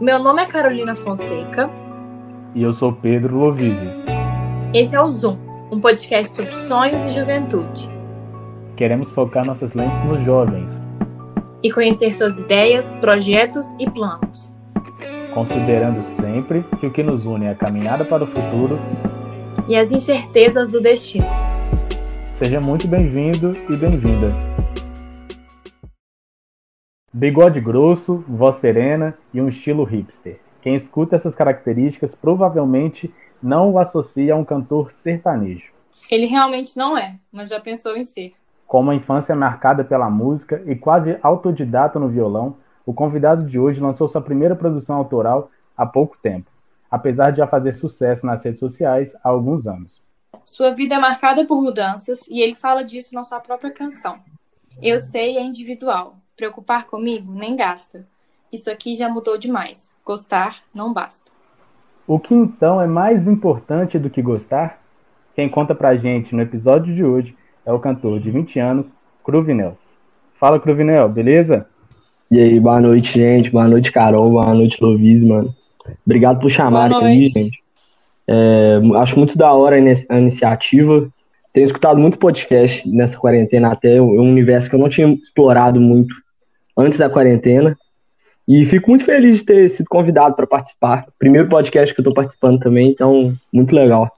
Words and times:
Meu 0.00 0.18
nome 0.18 0.40
é 0.40 0.46
Carolina 0.46 0.94
Fonseca. 0.94 1.68
E 2.54 2.62
eu 2.62 2.72
sou 2.72 2.90
Pedro 2.90 3.36
Lovise. 3.36 3.84
Esse 4.72 4.96
é 4.96 5.00
o 5.00 5.06
Zoom, 5.06 5.36
um 5.70 5.78
podcast 5.78 6.34
sobre 6.34 6.56
sonhos 6.56 7.04
e 7.04 7.10
juventude. 7.10 7.86
Queremos 8.78 9.10
focar 9.10 9.44
nossas 9.44 9.74
lentes 9.74 10.02
nos 10.06 10.24
jovens. 10.24 10.72
E 11.62 11.70
conhecer 11.70 12.14
suas 12.14 12.34
ideias, 12.34 12.94
projetos 12.94 13.66
e 13.78 13.90
planos. 13.90 14.56
Considerando 15.34 16.02
sempre 16.18 16.64
que 16.80 16.86
o 16.86 16.90
que 16.90 17.02
nos 17.02 17.26
une 17.26 17.44
é 17.44 17.50
a 17.50 17.54
caminhada 17.54 18.02
para 18.02 18.24
o 18.24 18.26
futuro 18.26 18.78
e 19.68 19.76
as 19.76 19.92
incertezas 19.92 20.72
do 20.72 20.80
destino. 20.80 21.26
Seja 22.38 22.58
muito 22.58 22.88
bem-vindo 22.88 23.54
e 23.68 23.76
bem-vinda. 23.76 24.49
Bigode 27.12 27.60
grosso, 27.60 28.24
voz 28.28 28.56
serena 28.56 29.18
e 29.34 29.40
um 29.40 29.48
estilo 29.48 29.82
hipster. 29.82 30.38
Quem 30.62 30.76
escuta 30.76 31.16
essas 31.16 31.34
características 31.34 32.14
provavelmente 32.14 33.12
não 33.42 33.72
o 33.72 33.80
associa 33.80 34.32
a 34.32 34.36
um 34.36 34.44
cantor 34.44 34.92
sertanejo. 34.92 35.72
Ele 36.08 36.26
realmente 36.26 36.76
não 36.76 36.96
é, 36.96 37.18
mas 37.32 37.48
já 37.48 37.58
pensou 37.58 37.96
em 37.96 38.04
ser. 38.04 38.34
Com 38.64 38.78
uma 38.78 38.94
infância 38.94 39.34
marcada 39.34 39.82
pela 39.82 40.08
música 40.08 40.62
e 40.64 40.76
quase 40.76 41.18
autodidata 41.20 41.98
no 41.98 42.08
violão, 42.08 42.56
o 42.86 42.94
convidado 42.94 43.44
de 43.44 43.58
hoje 43.58 43.80
lançou 43.80 44.06
sua 44.06 44.22
primeira 44.22 44.54
produção 44.54 44.94
autoral 44.94 45.50
há 45.76 45.84
pouco 45.84 46.16
tempo, 46.22 46.48
apesar 46.88 47.32
de 47.32 47.38
já 47.38 47.46
fazer 47.48 47.72
sucesso 47.72 48.24
nas 48.24 48.44
redes 48.44 48.60
sociais 48.60 49.16
há 49.24 49.30
alguns 49.30 49.66
anos. 49.66 50.00
Sua 50.44 50.72
vida 50.72 50.94
é 50.94 50.98
marcada 51.00 51.44
por 51.44 51.60
mudanças 51.60 52.28
e 52.28 52.40
ele 52.40 52.54
fala 52.54 52.84
disso 52.84 53.16
na 53.16 53.24
sua 53.24 53.40
própria 53.40 53.72
canção. 53.72 54.20
Eu 54.80 55.00
sei 55.00 55.36
é 55.36 55.42
individual, 55.42 56.19
Preocupar 56.40 56.86
comigo 56.86 57.30
nem 57.34 57.54
gasta. 57.54 58.06
Isso 58.50 58.70
aqui 58.70 58.94
já 58.94 59.10
mudou 59.10 59.36
demais. 59.36 59.90
Gostar 60.02 60.62
não 60.74 60.90
basta. 60.90 61.30
O 62.06 62.18
que 62.18 62.32
então 62.32 62.80
é 62.80 62.86
mais 62.86 63.28
importante 63.28 63.98
do 63.98 64.08
que 64.08 64.22
gostar? 64.22 64.80
Quem 65.34 65.50
conta 65.50 65.74
pra 65.74 65.96
gente 65.96 66.34
no 66.34 66.40
episódio 66.40 66.94
de 66.94 67.04
hoje 67.04 67.36
é 67.66 67.70
o 67.70 67.78
cantor 67.78 68.18
de 68.18 68.30
20 68.30 68.58
anos, 68.58 68.96
Cruvinel. 69.22 69.76
Fala, 70.38 70.58
Cruvinel, 70.58 71.10
beleza? 71.10 71.66
E 72.30 72.40
aí, 72.40 72.58
boa 72.58 72.80
noite, 72.80 73.20
gente. 73.20 73.50
Boa 73.50 73.68
noite, 73.68 73.92
Carol. 73.92 74.30
Boa 74.30 74.54
noite, 74.54 74.82
Lovis, 74.82 75.22
mano. 75.22 75.54
Obrigado 76.06 76.40
por 76.40 76.48
chamar 76.48 76.90
aqui, 76.90 77.28
gente. 77.28 77.62
É, 78.26 78.80
acho 78.96 79.18
muito 79.18 79.36
da 79.36 79.52
hora 79.52 79.76
a 79.76 80.18
iniciativa. 80.18 81.06
Tenho 81.52 81.66
escutado 81.66 82.00
muito 82.00 82.18
podcast 82.18 82.88
nessa 82.88 83.18
quarentena, 83.18 83.72
até 83.72 84.00
um 84.00 84.30
universo 84.30 84.70
que 84.70 84.74
eu 84.74 84.80
não 84.80 84.88
tinha 84.88 85.06
explorado 85.06 85.78
muito 85.78 86.14
antes 86.80 86.98
da 86.98 87.10
quarentena. 87.10 87.76
E 88.48 88.64
fico 88.64 88.90
muito 88.90 89.04
feliz 89.04 89.38
de 89.38 89.44
ter 89.44 89.68
sido 89.68 89.86
convidado 89.88 90.34
para 90.34 90.46
participar. 90.46 91.06
Primeiro 91.18 91.48
podcast 91.48 91.94
que 91.94 92.00
eu 92.00 92.02
estou 92.02 92.14
participando 92.14 92.58
também, 92.58 92.90
então, 92.90 93.32
muito 93.52 93.74
legal. 93.74 94.10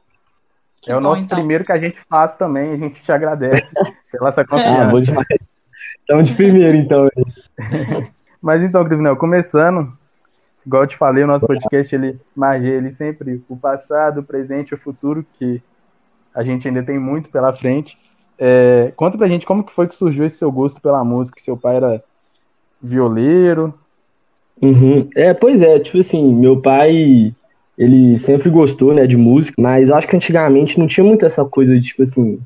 Que 0.83 0.91
é 0.91 0.97
o 0.97 1.01
bom, 1.01 1.09
nosso 1.09 1.23
então. 1.23 1.39
primeiro 1.39 1.65
que 1.65 1.73
a 1.73 1.79
gente 1.79 1.99
faz 2.09 2.35
também, 2.37 2.73
a 2.73 2.77
gente 2.77 3.03
te 3.03 3.13
agradece 3.13 3.71
pela 4.11 4.31
essa 4.31 4.45
confiança. 4.45 4.83
Ah, 4.83 4.91
bom 4.91 5.01
demais. 5.01 5.27
Estamos 6.01 6.29
de 6.29 6.35
primeiro, 6.35 6.77
então. 6.77 7.09
Mas 8.41 8.63
então, 8.63 8.85
Crivinel, 8.85 9.17
começando, 9.17 9.93
igual 10.67 10.85
eu 10.85 10.89
te 10.89 10.97
falei, 10.97 11.23
o 11.23 11.29
nosso 11.29 11.47
podcast, 11.47 11.95
ele 11.95 12.19
margeia 12.35 12.79
ele 12.79 12.93
sempre 12.93 13.43
o 13.49 13.57
passado, 13.57 14.21
o 14.21 14.25
presente 14.25 14.71
e 14.71 14.75
o 14.75 14.79
futuro, 14.79 15.25
que 15.39 15.63
a 16.35 16.43
gente 16.43 16.67
ainda 16.67 16.83
tem 16.83 16.99
muito 16.99 17.29
pela 17.29 17.53
frente. 17.53 17.99
É, 18.39 18.93
conta 18.97 19.17
pra 19.17 19.29
gente 19.29 19.47
como 19.47 19.63
que 19.63 19.73
foi 19.73 19.87
que 19.87 19.95
surgiu 19.95 20.25
esse 20.25 20.39
seu 20.39 20.51
gosto 20.51 20.81
pela 20.81 21.05
música, 21.05 21.41
seu 21.41 21.57
pai 21.57 21.77
era 21.77 22.03
violeiro. 22.83 23.75
Uhum. 24.61 25.09
É, 25.15 25.35
pois 25.35 25.61
é, 25.61 25.79
tipo 25.79 25.99
assim, 25.99 26.35
meu 26.35 26.61
pai, 26.61 27.35
ele 27.77 28.19
sempre 28.19 28.49
gostou, 28.49 28.95
né, 28.95 29.07
de 29.07 29.17
música, 29.17 29.61
mas 29.61 29.91
acho 29.91 30.07
que 30.07 30.17
antigamente 30.17 30.79
não 30.79 30.87
tinha 30.87 31.05
muito 31.05 31.27
essa 31.27 31.45
coisa 31.45 31.75
de, 31.75 31.89
tipo 31.89 32.03
assim, 32.03 32.39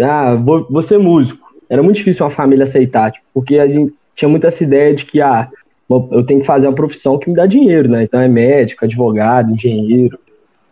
ah, 0.00 0.34
vou, 0.34 0.66
vou 0.68 0.82
ser 0.82 0.98
músico. 0.98 1.46
Era 1.68 1.82
muito 1.82 1.96
difícil 1.96 2.24
uma 2.24 2.30
família 2.30 2.64
aceitar, 2.64 3.10
tipo, 3.10 3.26
porque 3.32 3.58
a 3.58 3.66
gente 3.68 3.92
tinha 4.14 4.28
muito 4.28 4.46
essa 4.46 4.62
ideia 4.62 4.94
de 4.94 5.04
que, 5.04 5.20
ah, 5.20 5.48
eu 5.88 6.24
tenho 6.24 6.40
que 6.40 6.46
fazer 6.46 6.66
uma 6.66 6.74
profissão 6.74 7.18
que 7.18 7.28
me 7.28 7.34
dá 7.34 7.46
dinheiro, 7.46 7.88
né, 7.88 8.02
então 8.02 8.20
é 8.20 8.28
médico, 8.28 8.84
advogado, 8.84 9.52
engenheiro. 9.52 10.18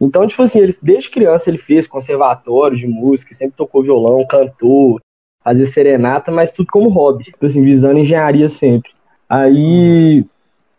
Então, 0.01 0.27
tipo 0.27 0.43
assim, 0.43 0.61
ele, 0.61 0.75
desde 0.83 1.09
criança 1.09 1.49
ele 1.49 1.57
fez 1.57 1.87
conservatório 1.87 2.77
de 2.77 2.87
música, 2.87 3.33
sempre 3.33 3.57
tocou 3.57 3.83
violão, 3.83 4.27
cantou, 4.27 5.01
fazer 5.43 5.65
serenata, 5.67 6.33
mas 6.33 6.53
tudo 6.53 6.67
como 6.71 6.89
hobby, 6.89 7.25
tipo 7.25 7.47
assim, 7.47 7.63
visando 7.63 7.99
engenharia 7.99 8.49
sempre. 8.49 8.91
Aí, 9.29 10.25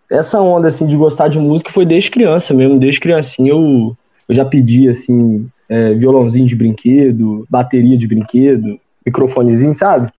essa 0.09 0.41
onda, 0.41 0.67
assim, 0.67 0.87
de 0.87 0.95
gostar 0.95 1.27
de 1.27 1.39
música 1.39 1.71
foi 1.71 1.85
desde 1.85 2.11
criança 2.11 2.53
mesmo, 2.53 2.79
desde 2.79 2.99
criancinha 2.99 3.51
eu, 3.51 3.95
eu 4.27 4.35
já 4.35 4.45
pedi, 4.45 4.87
assim, 4.87 5.49
é, 5.69 5.93
violãozinho 5.93 6.45
de 6.45 6.55
brinquedo, 6.55 7.45
bateria 7.49 7.97
de 7.97 8.07
brinquedo, 8.07 8.79
microfonezinho, 9.05 9.73
sabe? 9.73 10.11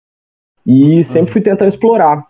E 0.67 1.03
sempre 1.05 1.33
fui 1.33 1.41
tentando 1.41 1.69
explorar. 1.69 2.25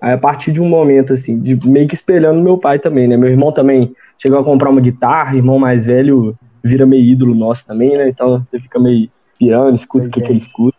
Aí, 0.00 0.12
a 0.12 0.18
partir 0.18 0.52
de 0.52 0.60
um 0.60 0.68
momento, 0.68 1.12
assim, 1.12 1.38
de 1.38 1.56
meio 1.68 1.86
que 1.86 1.94
espelhando 1.94 2.42
meu 2.42 2.58
pai 2.58 2.78
também, 2.78 3.06
né? 3.06 3.16
Meu 3.16 3.28
irmão 3.28 3.52
também 3.52 3.94
chegou 4.18 4.38
a 4.38 4.44
comprar 4.44 4.70
uma 4.70 4.80
guitarra, 4.80 5.36
irmão 5.36 5.58
mais 5.58 5.86
velho 5.86 6.36
vira 6.62 6.86
meio 6.86 7.02
ídolo 7.02 7.34
nosso 7.34 7.66
também, 7.66 7.96
né? 7.96 8.08
Então 8.08 8.38
você 8.38 8.58
fica 8.60 8.78
meio 8.78 9.10
pirando, 9.38 9.74
escuta 9.74 10.06
o 10.06 10.10
que, 10.10 10.20
que 10.20 10.30
ele 10.30 10.38
escuta. 10.38 10.78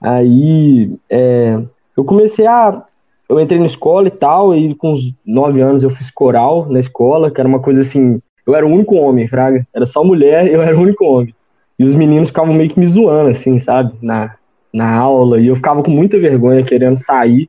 Aí 0.00 0.98
é, 1.08 1.60
eu 1.96 2.04
comecei 2.04 2.46
a. 2.46 2.84
Eu 3.32 3.40
entrei 3.40 3.58
na 3.58 3.64
escola 3.64 4.08
e 4.08 4.10
tal, 4.10 4.54
e 4.54 4.74
com 4.74 4.92
uns 4.92 5.14
nove 5.24 5.62
anos 5.62 5.82
eu 5.82 5.88
fiz 5.88 6.10
coral 6.10 6.66
na 6.68 6.78
escola, 6.78 7.30
que 7.30 7.40
era 7.40 7.48
uma 7.48 7.60
coisa 7.60 7.80
assim. 7.80 8.20
Eu 8.46 8.54
era 8.54 8.66
o 8.66 8.70
único 8.70 8.94
homem, 8.94 9.26
Fraga. 9.26 9.66
Era 9.74 9.86
só 9.86 10.04
mulher 10.04 10.46
eu 10.52 10.60
era 10.60 10.76
o 10.76 10.82
único 10.82 11.02
homem. 11.06 11.34
E 11.78 11.84
os 11.84 11.94
meninos 11.94 12.28
ficavam 12.28 12.52
meio 12.52 12.68
que 12.68 12.78
me 12.78 12.86
zoando, 12.86 13.30
assim, 13.30 13.58
sabe? 13.58 13.94
Na, 14.02 14.36
na 14.70 14.94
aula. 14.94 15.40
E 15.40 15.46
eu 15.46 15.56
ficava 15.56 15.82
com 15.82 15.90
muita 15.90 16.18
vergonha 16.18 16.62
querendo 16.62 16.98
sair. 16.98 17.48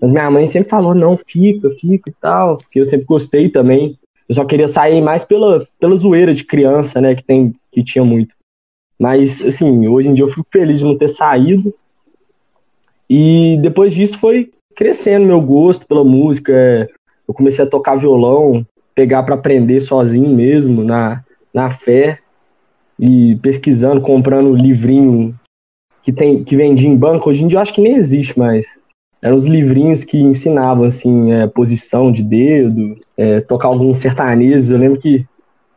Mas 0.00 0.12
minha 0.12 0.30
mãe 0.30 0.46
sempre 0.46 0.68
falou: 0.68 0.94
não, 0.94 1.18
fica, 1.26 1.70
fica 1.70 2.08
e 2.08 2.14
tal. 2.20 2.58
Porque 2.58 2.80
eu 2.80 2.86
sempre 2.86 3.06
gostei 3.06 3.48
também. 3.48 3.98
Eu 4.28 4.34
só 4.36 4.44
queria 4.44 4.68
sair 4.68 5.00
mais 5.00 5.24
pela, 5.24 5.66
pela 5.80 5.96
zoeira 5.96 6.32
de 6.32 6.44
criança, 6.44 7.00
né? 7.00 7.16
Que, 7.16 7.24
tem, 7.24 7.52
que 7.72 7.82
tinha 7.82 8.04
muito. 8.04 8.32
Mas, 8.96 9.42
assim, 9.42 9.88
hoje 9.88 10.08
em 10.08 10.14
dia 10.14 10.24
eu 10.24 10.30
fico 10.30 10.46
feliz 10.52 10.78
de 10.78 10.84
não 10.84 10.96
ter 10.96 11.08
saído. 11.08 11.74
E 13.10 13.58
depois 13.60 13.92
disso 13.92 14.18
foi 14.18 14.52
crescendo 14.76 15.26
meu 15.26 15.40
gosto 15.40 15.86
pela 15.86 16.04
música. 16.04 16.86
Eu 17.26 17.34
comecei 17.34 17.64
a 17.64 17.68
tocar 17.68 17.96
violão, 17.96 18.64
pegar 18.94 19.24
para 19.24 19.34
aprender 19.34 19.80
sozinho 19.80 20.32
mesmo, 20.32 20.84
na, 20.84 21.24
na 21.52 21.68
fé, 21.68 22.20
e 22.98 23.36
pesquisando, 23.36 24.00
comprando 24.00 24.54
livrinho 24.54 25.34
que, 26.02 26.12
tem, 26.12 26.44
que 26.44 26.56
vendia 26.56 26.88
em 26.88 26.96
banco. 26.96 27.28
Hoje 27.28 27.44
em 27.44 27.46
dia 27.46 27.58
eu 27.58 27.62
acho 27.62 27.74
que 27.74 27.80
nem 27.80 27.96
existe 27.96 28.38
mais. 28.38 28.78
Eram 29.20 29.36
os 29.36 29.46
livrinhos 29.46 30.04
que 30.04 30.18
ensinavam, 30.18 30.84
assim, 30.84 31.32
é, 31.32 31.46
posição 31.46 32.12
de 32.12 32.22
dedo, 32.22 32.94
é, 33.16 33.40
tocar 33.40 33.68
alguns 33.68 33.98
sertanejos. 33.98 34.70
Eu 34.70 34.78
lembro 34.78 35.00
que 35.00 35.26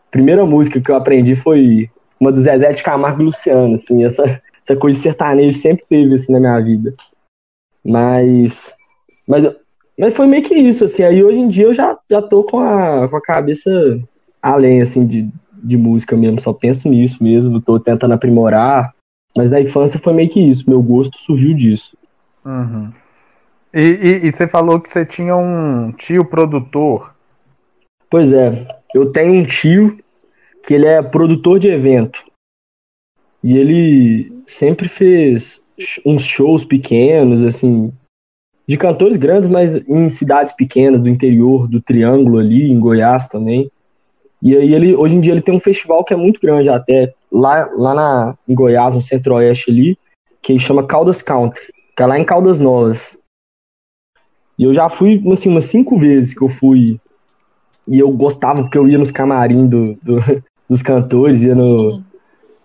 a 0.07 0.11
primeira 0.11 0.45
música 0.45 0.79
que 0.79 0.91
eu 0.91 0.95
aprendi 0.95 1.35
foi 1.35 1.89
uma 2.19 2.31
do 2.31 2.39
Zezé 2.39 2.73
de 2.73 2.83
Camargo 2.83 3.21
e 3.21 3.25
Luciano, 3.25 3.75
assim, 3.75 4.03
essa, 4.03 4.23
essa 4.63 4.75
coisa 4.75 4.97
de 4.97 5.03
sertanejo 5.03 5.57
sempre 5.57 5.85
teve, 5.89 6.13
assim, 6.13 6.33
na 6.33 6.39
minha 6.39 6.59
vida. 6.59 6.93
Mas, 7.83 8.73
mas, 9.29 9.45
mas 9.95 10.15
foi 10.15 10.25
meio 10.25 10.43
que 10.43 10.55
isso, 10.55 10.85
assim. 10.85 11.03
Aí 11.03 11.23
hoje 11.23 11.37
em 11.37 11.47
dia 11.47 11.65
eu 11.65 11.73
já, 11.73 11.95
já 12.09 12.19
tô 12.19 12.43
com 12.43 12.57
a, 12.57 13.07
com 13.07 13.15
a 13.15 13.21
cabeça 13.21 13.69
além, 14.41 14.81
assim, 14.81 15.05
de, 15.05 15.29
de 15.63 15.77
música 15.77 16.17
mesmo. 16.17 16.41
Só 16.41 16.51
penso 16.51 16.89
nisso 16.89 17.23
mesmo, 17.23 17.61
tô 17.61 17.79
tentando 17.79 18.15
aprimorar. 18.15 18.91
Mas 19.37 19.51
na 19.51 19.61
infância 19.61 19.99
foi 19.99 20.13
meio 20.13 20.27
que 20.27 20.39
isso, 20.39 20.67
meu 20.67 20.81
gosto 20.81 21.15
surgiu 21.19 21.53
disso. 21.53 21.95
Uhum. 22.43 22.91
E, 23.71 23.79
e, 23.79 24.25
e, 24.25 24.31
você 24.31 24.47
falou 24.47 24.79
que 24.79 24.89
você 24.89 25.05
tinha 25.05 25.35
um 25.35 25.91
tio 25.91 26.25
produtor. 26.25 27.13
Pois 28.09 28.33
é, 28.33 28.67
eu 28.95 29.11
tenho 29.11 29.33
um 29.33 29.43
tio 29.43 29.99
que 30.65 30.73
ele 30.73 30.87
é 30.87 31.03
produtor 31.03 31.59
de 31.59 31.67
evento. 31.67 32.23
E 33.43 33.55
ele 33.55 34.41
sempre 34.47 34.89
fez 34.89 35.61
uns 36.03 36.23
shows 36.23 36.65
pequenos, 36.65 37.43
assim, 37.43 37.93
de 38.69 38.77
cantores 38.77 39.17
grandes, 39.17 39.49
mas 39.49 39.75
em 39.75 40.07
cidades 40.11 40.53
pequenas 40.53 41.01
do 41.01 41.09
interior, 41.09 41.67
do 41.67 41.81
Triângulo 41.81 42.37
ali, 42.37 42.71
em 42.71 42.79
Goiás 42.79 43.27
também. 43.27 43.65
E 44.39 44.55
aí 44.55 44.75
ele, 44.75 44.95
hoje 44.95 45.15
em 45.15 45.19
dia 45.19 45.33
ele 45.33 45.41
tem 45.41 45.55
um 45.55 45.59
festival 45.59 46.03
que 46.03 46.13
é 46.13 46.15
muito 46.15 46.39
grande 46.39 46.69
até, 46.69 47.11
lá, 47.31 47.67
lá 47.75 47.95
na, 47.95 48.37
em 48.47 48.53
Goiás, 48.53 48.93
no 48.93 49.01
centro-oeste 49.01 49.71
ali, 49.71 49.97
que 50.39 50.59
chama 50.59 50.85
Caldas 50.85 51.23
Country, 51.23 51.73
que 51.97 52.03
é 52.03 52.05
lá 52.05 52.19
em 52.19 52.23
Caldas 52.23 52.59
Novas. 52.59 53.17
E 54.55 54.65
eu 54.65 54.71
já 54.71 54.87
fui, 54.87 55.19
assim, 55.31 55.49
umas 55.49 55.63
cinco 55.63 55.97
vezes 55.97 56.35
que 56.35 56.43
eu 56.43 56.49
fui, 56.49 56.99
e 57.87 57.97
eu 57.97 58.11
gostava, 58.11 58.61
porque 58.61 58.77
eu 58.77 58.87
ia 58.87 58.99
nos 58.99 59.09
camarim 59.09 59.65
do, 59.65 59.95
do 60.03 60.19
dos 60.69 60.83
cantores, 60.83 61.41
ia 61.41 61.55
no, 61.55 62.03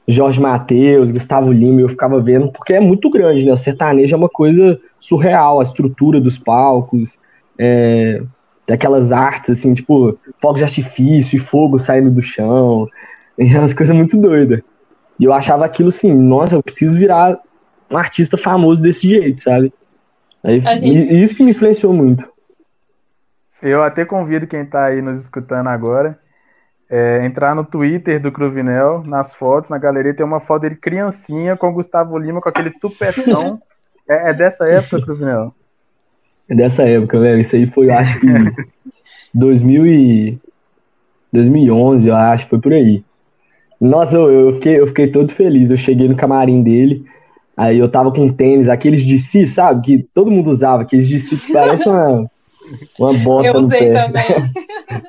Jorge 0.06 0.40
Mateus, 0.40 1.10
Gustavo 1.10 1.50
Lima, 1.50 1.80
eu 1.80 1.88
ficava 1.88 2.20
vendo, 2.20 2.52
porque 2.52 2.74
é 2.74 2.80
muito 2.80 3.08
grande, 3.08 3.46
né? 3.46 3.52
O 3.52 3.56
sertanejo 3.56 4.14
é 4.14 4.18
uma 4.18 4.28
coisa 4.28 4.78
surreal, 4.98 5.60
a 5.60 5.62
estrutura 5.62 6.20
dos 6.20 6.38
palcos, 6.38 7.18
é, 7.58 8.22
daquelas 8.66 9.12
artes, 9.12 9.58
assim, 9.58 9.72
tipo, 9.72 10.18
fogos 10.38 10.58
de 10.58 10.64
artifício 10.64 11.36
e 11.36 11.40
fogo 11.40 11.78
saindo 11.78 12.10
do 12.10 12.22
chão. 12.22 12.86
E 13.38 13.44
umas 13.56 13.72
coisas 13.72 13.96
muito 13.96 14.16
doidas. 14.18 14.60
E 15.18 15.24
eu 15.24 15.32
achava 15.32 15.64
aquilo 15.64 15.88
assim, 15.88 16.12
nossa, 16.12 16.54
eu 16.54 16.62
preciso 16.62 16.98
virar 16.98 17.38
um 17.90 17.96
artista 17.96 18.36
famoso 18.36 18.82
desse 18.82 19.08
jeito, 19.08 19.40
sabe? 19.40 19.72
Aí, 20.42 20.60
gente... 20.60 21.22
Isso 21.22 21.34
que 21.34 21.42
me 21.42 21.52
influenciou 21.52 21.96
muito. 21.96 22.28
Eu 23.62 23.82
até 23.82 24.04
convido 24.04 24.46
quem 24.46 24.60
está 24.60 24.84
aí 24.84 25.00
nos 25.00 25.22
escutando 25.22 25.68
agora 25.68 26.18
é, 26.94 27.26
entrar 27.26 27.56
no 27.56 27.64
Twitter 27.64 28.22
do 28.22 28.30
Cruvinel, 28.30 29.02
nas 29.04 29.34
fotos, 29.34 29.68
na 29.68 29.78
galeria, 29.78 30.14
tem 30.14 30.24
uma 30.24 30.38
foto 30.38 30.62
dele 30.62 30.76
criancinha 30.76 31.56
com 31.56 31.68
o 31.68 31.72
Gustavo 31.72 32.16
Lima 32.16 32.40
com 32.40 32.48
aquele 32.48 32.70
tupetão. 32.70 33.60
é, 34.08 34.30
é, 34.30 34.32
dessa 34.32 34.64
época, 34.64 35.02
Cruvinel? 35.04 35.52
É 36.48 36.54
dessa 36.54 36.84
época, 36.84 37.18
velho. 37.18 37.40
Isso 37.40 37.56
aí 37.56 37.66
foi, 37.66 37.90
acho 37.90 38.20
que 38.20 38.26
2000 39.34 39.86
e... 39.88 40.38
2011, 41.32 42.08
eu 42.08 42.14
acho, 42.14 42.46
foi 42.46 42.60
por 42.60 42.72
aí. 42.72 43.02
Nossa, 43.80 44.14
eu, 44.14 44.30
eu, 44.30 44.52
fiquei, 44.52 44.78
eu 44.78 44.86
fiquei 44.86 45.10
todo 45.10 45.34
feliz. 45.34 45.72
Eu 45.72 45.76
cheguei 45.76 46.06
no 46.06 46.14
camarim 46.14 46.62
dele, 46.62 47.04
aí 47.56 47.76
eu 47.76 47.88
tava 47.88 48.12
com 48.12 48.28
tênis, 48.28 48.68
aqueles 48.68 49.02
de 49.02 49.18
si, 49.18 49.48
sabe? 49.48 49.82
Que 49.84 50.08
todo 50.14 50.30
mundo 50.30 50.48
usava, 50.48 50.82
aqueles 50.82 51.08
de 51.08 51.18
si 51.18 51.36
que 51.36 51.52
parecem 51.52 51.90
uma, 51.90 52.24
uma 53.00 53.14
bota. 53.14 53.48
Eu 53.48 53.54
usei 53.54 53.90
também. 53.90 54.26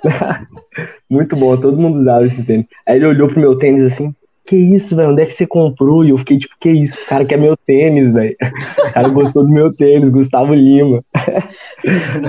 Muito 1.10 1.36
bom, 1.36 1.56
todo 1.58 1.78
mundo 1.78 2.00
usava 2.00 2.26
esse 2.26 2.44
tênis. 2.44 2.66
Aí 2.86 2.98
ele 2.98 3.08
olhou 3.08 3.28
pro 3.28 3.40
meu 3.40 3.58
tênis 3.58 3.82
assim, 3.82 4.14
que 4.46 4.56
isso, 4.56 4.96
velho? 4.96 5.10
Onde 5.10 5.24
é 5.24 5.26
que 5.26 5.34
você 5.34 5.48
comprou? 5.48 6.06
E 6.06 6.12
eu 6.12 6.18
fiquei 6.20 6.38
tipo, 6.38 6.56
que 6.60 6.70
isso? 6.70 7.02
O 7.02 7.06
cara 7.08 7.26
quer 7.26 7.38
meu 7.38 7.58
tênis, 7.58 8.14
velho. 8.14 8.36
O 8.88 8.94
cara 8.94 9.10
gostou 9.10 9.44
do 9.44 9.50
meu 9.50 9.74
tênis, 9.74 10.10
Gustavo 10.10 10.54
Lima. 10.54 11.04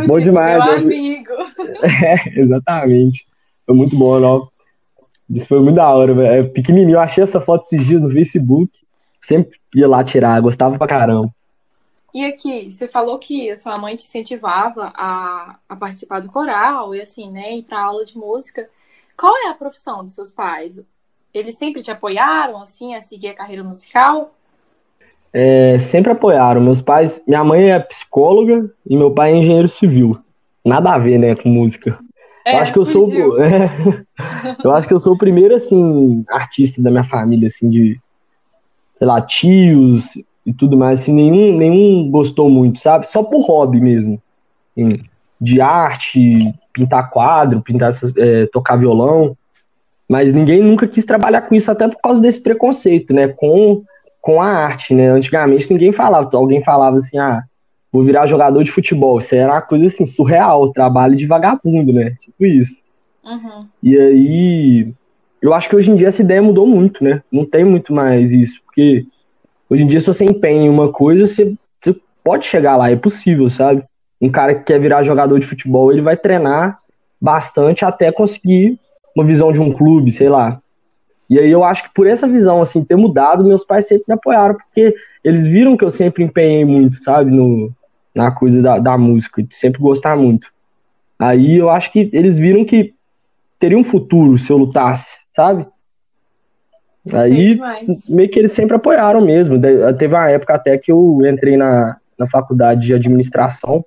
bom 0.06 0.18
demais. 0.18 0.64
Meu 0.64 0.76
amigo. 0.78 1.26
É, 1.82 2.40
exatamente. 2.40 3.26
Foi 3.66 3.74
muito 3.74 3.96
bom, 3.96 4.18
não. 4.18 4.48
Isso 5.28 5.46
foi 5.46 5.60
muito 5.60 5.76
da 5.76 5.90
hora, 5.90 6.14
velho. 6.14 6.28
É 6.28 6.42
pequenininho. 6.42 6.96
Eu 6.96 7.00
achei 7.00 7.22
essa 7.22 7.38
foto 7.38 7.64
esses 7.64 7.84
dias 7.84 8.00
no 8.00 8.10
Facebook. 8.10 8.70
Sempre 9.20 9.58
ia 9.74 9.86
lá 9.86 10.02
tirar, 10.02 10.40
gostava 10.40 10.78
pra 10.78 10.86
caramba. 10.86 11.28
E 12.16 12.24
aqui, 12.24 12.70
você 12.70 12.88
falou 12.88 13.18
que 13.18 13.50
a 13.50 13.56
sua 13.56 13.76
mãe 13.76 13.94
te 13.94 14.04
incentivava 14.04 14.90
a, 14.96 15.58
a 15.68 15.76
participar 15.76 16.18
do 16.20 16.30
coral 16.30 16.94
e 16.94 17.00
assim, 17.02 17.30
né, 17.30 17.54
ir 17.56 17.62
para 17.64 17.78
aula 17.78 18.06
de 18.06 18.16
música. 18.16 18.70
Qual 19.14 19.36
é 19.36 19.50
a 19.50 19.54
profissão 19.54 20.02
dos 20.02 20.14
seus 20.14 20.30
pais? 20.30 20.80
Eles 21.34 21.58
sempre 21.58 21.82
te 21.82 21.90
apoiaram 21.90 22.58
assim 22.58 22.94
a 22.94 23.02
seguir 23.02 23.28
a 23.28 23.34
carreira 23.34 23.62
musical? 23.62 24.34
É, 25.30 25.76
sempre 25.78 26.10
apoiaram. 26.10 26.62
Meus 26.62 26.80
pais, 26.80 27.20
minha 27.28 27.44
mãe 27.44 27.70
é 27.70 27.78
psicóloga 27.80 28.72
e 28.88 28.96
meu 28.96 29.10
pai 29.10 29.32
é 29.32 29.36
engenheiro 29.36 29.68
civil. 29.68 30.12
Nada 30.64 30.94
a 30.94 30.98
ver, 30.98 31.18
né, 31.18 31.36
com 31.36 31.50
música. 31.50 31.98
É, 32.46 32.54
eu 32.54 32.60
acho 32.60 32.72
que 32.72 32.78
eu 32.78 32.84
sou, 32.86 33.10
é, 33.44 33.70
eu 34.64 34.70
acho 34.70 34.88
que 34.88 34.94
eu 34.94 34.98
sou 34.98 35.12
o 35.12 35.18
primeiro 35.18 35.54
assim 35.54 36.24
artista 36.30 36.80
da 36.80 36.90
minha 36.90 37.04
família 37.04 37.46
assim 37.46 37.68
de 37.68 38.00
sei 38.98 39.06
lá, 39.06 39.20
tios, 39.20 40.16
e 40.46 40.52
tudo 40.54 40.76
mais, 40.76 41.00
assim, 41.00 41.12
nenhum, 41.12 41.56
nenhum 41.56 42.08
gostou 42.08 42.48
muito, 42.48 42.78
sabe? 42.78 43.08
Só 43.08 43.22
por 43.22 43.44
hobby 43.44 43.80
mesmo. 43.80 44.22
Assim, 44.70 45.02
de 45.40 45.60
arte, 45.60 46.54
pintar 46.72 47.10
quadro, 47.10 47.60
pintar, 47.60 47.90
é, 48.16 48.46
tocar 48.46 48.76
violão. 48.76 49.36
Mas 50.08 50.32
ninguém 50.32 50.62
nunca 50.62 50.86
quis 50.86 51.04
trabalhar 51.04 51.42
com 51.42 51.54
isso, 51.54 51.70
até 51.70 51.88
por 51.88 52.00
causa 52.00 52.22
desse 52.22 52.40
preconceito, 52.40 53.12
né? 53.12 53.28
Com, 53.28 53.82
com 54.22 54.40
a 54.40 54.46
arte, 54.46 54.94
né? 54.94 55.08
Antigamente 55.10 55.70
ninguém 55.72 55.90
falava, 55.90 56.30
alguém 56.32 56.62
falava 56.62 56.96
assim, 56.96 57.18
ah, 57.18 57.42
vou 57.92 58.04
virar 58.04 58.26
jogador 58.26 58.62
de 58.62 58.70
futebol. 58.70 59.18
Isso 59.18 59.34
era 59.34 59.52
uma 59.52 59.62
coisa 59.62 59.86
assim, 59.86 60.06
surreal, 60.06 60.72
trabalho 60.72 61.16
de 61.16 61.26
vagabundo, 61.26 61.92
né? 61.92 62.14
Tipo 62.20 62.46
isso. 62.46 62.82
Uhum. 63.24 63.66
E 63.82 63.98
aí, 63.98 64.94
eu 65.42 65.52
acho 65.52 65.68
que 65.68 65.74
hoje 65.74 65.90
em 65.90 65.96
dia 65.96 66.08
essa 66.08 66.22
ideia 66.22 66.40
mudou 66.40 66.66
muito, 66.66 67.02
né? 67.02 67.20
Não 67.30 67.44
tem 67.44 67.64
muito 67.64 67.92
mais 67.92 68.30
isso, 68.30 68.60
porque 68.64 69.04
Hoje 69.68 69.82
em 69.82 69.86
dia, 69.86 70.00
se 70.00 70.06
você 70.06 70.24
empenha 70.24 70.62
em 70.62 70.68
uma 70.68 70.92
coisa, 70.92 71.26
você, 71.26 71.54
você 71.80 71.94
pode 72.22 72.44
chegar 72.44 72.76
lá, 72.76 72.90
é 72.90 72.96
possível, 72.96 73.48
sabe? 73.48 73.82
Um 74.20 74.30
cara 74.30 74.54
que 74.54 74.64
quer 74.64 74.80
virar 74.80 75.02
jogador 75.02 75.38
de 75.38 75.46
futebol, 75.46 75.92
ele 75.92 76.02
vai 76.02 76.16
treinar 76.16 76.78
bastante 77.20 77.84
até 77.84 78.12
conseguir 78.12 78.78
uma 79.14 79.24
visão 79.24 79.52
de 79.52 79.60
um 79.60 79.72
clube, 79.72 80.10
sei 80.10 80.28
lá. 80.28 80.58
E 81.28 81.38
aí 81.38 81.50
eu 81.50 81.64
acho 81.64 81.84
que 81.84 81.94
por 81.94 82.06
essa 82.06 82.28
visão, 82.28 82.60
assim, 82.60 82.84
ter 82.84 82.96
mudado, 82.96 83.44
meus 83.44 83.64
pais 83.64 83.88
sempre 83.88 84.04
me 84.08 84.14
apoiaram, 84.14 84.54
porque 84.54 84.94
eles 85.24 85.46
viram 85.46 85.76
que 85.76 85.84
eu 85.84 85.90
sempre 85.90 86.22
empenhei 86.22 86.64
muito, 86.64 87.02
sabe, 87.02 87.30
no, 87.30 87.72
na 88.14 88.30
coisa 88.30 88.62
da, 88.62 88.78
da 88.78 88.96
música, 88.96 89.42
de 89.42 89.54
sempre 89.54 89.80
gostar 89.80 90.16
muito. 90.16 90.46
Aí 91.18 91.56
eu 91.56 91.70
acho 91.70 91.90
que 91.90 92.08
eles 92.12 92.38
viram 92.38 92.64
que 92.64 92.94
teria 93.58 93.78
um 93.78 93.84
futuro 93.84 94.38
se 94.38 94.52
eu 94.52 94.58
lutasse, 94.58 95.24
sabe? 95.30 95.66
Aí, 97.12 97.58
meio 98.08 98.28
que 98.28 98.38
eles 98.38 98.52
sempre 98.52 98.76
apoiaram 98.76 99.20
mesmo. 99.20 99.60
Teve 99.96 100.14
uma 100.14 100.30
época 100.30 100.54
até 100.54 100.76
que 100.76 100.90
eu 100.90 101.20
entrei 101.24 101.56
na, 101.56 101.96
na 102.18 102.26
faculdade 102.26 102.86
de 102.86 102.94
administração, 102.94 103.84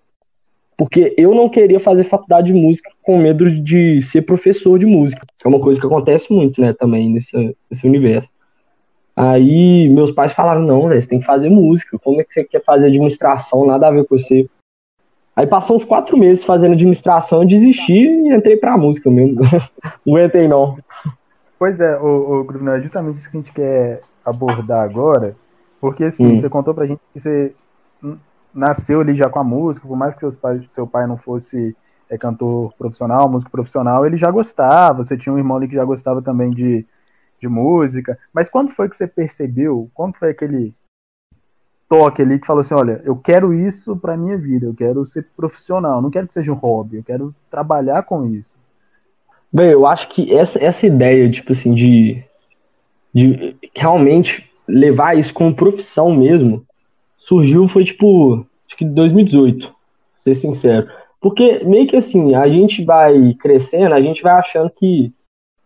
porque 0.77 1.13
eu 1.17 1.35
não 1.35 1.49
queria 1.49 1.79
fazer 1.79 2.05
faculdade 2.05 2.47
de 2.47 2.53
música 2.53 2.89
com 3.03 3.17
medo 3.17 3.51
de 3.51 3.99
ser 3.99 4.21
professor 4.21 4.79
de 4.79 4.85
música. 4.85 5.25
É 5.43 5.47
uma 5.47 5.59
coisa 5.59 5.79
que 5.79 5.85
acontece 5.85 6.31
muito, 6.31 6.61
né, 6.61 6.71
também 6.71 7.09
nesse, 7.09 7.55
nesse 7.69 7.85
universo. 7.85 8.29
Aí 9.15 9.89
meus 9.89 10.11
pais 10.11 10.31
falaram, 10.31 10.61
não, 10.61 10.87
véio, 10.87 11.01
você 11.01 11.07
tem 11.07 11.19
que 11.19 11.25
fazer 11.25 11.49
música. 11.49 11.99
Como 11.99 12.21
é 12.21 12.23
que 12.23 12.31
você 12.31 12.43
quer 12.45 12.63
fazer 12.63 12.87
administração? 12.87 13.65
Nada 13.65 13.87
a 13.87 13.91
ver 13.91 14.05
com 14.05 14.17
você. 14.17 14.47
Aí 15.35 15.45
passou 15.45 15.75
uns 15.75 15.83
quatro 15.83 16.17
meses 16.17 16.43
fazendo 16.43 16.73
administração, 16.73 17.41
eu 17.41 17.47
desisti 17.47 17.93
e 17.93 18.33
entrei 18.33 18.57
pra 18.57 18.77
música 18.77 19.09
mesmo. 19.09 19.41
não 20.05 20.15
aguentei, 20.15 20.47
não. 20.47 20.77
Pois 21.59 21.77
é, 21.81 21.99
o, 21.99 22.41
o 22.41 22.69
é 22.69 22.81
justamente 22.81 23.17
isso 23.17 23.29
que 23.29 23.35
a 23.35 23.41
gente 23.41 23.51
quer 23.51 24.01
abordar 24.23 24.81
agora, 24.81 25.35
porque 25.81 26.05
assim, 26.05 26.31
hum. 26.31 26.37
você 26.37 26.49
contou 26.49 26.73
pra 26.73 26.87
gente 26.87 27.01
que 27.13 27.19
você 27.19 27.53
nasceu 28.53 29.01
ali 29.01 29.13
já 29.13 29.29
com 29.29 29.39
a 29.39 29.43
música, 29.43 29.85
por 29.85 29.97
mais 29.97 30.13
que 30.13 30.21
seus 30.21 30.37
pais, 30.37 30.71
seu 30.71 30.87
pai 30.87 31.05
não 31.05 31.17
fosse 31.17 31.75
é, 32.09 32.17
cantor 32.17 32.73
profissional, 32.77 33.29
músico 33.29 33.51
profissional, 33.51 34.05
ele 34.05 34.15
já 34.15 34.31
gostava, 34.31 35.03
você 35.03 35.17
tinha 35.17 35.33
um 35.33 35.37
irmão 35.37 35.57
ali 35.57 35.67
que 35.67 35.75
já 35.75 35.83
gostava 35.83 36.21
também 36.21 36.49
de, 36.49 36.85
de 37.41 37.47
música, 37.49 38.17
mas 38.33 38.47
quando 38.47 38.71
foi 38.71 38.87
que 38.87 38.95
você 38.95 39.05
percebeu, 39.05 39.91
quando 39.93 40.15
foi 40.15 40.29
aquele 40.29 40.73
toque 41.89 42.21
ali 42.21 42.39
que 42.39 42.47
falou 42.47 42.61
assim, 42.61 42.75
olha, 42.75 43.01
eu 43.03 43.17
quero 43.17 43.53
isso 43.53 43.97
pra 43.97 44.15
minha 44.15 44.37
vida, 44.37 44.67
eu 44.67 44.75
quero 44.75 45.05
ser 45.05 45.27
profissional, 45.35 46.01
não 46.01 46.11
quero 46.11 46.27
que 46.27 46.33
seja 46.33 46.53
um 46.53 46.55
hobby, 46.55 46.97
eu 46.97 47.03
quero 47.03 47.35
trabalhar 47.49 48.03
com 48.03 48.25
isso. 48.25 48.58
Bem, 49.51 49.71
eu 49.71 49.85
acho 49.85 50.09
que 50.09 50.33
essa, 50.33 50.63
essa 50.63 50.85
ideia, 50.85 51.29
tipo 51.29 51.51
assim, 51.51 51.73
de, 51.73 52.23
de 53.13 53.55
realmente 53.75 54.49
levar 54.67 55.17
isso 55.17 55.33
como 55.33 55.55
profissão 55.55 56.11
mesmo, 56.11 56.63
surgiu, 57.17 57.67
foi 57.67 57.83
tipo, 57.83 58.45
acho 58.67 58.77
que 58.77 58.85
2018, 58.85 59.71
ser 60.15 60.33
sincero. 60.35 60.87
Porque 61.19 61.63
meio 61.65 61.87
que 61.87 61.95
assim, 61.95 62.35
a 62.35 62.47
gente 62.47 62.85
vai 62.85 63.33
crescendo, 63.39 63.93
a 63.93 64.01
gente 64.01 64.21
vai 64.21 64.33
achando 64.33 64.69
que, 64.69 65.11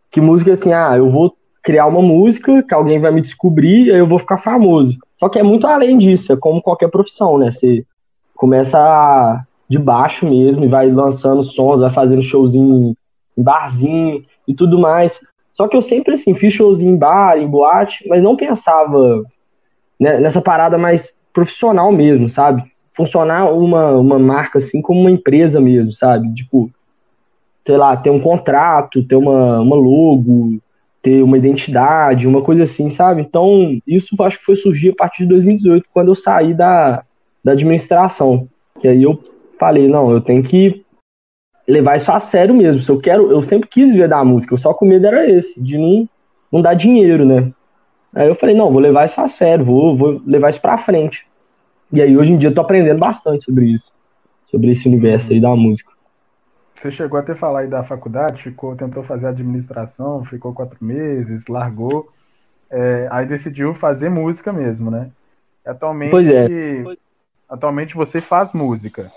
que 0.10 0.22
música 0.22 0.52
é 0.52 0.54
assim, 0.54 0.72
ah, 0.72 0.96
eu 0.98 1.12
vou 1.12 1.36
criar 1.62 1.86
uma 1.86 2.02
música 2.02 2.63
que 2.63 2.74
alguém 2.74 3.00
vai 3.00 3.12
me 3.12 3.22
descobrir 3.22 3.88
e 3.88 3.90
eu 3.90 4.08
vou 4.08 4.20
ficar 4.20 4.38
famoso. 4.38 4.98
Só 5.16 5.30
que 5.30 5.40
é 5.40 5.44
muito 5.44 5.68
além 5.68 5.98
disso, 5.98 6.32
é 6.32 6.38
como 6.38 6.62
qualquer 6.62 6.90
profissão, 6.90 7.38
né? 7.38 7.52
Você 7.52 7.86
começa 8.36 9.46
de 9.70 9.78
baixo 9.78 10.30
mesmo 10.30 10.63
e 10.63 10.68
vai 10.68 10.90
lançando 10.90 11.44
sons, 11.44 11.82
vai 11.82 11.90
fazendo 11.90 12.22
showzinho 12.22 12.96
em 13.38 13.44
barzinho 13.44 14.22
e 14.48 14.54
tudo 14.54 14.80
mais. 14.80 15.20
Só 15.52 15.68
que 15.68 15.78
eu 15.78 15.82
sempre, 15.82 16.13
assim, 16.13 16.34
fiz 16.34 16.54
showzinho 16.54 16.96
em 16.96 16.98
bar, 16.98 17.38
em 17.38 17.48
boate, 17.48 18.08
mas 18.08 18.24
não 18.24 18.36
pensava 18.36 19.24
né, 20.00 20.20
nessa 20.20 20.42
parada 20.42 20.78
mais 20.78 21.13
profissional 21.32 21.92
mesmo, 21.92 22.30
sabe? 22.30 22.63
Funcionar 22.92 23.52
uma, 23.52 23.92
uma 23.92 24.20
marca, 24.20 24.58
assim, 24.58 24.82
como 24.82 25.00
uma 25.00 25.12
empresa 25.12 25.62
mesmo, 25.62 25.92
sabe? 25.92 26.34
Tipo, 26.34 26.70
sei 27.66 27.78
lá, 27.78 27.96
ter 27.96 28.10
um 28.10 28.20
contrato, 28.20 29.04
ter 29.04 29.16
uma, 29.16 29.60
uma 29.62 29.75
logo, 29.75 30.60
ter 31.02 31.22
uma 31.24 31.38
identidade, 31.38 32.28
uma 32.28 32.42
coisa 32.42 32.63
assim, 32.63 32.90
sabe? 32.90 33.22
Então, 33.22 33.80
isso 33.86 34.16
acho 34.22 34.40
que 34.40 34.46
foi 34.46 34.56
surgir 34.56 34.90
a 34.90 34.96
partir 34.96 35.24
de 35.24 35.30
2018, 35.30 35.86
quando 35.94 36.10
eu 36.10 36.16
saí 36.16 36.54
da, 36.54 37.04
da 37.44 37.52
administração. 37.52 38.48
Que 38.80 38.88
aí 38.88 39.04
eu 39.04 39.20
falei, 39.60 39.88
não, 39.88 40.12
eu 40.12 40.22
tenho 40.22 40.42
que 40.42 40.83
levar 41.67 41.96
isso 41.96 42.12
a 42.12 42.20
sério 42.20 42.53
mesmo. 42.53 42.82
Se 42.82 42.89
eu 42.89 43.00
quero, 43.00 43.32
eu 43.32 43.41
sempre 43.41 43.70
quis 43.70 43.91
viver 43.91 44.08
da 44.08 44.24
música, 44.24 44.55
só 44.58 44.74
com 44.74 44.86
medo 44.86 45.08
era 45.08 45.29
esse, 45.29 45.62
de 45.62 45.77
não, 45.77 46.08
não 46.51 46.62
dar 46.62 46.74
dinheiro, 46.74 47.25
né? 47.25 47.51
Aí 48.13 48.27
eu 48.27 48.36
falei, 48.36 48.55
não, 48.55 48.72
vou 48.72 48.79
levar 48.79 49.05
isso 49.05 49.20
a 49.20 49.27
sério, 49.27 49.65
vou, 49.65 49.96
vou 49.96 50.22
levar 50.25 50.50
isso 50.50 50.62
pra 50.62 50.77
frente. 50.77 51.27
E 51.91 52.01
aí 52.01 52.15
hoje 52.17 52.34
em 52.34 52.38
dia 52.38 52.50
eu 52.50 52.53
tô 52.53 52.62
aprendendo 52.62 53.00
bastante 53.00 53.46
sobre 53.46 53.65
isso, 53.65 53.91
sobre 54.48 54.72
esse 54.72 54.88
universo 54.88 55.32
aí 55.32 55.39
da 55.39 55.55
música. 55.55 55.91
Você 56.75 56.91
chegou 56.91 57.20
a 57.20 57.24
ter 57.24 57.36
falar 57.36 57.62
aí 57.62 57.67
da 57.67 57.84
faculdade, 57.84 58.43
ficou, 58.43 58.75
tentou 58.75 59.03
fazer 59.03 59.27
administração, 59.27 60.25
ficou 60.25 60.53
quatro 60.53 60.77
meses, 60.84 61.48
largou, 61.48 62.10
é, 62.70 63.08
aí 63.10 63.25
decidiu 63.25 63.74
fazer 63.74 64.10
música 64.10 64.51
mesmo, 64.51 64.91
né? 64.91 65.10
Atualmente, 65.65 66.12
pois 66.12 66.29
é. 66.29 66.50
atualmente 67.48 67.96
você 67.96 68.20
faz 68.20 68.51
música. 68.51 69.10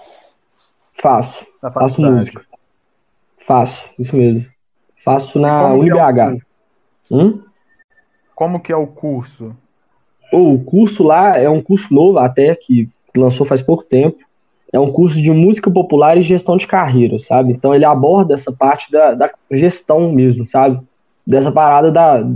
Faço. 1.01 1.47
Faço 1.73 2.01
música. 2.01 2.43
Faço, 3.39 3.89
isso 3.99 4.17
mesmo. 4.17 4.47
Faço 5.05 5.39
na 5.39 5.73
UniBH. 5.73 6.19
É 6.19 7.15
hum? 7.15 7.43
Como 8.35 8.61
que 8.61 8.73
é 8.73 8.77
o 8.77 8.87
curso? 8.87 9.55
O 10.33 10.59
curso 10.59 11.05
lá 11.05 11.39
é 11.39 11.49
um 11.49 11.63
curso 11.63 11.95
novo 11.95 12.19
até, 12.19 12.55
que 12.55 12.89
lançou 13.17 13.47
faz 13.47 13.63
pouco 13.63 13.85
tempo. 13.85 14.19
É 14.73 14.81
um 14.81 14.91
curso 14.91 15.23
de 15.23 15.31
música 15.31 15.71
popular 15.71 16.19
e 16.19 16.23
gestão 16.23 16.57
de 16.57 16.67
carreira, 16.67 17.19
sabe? 17.19 17.53
Então 17.53 17.75
ele 17.75 17.85
aborda 17.85 18.35
essa 18.35 18.53
parte 18.53 18.91
da, 18.91 19.15
da 19.15 19.31
gestão 19.51 20.11
mesmo, 20.13 20.47
sabe? 20.47 20.81
Dessa 21.25 21.53
parada 21.53 21.91
da, 21.91 22.29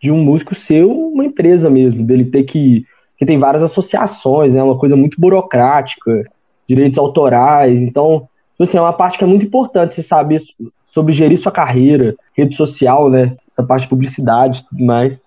de 0.00 0.12
um 0.12 0.22
músico 0.22 0.54
ser 0.54 0.84
uma 0.84 1.24
empresa 1.24 1.70
mesmo, 1.70 2.04
dele 2.04 2.26
ter 2.26 2.44
que. 2.44 2.84
que 3.16 3.24
tem 3.24 3.38
várias 3.38 3.62
associações, 3.62 4.52
né? 4.52 4.62
Uma 4.62 4.78
coisa 4.78 4.96
muito 4.96 5.20
burocrática, 5.20 6.24
direitos 6.68 6.98
autorais. 6.98 7.82
Então, 7.82 8.28
tipo 8.52 8.62
assim, 8.62 8.78
é 8.78 8.80
uma 8.80 8.92
parte 8.92 9.18
que 9.18 9.24
é 9.24 9.26
muito 9.26 9.46
importante 9.46 9.94
você 9.94 10.02
saber 10.02 10.40
sobre 10.84 11.12
gerir 11.12 11.38
sua 11.38 11.52
carreira, 11.52 12.14
rede 12.36 12.54
social, 12.54 13.08
né? 13.08 13.36
Essa 13.50 13.64
parte 13.64 13.82
de 13.82 13.88
publicidade 13.88 14.60
e 14.60 14.64
tudo 14.68 14.84
mais. 14.84 15.22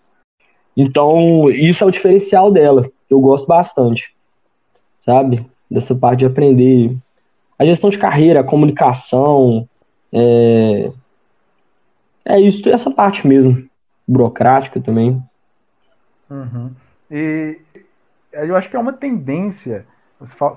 Então, 0.76 1.50
isso 1.50 1.84
é 1.84 1.88
o 1.88 1.92
diferencial 1.92 2.52
dela, 2.52 2.90
eu 3.10 3.20
gosto 3.20 3.48
bastante, 3.48 4.16
sabe? 5.06 5.46
Dessa 5.70 5.94
parte 5.94 6.20
de 6.20 6.26
aprender 6.26 6.96
a 7.60 7.66
gestão 7.66 7.90
de 7.90 7.98
carreira, 7.98 8.40
a 8.40 8.44
comunicação, 8.44 9.68
é, 10.14 10.92
é 12.26 12.40
isso, 12.40 12.68
essa 12.70 12.90
parte 12.90 13.28
mesmo, 13.28 13.68
burocrática 14.08 14.80
também. 14.80 15.22
Uhum. 16.30 16.72
E 17.10 17.60
eu 18.32 18.56
acho 18.56 18.70
que 18.70 18.76
é 18.76 18.80
uma 18.80 18.94
tendência 18.94 19.86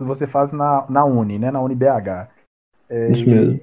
você 0.01 0.27
faz 0.27 0.53
na, 0.53 0.85
na 0.89 1.05
Uni, 1.05 1.39
né? 1.39 1.51
Na 1.51 1.61
UniBH. 1.61 2.29
É, 2.89 3.11
isso 3.11 3.29
mesmo. 3.29 3.61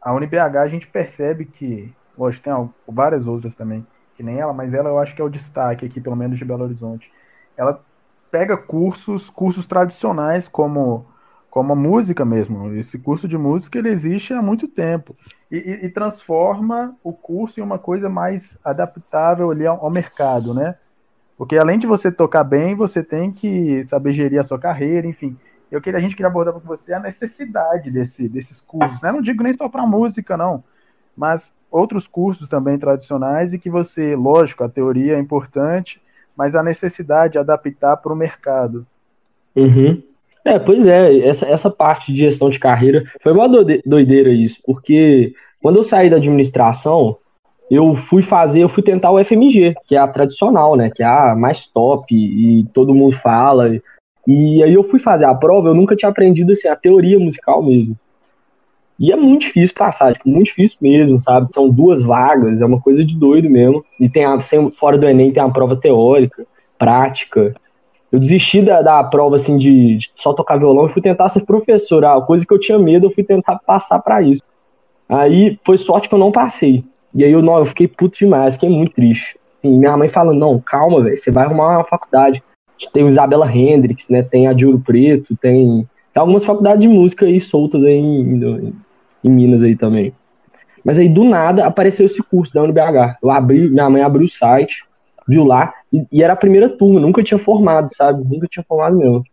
A 0.00 0.12
UniBH 0.12 0.56
a 0.62 0.68
gente 0.68 0.86
percebe 0.86 1.44
que, 1.44 1.92
lógico, 2.16 2.44
tem 2.44 2.70
várias 2.88 3.26
outras 3.26 3.54
também, 3.54 3.86
que 4.16 4.22
nem 4.22 4.38
ela, 4.38 4.52
mas 4.52 4.72
ela 4.72 4.88
eu 4.88 4.98
acho 4.98 5.14
que 5.14 5.20
é 5.20 5.24
o 5.24 5.28
destaque 5.28 5.84
aqui, 5.84 6.00
pelo 6.00 6.16
menos 6.16 6.38
de 6.38 6.44
Belo 6.44 6.64
Horizonte. 6.64 7.10
Ela 7.56 7.82
pega 8.30 8.56
cursos, 8.56 9.28
cursos 9.28 9.66
tradicionais 9.66 10.48
como 10.48 11.06
como 11.50 11.72
a 11.72 11.76
música 11.76 12.24
mesmo. 12.24 12.74
Esse 12.74 12.98
curso 12.98 13.26
de 13.26 13.36
música 13.36 13.78
ele 13.78 13.88
existe 13.88 14.32
há 14.32 14.42
muito 14.42 14.68
tempo 14.68 15.16
e, 15.50 15.56
e, 15.56 15.86
e 15.86 15.88
transforma 15.88 16.94
o 17.02 17.12
curso 17.12 17.58
em 17.58 17.62
uma 17.62 17.78
coisa 17.78 18.08
mais 18.08 18.58
adaptável 18.62 19.50
ali 19.50 19.66
ao, 19.66 19.82
ao, 19.82 19.90
mercado, 19.90 20.52
né? 20.52 20.76
Porque 21.38 21.56
além 21.56 21.78
de 21.78 21.86
você 21.86 22.10
tocar 22.10 22.42
bem, 22.42 22.74
você 22.74 23.00
tem 23.00 23.30
que 23.30 23.86
saber 23.86 24.12
gerir 24.12 24.40
a 24.40 24.44
sua 24.44 24.58
carreira, 24.58 25.06
enfim. 25.06 25.36
Eu 25.70 25.80
queria 25.80 25.98
a 25.98 26.02
gente 26.02 26.16
queria 26.16 26.28
abordar 26.28 26.52
com 26.52 26.60
você 26.60 26.92
a 26.92 26.98
necessidade 26.98 27.92
desse, 27.92 28.28
desses 28.28 28.60
cursos. 28.60 29.00
Né? 29.00 29.12
Não 29.12 29.22
digo 29.22 29.44
nem 29.44 29.54
só 29.54 29.68
para 29.68 29.86
música, 29.86 30.36
não, 30.36 30.64
mas 31.16 31.54
outros 31.70 32.08
cursos 32.08 32.48
também 32.48 32.76
tradicionais 32.76 33.52
e 33.52 33.58
que 33.58 33.70
você, 33.70 34.16
lógico, 34.16 34.64
a 34.64 34.68
teoria 34.68 35.14
é 35.14 35.20
importante, 35.20 36.02
mas 36.36 36.56
a 36.56 36.62
necessidade 36.62 37.34
de 37.34 37.38
adaptar 37.38 37.98
para 37.98 38.12
o 38.12 38.16
mercado. 38.16 38.84
Uhum. 39.54 40.02
É, 40.44 40.58
pois 40.58 40.86
é, 40.86 41.18
essa, 41.20 41.46
essa 41.46 41.70
parte 41.70 42.12
de 42.12 42.20
gestão 42.20 42.50
de 42.50 42.58
carreira 42.58 43.04
foi 43.22 43.32
uma 43.32 43.48
doideira 43.48 44.30
isso, 44.30 44.58
porque 44.64 45.34
quando 45.60 45.76
eu 45.76 45.84
saí 45.84 46.08
da 46.08 46.16
administração, 46.16 47.14
eu 47.70 47.96
fui 47.96 48.22
fazer, 48.22 48.62
eu 48.62 48.68
fui 48.68 48.82
tentar 48.82 49.10
o 49.10 49.22
FMG, 49.22 49.74
que 49.86 49.94
é 49.94 49.98
a 49.98 50.08
tradicional, 50.08 50.76
né, 50.76 50.90
que 50.90 51.02
é 51.02 51.06
a 51.06 51.34
mais 51.34 51.66
top 51.66 52.14
e 52.14 52.66
todo 52.72 52.94
mundo 52.94 53.16
fala. 53.16 53.70
E 54.26 54.62
aí 54.62 54.74
eu 54.74 54.84
fui 54.84 54.98
fazer 54.98 55.26
a 55.26 55.34
prova, 55.34 55.68
eu 55.68 55.74
nunca 55.74 55.96
tinha 55.96 56.08
aprendido 56.08 56.52
assim 56.52 56.68
a 56.68 56.76
teoria 56.76 57.18
musical 57.18 57.62
mesmo. 57.62 57.96
E 58.98 59.12
é 59.12 59.16
muito 59.16 59.42
difícil 59.42 59.76
passar, 59.76 60.12
tipo, 60.12 60.28
muito 60.28 60.46
difícil 60.46 60.76
mesmo, 60.80 61.20
sabe? 61.20 61.48
São 61.54 61.70
duas 61.70 62.02
vagas, 62.02 62.60
é 62.60 62.66
uma 62.66 62.80
coisa 62.80 63.04
de 63.04 63.16
doido 63.16 63.48
mesmo. 63.48 63.84
E 64.00 64.08
tem 64.08 64.24
a, 64.24 64.40
sem, 64.40 64.70
fora 64.72 64.98
do 64.98 65.08
Enem 65.08 65.30
tem 65.30 65.42
a 65.42 65.48
prova 65.48 65.76
teórica, 65.76 66.44
prática. 66.76 67.54
Eu 68.10 68.18
desisti 68.18 68.60
da, 68.60 68.82
da 68.82 69.04
prova, 69.04 69.36
assim, 69.36 69.56
de, 69.56 69.98
de 69.98 70.10
só 70.16 70.32
tocar 70.32 70.58
violão 70.58 70.86
e 70.86 70.88
fui 70.88 71.00
tentar 71.00 71.28
ser 71.28 71.46
professor. 71.46 72.04
A 72.04 72.20
coisa 72.20 72.44
que 72.44 72.52
eu 72.52 72.58
tinha 72.58 72.78
medo, 72.78 73.06
eu 73.06 73.10
fui 73.12 73.22
tentar 73.22 73.60
passar 73.60 74.00
para 74.00 74.20
isso. 74.20 74.42
Aí 75.08 75.58
foi 75.64 75.76
sorte 75.76 76.08
que 76.08 76.14
eu 76.14 76.18
não 76.18 76.32
passei. 76.32 76.84
E 77.14 77.24
aí 77.24 77.32
eu, 77.32 77.42
não, 77.42 77.58
eu 77.58 77.66
fiquei 77.66 77.88
puto 77.88 78.18
demais, 78.18 78.54
fiquei 78.54 78.68
muito 78.68 78.92
triste. 78.92 79.38
Assim, 79.58 79.78
minha 79.78 79.96
mãe 79.96 80.08
falando, 80.08 80.38
não, 80.38 80.60
calma, 80.60 81.02
velho, 81.02 81.16
você 81.16 81.30
vai 81.30 81.44
arrumar 81.44 81.78
uma 81.78 81.84
faculdade. 81.84 82.42
Tem 82.92 83.02
o 83.02 83.08
Isabela 83.08 83.50
Hendricks, 83.50 84.08
né? 84.08 84.22
Tem 84.22 84.46
a 84.46 84.52
de 84.52 84.64
Ouro 84.64 84.80
Preto, 84.80 85.36
tem, 85.36 85.88
tem 86.14 86.20
algumas 86.20 86.44
faculdades 86.44 86.80
de 86.80 86.88
música 86.88 87.26
aí 87.26 87.40
soltas 87.40 87.82
aí 87.82 87.94
em, 87.94 88.72
em 89.24 89.30
Minas 89.30 89.64
aí 89.64 89.74
também. 89.74 90.12
Mas 90.84 90.98
aí 90.98 91.08
do 91.08 91.24
nada 91.24 91.66
apareceu 91.66 92.06
esse 92.06 92.22
curso 92.22 92.54
da 92.54 92.62
UNBH. 92.62 93.18
Eu 93.22 93.30
abri, 93.30 93.68
minha 93.68 93.90
mãe 93.90 94.02
abriu 94.02 94.26
o 94.26 94.28
site, 94.28 94.84
viu 95.26 95.44
lá, 95.44 95.74
e, 95.92 96.02
e, 96.10 96.22
era 96.22 96.32
a 96.32 96.36
primeira 96.36 96.68
turma, 96.68 97.00
nunca 97.00 97.22
tinha 97.22 97.38
formado, 97.38 97.94
sabe? 97.94 98.24
Nunca 98.24 98.46
tinha 98.48 98.64
formado 98.66 98.96
mesmo. 98.96 99.24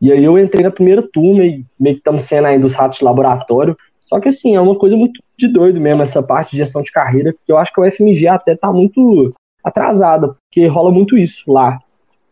E 0.00 0.12
aí 0.12 0.22
eu 0.22 0.38
entrei 0.38 0.64
na 0.64 0.70
primeira 0.70 1.02
turma 1.02 1.44
e 1.44 1.64
meio 1.78 1.96
que 1.96 2.00
estamos 2.00 2.24
sendo 2.24 2.46
ainda 2.46 2.66
os 2.66 2.74
ratos 2.74 2.98
de 2.98 3.04
laboratório. 3.04 3.76
Só 4.02 4.20
que 4.20 4.28
assim, 4.28 4.54
é 4.56 4.60
uma 4.60 4.76
coisa 4.76 4.96
muito 4.96 5.22
de 5.36 5.48
doido 5.48 5.80
mesmo, 5.80 6.02
essa 6.02 6.22
parte 6.22 6.52
de 6.52 6.58
gestão 6.58 6.82
de 6.82 6.92
carreira, 6.92 7.34
que 7.44 7.50
eu 7.50 7.58
acho 7.58 7.72
que 7.72 7.80
o 7.80 7.90
FMG 7.90 8.28
até 8.28 8.54
tá 8.54 8.72
muito 8.72 9.32
atrasada, 9.62 10.36
porque 10.44 10.66
rola 10.66 10.90
muito 10.90 11.16
isso 11.16 11.50
lá. 11.50 11.78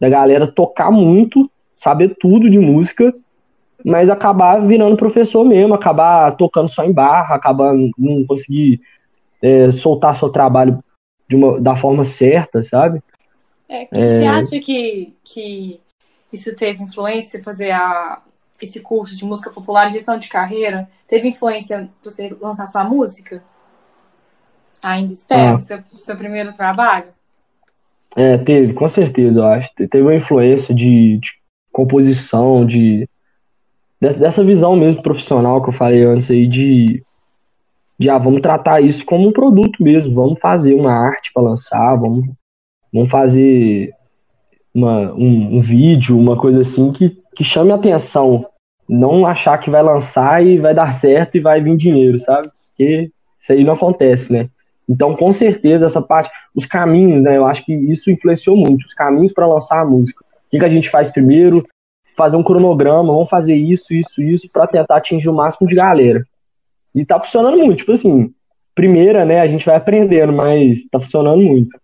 Da 0.01 0.09
galera 0.09 0.47
tocar 0.47 0.91
muito, 0.91 1.51
saber 1.77 2.15
tudo 2.21 2.51
de 2.51 2.59
música, 2.59 3.13
mas 3.85 4.09
acabar 4.09 4.65
virando 4.65 4.97
professor 4.97 5.45
mesmo, 5.45 5.75
acabar 5.75 6.31
tocando 6.37 6.69
só 6.69 6.85
em 6.85 6.93
barra, 6.93 7.35
acabar 7.35 7.75
não 7.99 8.25
conseguir 8.27 8.81
é, 9.41 9.71
soltar 9.71 10.15
seu 10.15 10.29
trabalho 10.29 10.79
de 11.29 11.37
uma, 11.37 11.61
da 11.61 11.75
forma 11.75 12.05
certa, 12.05 12.63
sabe? 12.63 13.03
É, 13.69 13.87
que 13.87 13.99
é... 13.99 14.07
Você 14.07 14.27
acha 14.27 14.61
que, 14.61 15.15
que 15.25 15.81
isso 16.33 16.55
teve 16.55 16.83
influência, 16.83 17.43
fazer 17.43 17.73
a, 17.73 18.23
esse 18.63 18.81
curso 18.81 19.17
de 19.17 19.25
música 19.25 19.51
popular 19.51 19.87
e 19.87 19.95
gestão 19.95 20.19
de 20.19 20.29
carreira, 20.29 20.89
teve 21.07 21.29
influência 21.29 21.91
você 22.03 22.35
lançar 22.41 22.67
sua 22.67 22.85
música? 22.85 23.43
Ainda 24.83 25.13
espera 25.13 25.55
ah. 25.55 25.59
seu, 25.59 25.83
seu 25.97 26.17
primeiro 26.17 26.53
trabalho? 26.53 27.09
É, 28.15 28.39
teve, 28.39 28.73
com 28.73 28.87
certeza, 28.87 29.41
eu 29.41 29.47
acho. 29.47 29.71
Teve 29.75 30.03
uma 30.03 30.15
influência 30.15 30.75
de, 30.75 31.19
de 31.19 31.33
composição, 31.73 32.65
de 32.65 33.09
dessa 34.01 34.43
visão 34.43 34.75
mesmo 34.75 35.01
profissional 35.01 35.63
que 35.63 35.69
eu 35.69 35.73
falei 35.73 36.03
antes 36.03 36.29
aí 36.29 36.49
de, 36.49 37.05
de 37.97 38.11
ah, 38.11 38.19
vamos 38.19 38.41
tratar 38.41 38.81
isso 38.81 39.07
como 39.07 39.29
um 39.29 39.33
produto 39.33 39.81
mesmo, 39.81 40.13
vamos 40.13 40.41
fazer 40.41 40.75
uma 40.75 40.93
arte 40.93 41.31
para 41.33 41.45
lançar, 41.45 41.95
vamos, 41.95 42.27
vamos 42.93 43.09
fazer 43.09 43.93
uma, 44.75 45.13
um, 45.13 45.57
um, 45.57 45.59
vídeo, 45.61 46.19
uma 46.19 46.37
coisa 46.37 46.61
assim 46.61 46.91
que, 46.91 47.11
que 47.37 47.45
chame 47.45 47.71
a 47.71 47.77
atenção, 47.77 48.45
não 48.89 49.27
achar 49.27 49.59
que 49.59 49.71
vai 49.71 49.83
lançar 49.83 50.45
e 50.45 50.59
vai 50.59 50.75
dar 50.75 50.93
certo 50.93 51.37
e 51.37 51.41
vai 51.41 51.61
vir 51.61 51.77
dinheiro, 51.77 52.19
sabe? 52.19 52.49
Porque 52.69 53.11
isso 53.39 53.53
aí 53.53 53.65
não 53.65 53.75
acontece, 53.75 54.33
né? 54.33 54.49
Então, 54.89 55.17
com 55.17 55.33
certeza, 55.33 55.87
essa 55.87 56.03
parte, 56.03 56.31
os 56.55 56.67
caminhos, 56.67 57.23
né? 57.23 57.37
Eu 57.37 57.47
acho 57.47 57.65
que 57.65 57.73
isso 57.73 58.11
influenciou 58.11 58.57
muito, 58.57 58.85
os 58.85 58.95
caminhos 58.95 59.33
para 59.33 59.47
lançar 59.47 59.81
a 59.81 59.85
música. 59.85 60.25
O 60.25 60.51
que, 60.51 60.59
que 60.59 60.65
a 60.65 60.69
gente 60.69 60.91
faz 60.91 61.09
primeiro, 61.09 61.65
fazer 62.17 62.37
um 62.37 62.43
cronograma, 62.43 63.13
vamos 63.13 63.31
fazer 63.31 63.55
isso, 63.55 63.95
isso, 63.95 64.23
isso, 64.23 64.49
para 64.53 64.67
tentar 64.67 64.97
atingir 64.97 65.29
o 65.29 65.35
máximo 65.35 65.69
de 65.69 65.75
galera. 65.75 66.27
E 66.95 67.05
tá 67.05 67.19
funcionando 67.19 67.57
muito, 67.57 67.79
tipo 67.79 67.93
assim, 67.93 68.35
primeira, 68.75 69.25
né, 69.25 69.41
a 69.41 69.47
gente 69.47 69.65
vai 69.65 69.77
aprendendo, 69.77 70.33
mas 70.33 70.87
tá 70.91 71.01
funcionando 71.01 71.43
muito. 71.43 71.77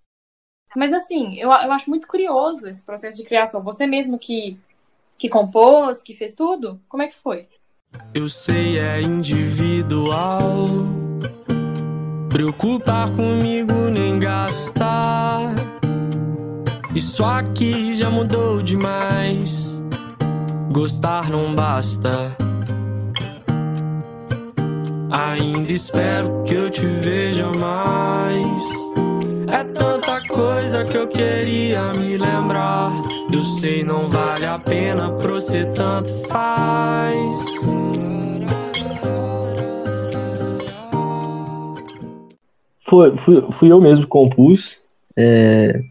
Mas 0.77 0.93
assim, 0.93 1.35
eu, 1.39 1.49
eu 1.49 1.73
acho 1.73 1.89
muito 1.89 2.07
curioso 2.07 2.69
esse 2.69 2.85
processo 2.85 3.17
de 3.17 3.25
criação. 3.25 3.63
Você 3.63 3.87
mesmo 3.87 4.19
que, 4.19 4.59
que 5.19 5.29
compôs, 5.29 6.01
que 6.01 6.15
fez 6.15 6.35
tudo, 6.35 6.81
como 6.89 7.03
é 7.03 7.09
que 7.09 7.15
foi? 7.17 7.49
Eu 8.15 8.29
sei, 8.29 8.79
é 8.79 9.03
individual. 9.03 10.69
Preocupar 12.29 13.11
comigo 13.17 13.73
nem 13.91 14.19
gastar. 14.19 15.55
Isso 16.95 17.25
aqui 17.25 17.95
já 17.95 18.09
mudou 18.09 18.63
demais. 18.63 19.83
Gostar 20.73 21.31
não 21.31 21.55
basta. 21.55 22.37
Ainda 25.11 25.73
espero 25.73 26.45
que 26.45 26.55
eu 26.55 26.71
te 26.71 26.87
veja 26.87 27.51
mais. 27.51 28.63
É 29.51 29.65
tanta 29.65 30.21
coisa 30.29 30.85
que 30.85 30.97
eu 30.97 31.09
queria 31.09 31.93
me 31.95 32.19
lembrar. 32.19 32.93
Eu 33.33 33.43
sei, 33.43 33.83
não 33.83 34.11
vale 34.11 34.45
a 34.45 34.59
pena 34.59 35.11
pra 35.13 35.33
você 35.33 35.65
tanto 35.67 36.13
faz. 36.29 37.35
Foi, 42.87 43.17
fui, 43.17 43.53
fui 43.53 43.73
eu 43.73 43.81
mesmo 43.81 44.03
que 44.03 44.11
compus. 44.11 44.79
É... 45.17 45.83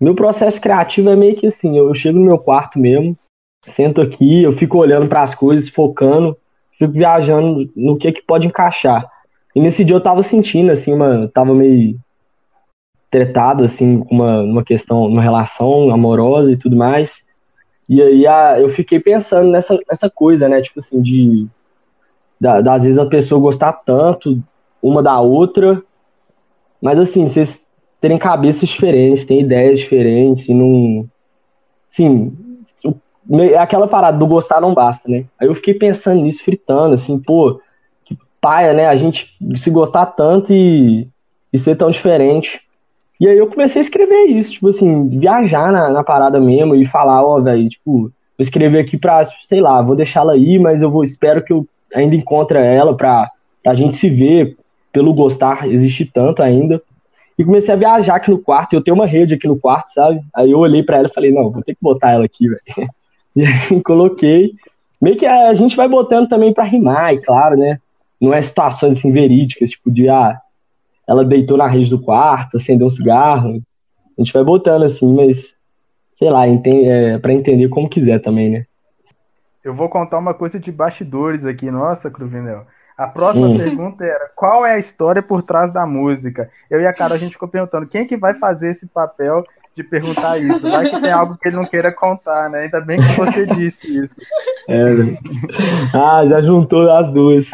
Meu 0.00 0.14
processo 0.14 0.60
criativo 0.60 1.10
é 1.10 1.16
meio 1.16 1.36
que 1.36 1.46
assim: 1.46 1.76
eu 1.76 1.92
chego 1.92 2.18
no 2.18 2.24
meu 2.24 2.38
quarto 2.38 2.78
mesmo, 2.78 3.16
sento 3.62 4.00
aqui, 4.00 4.42
eu 4.42 4.52
fico 4.54 4.78
olhando 4.78 5.06
para 5.06 5.22
as 5.22 5.34
coisas, 5.34 5.68
focando, 5.68 6.36
fico 6.78 6.92
viajando 6.92 7.70
no 7.76 7.98
que 7.98 8.10
que 8.12 8.22
pode 8.22 8.46
encaixar. 8.46 9.06
E 9.54 9.60
nesse 9.60 9.84
dia 9.84 9.96
eu 9.96 10.00
tava 10.00 10.22
sentindo, 10.22 10.70
assim, 10.70 10.92
uma, 10.92 11.28
tava 11.28 11.54
meio 11.54 11.98
tretado, 13.10 13.64
assim, 13.64 14.04
uma, 14.10 14.42
uma 14.42 14.64
questão, 14.64 15.02
uma 15.02 15.22
relação 15.22 15.90
amorosa 15.90 16.52
e 16.52 16.56
tudo 16.56 16.76
mais. 16.76 17.26
E 17.88 18.02
aí 18.02 18.26
a, 18.26 18.60
eu 18.60 18.68
fiquei 18.68 19.00
pensando 19.00 19.50
nessa, 19.50 19.78
nessa 19.88 20.10
coisa, 20.10 20.48
né, 20.48 20.60
tipo 20.60 20.78
assim, 20.78 21.00
de, 21.00 21.46
da, 22.40 22.60
das 22.60 22.84
vezes 22.84 22.98
a 22.98 23.06
pessoa 23.06 23.40
gostar 23.40 23.72
tanto 23.72 24.42
uma 24.82 25.02
da 25.02 25.18
outra, 25.20 25.82
mas 26.80 26.98
assim, 26.98 27.26
vocês 27.26 27.66
terem 28.00 28.18
cabeças 28.18 28.68
diferentes, 28.68 29.24
têm 29.24 29.40
ideias 29.40 29.80
diferentes, 29.80 30.48
e 30.48 30.54
não. 30.54 31.08
Sim, 31.88 32.36
é 33.50 33.58
aquela 33.58 33.88
parada 33.88 34.16
do 34.16 34.26
gostar 34.26 34.60
não 34.60 34.72
basta, 34.72 35.10
né? 35.10 35.24
Aí 35.38 35.48
eu 35.48 35.54
fiquei 35.54 35.74
pensando 35.74 36.22
nisso, 36.22 36.44
fritando, 36.44 36.94
assim, 36.94 37.18
pô, 37.18 37.60
que 38.04 38.16
paia, 38.40 38.72
né? 38.72 38.86
A 38.86 38.96
gente 38.96 39.34
se 39.56 39.70
gostar 39.70 40.06
tanto 40.06 40.52
e, 40.52 41.08
e 41.52 41.58
ser 41.58 41.76
tão 41.76 41.90
diferente. 41.90 42.60
E 43.20 43.26
aí 43.28 43.36
eu 43.36 43.48
comecei 43.48 43.80
a 43.80 43.84
escrever 43.84 44.26
isso, 44.26 44.52
tipo 44.52 44.68
assim, 44.68 45.18
viajar 45.18 45.72
na, 45.72 45.90
na 45.90 46.04
parada 46.04 46.40
mesmo 46.40 46.74
e 46.74 46.86
falar, 46.86 47.24
ó, 47.24 47.36
oh, 47.36 47.42
velho, 47.42 47.68
tipo, 47.68 47.92
vou 48.02 48.12
escrever 48.38 48.78
aqui 48.78 48.96
pra, 48.96 49.28
sei 49.42 49.60
lá, 49.60 49.82
vou 49.82 49.96
deixá-la 49.96 50.34
aí, 50.34 50.58
mas 50.58 50.82
eu 50.82 50.90
vou, 50.90 51.02
espero 51.02 51.42
que 51.42 51.52
eu 51.52 51.66
ainda 51.92 52.14
encontre 52.14 52.58
ela 52.58 52.96
pra, 52.96 53.28
pra 53.62 53.74
gente 53.74 53.96
se 53.96 54.08
ver, 54.08 54.56
pelo 54.92 55.12
gostar 55.12 55.68
existe 55.68 56.04
tanto 56.04 56.42
ainda. 56.42 56.80
E 57.38 57.44
comecei 57.44 57.72
a 57.72 57.78
viajar 57.78 58.16
aqui 58.16 58.30
no 58.30 58.38
quarto, 58.38 58.72
eu 58.74 58.82
tenho 58.82 58.96
uma 58.96 59.06
rede 59.06 59.34
aqui 59.34 59.46
no 59.46 59.58
quarto, 59.58 59.88
sabe? 59.88 60.20
Aí 60.34 60.50
eu 60.50 60.58
olhei 60.58 60.82
para 60.82 60.98
ela 60.98 61.08
e 61.08 61.14
falei, 61.14 61.32
não, 61.32 61.50
vou 61.50 61.62
ter 61.62 61.74
que 61.74 61.82
botar 61.82 62.12
ela 62.12 62.24
aqui, 62.24 62.48
velho. 62.48 62.88
E 63.36 63.44
aí 63.44 63.80
coloquei. 63.84 64.54
Meio 65.00 65.16
que 65.16 65.24
a, 65.24 65.54
gente 65.54 65.76
vai 65.76 65.86
botando 65.86 66.28
também 66.28 66.52
para 66.52 66.64
rimar, 66.64 67.14
e 67.14 67.18
claro, 67.18 67.56
né? 67.56 67.78
Não 68.20 68.34
é 68.34 68.40
situações 68.42 68.94
assim 68.94 69.12
verídicas, 69.12 69.70
tipo 69.70 69.92
de, 69.92 70.08
ah, 70.08 70.36
ela 71.08 71.24
deitou 71.24 71.56
na 71.56 71.66
rede 71.66 71.88
do 71.88 72.00
quarto, 72.00 72.58
acendeu 72.58 72.86
um 72.86 72.90
cigarro. 72.90 73.62
A 74.18 74.22
gente 74.22 74.32
vai 74.32 74.44
botando 74.44 74.82
assim, 74.82 75.10
mas 75.14 75.54
sei 76.18 76.28
lá, 76.28 76.46
é, 76.46 77.18
para 77.18 77.32
entender 77.32 77.68
como 77.68 77.88
quiser 77.88 78.18
também, 78.18 78.50
né? 78.50 78.64
Eu 79.64 79.74
vou 79.74 79.88
contar 79.88 80.18
uma 80.18 80.34
coisa 80.34 80.58
de 80.58 80.70
bastidores 80.70 81.44
aqui, 81.44 81.70
nossa, 81.70 82.10
Cruvinel. 82.10 82.66
A 82.96 83.06
próxima 83.06 83.46
hum. 83.46 83.56
pergunta 83.56 84.04
era: 84.04 84.30
qual 84.34 84.66
é 84.66 84.74
a 84.74 84.78
história 84.78 85.22
por 85.22 85.42
trás 85.42 85.72
da 85.72 85.86
música? 85.86 86.50
Eu 86.68 86.80
e 86.80 86.86
a 86.86 86.92
cara 86.92 87.14
a 87.14 87.18
gente 87.18 87.32
ficou 87.32 87.48
perguntando 87.48 87.86
quem 87.86 88.02
é 88.02 88.04
que 88.04 88.16
vai 88.16 88.34
fazer 88.34 88.70
esse 88.70 88.86
papel 88.86 89.44
de 89.76 89.84
perguntar 89.84 90.36
isso. 90.38 90.68
Vai 90.68 90.90
que 90.90 91.00
tem 91.00 91.12
algo 91.12 91.36
que 91.36 91.48
ele 91.48 91.56
não 91.56 91.64
queira 91.64 91.92
contar, 91.92 92.50
né? 92.50 92.62
Ainda 92.62 92.80
bem 92.80 92.98
que 92.98 93.16
você 93.16 93.46
disse 93.46 93.86
isso. 93.96 94.16
É, 94.68 94.92
né? 94.92 95.18
ah, 95.94 96.26
já 96.26 96.42
juntou 96.42 96.90
as 96.90 97.10
duas. 97.12 97.50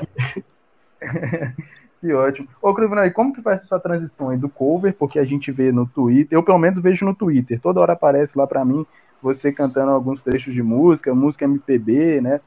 que 2.07 2.13
ótimo. 2.13 2.49
Ô, 2.61 2.75
Crivino, 2.75 3.13
como 3.13 3.33
que 3.33 3.43
faz 3.43 3.63
a 3.63 3.67
sua 3.67 3.81
transição 3.81 4.31
aí 4.31 4.37
do 4.37 4.49
cover? 4.49 4.95
Porque 4.95 5.19
a 5.19 5.25
gente 5.25 5.51
vê 5.51 5.73
no 5.73 5.87
Twitter, 5.87 6.37
eu 6.37 6.43
pelo 6.43 6.59
menos 6.59 6.79
vejo 6.81 7.05
no 7.05 7.15
Twitter, 7.15 7.61
toda 7.61 7.81
hora 7.81 7.93
aparece 7.95 8.37
lá 8.37 8.47
para 8.47 8.65
mim 8.65 8.87
você 9.23 9.51
cantando 9.51 9.91
alguns 9.91 10.23
trechos 10.23 10.53
de 10.53 10.63
música, 10.63 11.15
música 11.15 11.47
MPB, 11.47 12.21
né? 12.21 12.41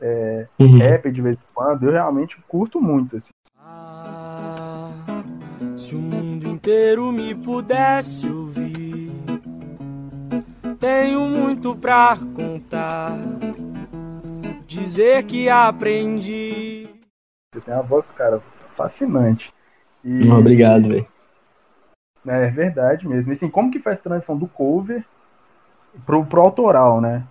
é, 0.00 0.46
uhum. 0.58 0.78
rap 0.78 1.10
de 1.10 1.20
vez 1.20 1.36
em 1.36 1.54
quando, 1.54 1.84
eu 1.84 1.92
realmente 1.92 2.36
curto 2.48 2.80
muito. 2.80 3.16
Assim. 3.16 3.30
Ah, 3.58 4.90
se 5.76 5.94
o 5.94 5.98
mundo 5.98 6.48
inteiro 6.48 7.10
me 7.12 7.34
pudesse 7.34 8.28
ouvir, 8.28 9.10
tenho 10.78 11.20
muito 11.20 11.74
pra 11.76 12.16
contar, 12.34 13.18
dizer 14.66 15.24
que 15.24 15.48
aprendi. 15.48 16.88
Você 17.52 17.60
tem 17.60 17.74
uma 17.74 17.82
voz, 17.82 18.10
cara, 18.12 18.42
fascinante. 18.78 19.52
E... 20.04 20.30
Obrigado, 20.30 20.88
velho. 20.88 21.06
É, 22.26 22.46
é 22.46 22.50
verdade 22.50 23.06
mesmo. 23.06 23.30
E 23.30 23.34
assim, 23.34 23.48
como 23.48 23.70
que 23.70 23.78
faz 23.78 23.98
a 23.98 24.02
transição 24.02 24.36
do 24.36 24.46
cover 24.46 25.04
pro, 26.06 26.24
pro 26.24 26.40
autoral, 26.40 27.00
né? 27.00 27.22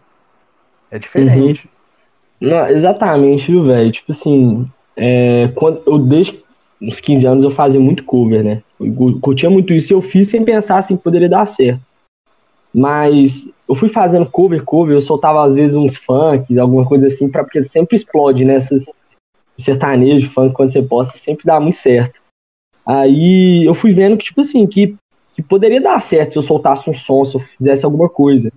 É 0.92 1.00
diferente. 1.00 1.70
Uhum. 2.42 2.50
Não, 2.50 2.68
exatamente, 2.68 3.52
viu, 3.52 3.64
velho? 3.64 3.92
Tipo 3.92 4.12
assim, 4.12 4.70
é, 4.96 5.48
quando 5.56 5.82
eu 5.86 5.98
desde 5.98 6.44
uns 6.80 7.00
15 7.00 7.26
anos 7.26 7.44
eu 7.44 7.52
fazia 7.52 7.80
muito 7.80 8.04
cover, 8.04 8.44
né? 8.44 8.62
Eu 8.80 9.20
curtia 9.20 9.50
muito 9.50 9.74
isso 9.74 9.92
e 9.92 9.96
eu 9.96 10.02
fiz 10.02 10.30
sem 10.30 10.46
pensar 10.46 10.78
assim 10.78 10.96
que 10.96 11.04
poderia 11.04 11.28
dar 11.28 11.46
certo. 11.46 11.82
Mas 12.74 13.52
eu 13.68 13.74
fui 13.74 13.90
fazendo 13.90 14.26
cover, 14.28 14.64
cover, 14.64 14.96
eu 14.96 15.02
soltava 15.02 15.44
às 15.44 15.56
vezes 15.56 15.76
uns 15.76 15.98
funks, 15.98 16.58
alguma 16.58 16.86
coisa 16.86 17.08
assim, 17.08 17.30
pra, 17.30 17.44
porque 17.44 17.64
sempre 17.64 17.96
explode 17.96 18.46
nessas 18.46 18.86
né? 18.86 18.94
Sertanejo, 19.58 20.30
funk, 20.30 20.54
quando 20.54 20.72
você 20.72 20.82
posta, 20.82 21.18
sempre 21.18 21.46
dá 21.46 21.60
muito 21.60 21.78
certo. 21.78 22.22
Aí 22.86 23.66
eu 23.66 23.74
fui 23.74 23.92
vendo 23.92 24.18
que, 24.18 24.26
tipo 24.26 24.42
assim, 24.42 24.66
que, 24.66 24.96
que 25.36 25.42
poderia 25.42 25.82
dar 25.82 26.00
certo 26.00 26.34
se 26.34 26.38
eu 26.38 26.44
soltasse 26.44 26.90
um 26.90 26.94
som, 26.94 27.26
se 27.26 27.36
eu 27.36 27.42
fizesse 27.58 27.84
alguma 27.84 28.08
coisa. 28.08 28.52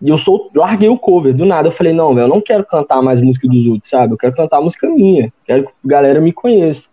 E 0.00 0.08
eu 0.08 0.18
sou, 0.18 0.50
larguei 0.52 0.88
o 0.88 0.98
cover, 0.98 1.32
do 1.32 1.44
nada 1.44 1.68
eu 1.68 1.72
falei, 1.72 1.92
não, 1.92 2.12
velho, 2.12 2.24
eu 2.24 2.28
não 2.28 2.40
quero 2.40 2.66
cantar 2.66 3.00
mais 3.00 3.20
música 3.20 3.46
dos 3.46 3.64
outros, 3.66 3.88
sabe? 3.88 4.12
Eu 4.12 4.18
quero 4.18 4.34
cantar 4.34 4.60
música 4.60 4.88
minha, 4.88 5.28
quero 5.44 5.64
que 5.64 5.70
a 5.84 5.88
galera 5.88 6.20
me 6.20 6.32
conheça. 6.32 6.88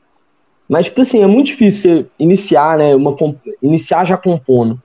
Mas, 0.67 0.85
tipo 0.85 1.01
assim, 1.01 1.23
é 1.23 1.27
muito 1.27 1.47
difícil 1.47 2.03
você 2.03 2.05
iniciar, 2.19 2.77
né, 2.77 2.95
uma, 2.95 3.15
iniciar 3.63 4.05
já 4.05 4.15
compondo. 4.15 4.79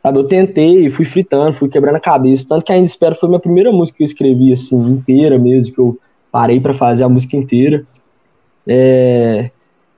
Sabe, 0.00 0.18
eu 0.18 0.24
tentei, 0.24 0.88
fui 0.90 1.04
fritando, 1.04 1.52
fui 1.52 1.68
quebrando 1.68 1.96
a 1.96 2.00
cabeça, 2.00 2.46
tanto 2.48 2.64
que 2.64 2.72
ainda 2.72 2.86
espero 2.86 3.16
foi 3.16 3.28
minha 3.28 3.40
primeira 3.40 3.72
música 3.72 3.96
que 3.96 4.04
eu 4.04 4.06
escrevi, 4.06 4.52
assim, 4.52 4.76
inteira 4.76 5.36
mesmo, 5.36 5.74
que 5.74 5.80
eu 5.80 5.98
parei 6.32 6.58
para 6.58 6.74
fazer 6.74 7.04
a 7.04 7.08
música 7.08 7.36
inteira. 7.36 7.86
É... 8.66 9.50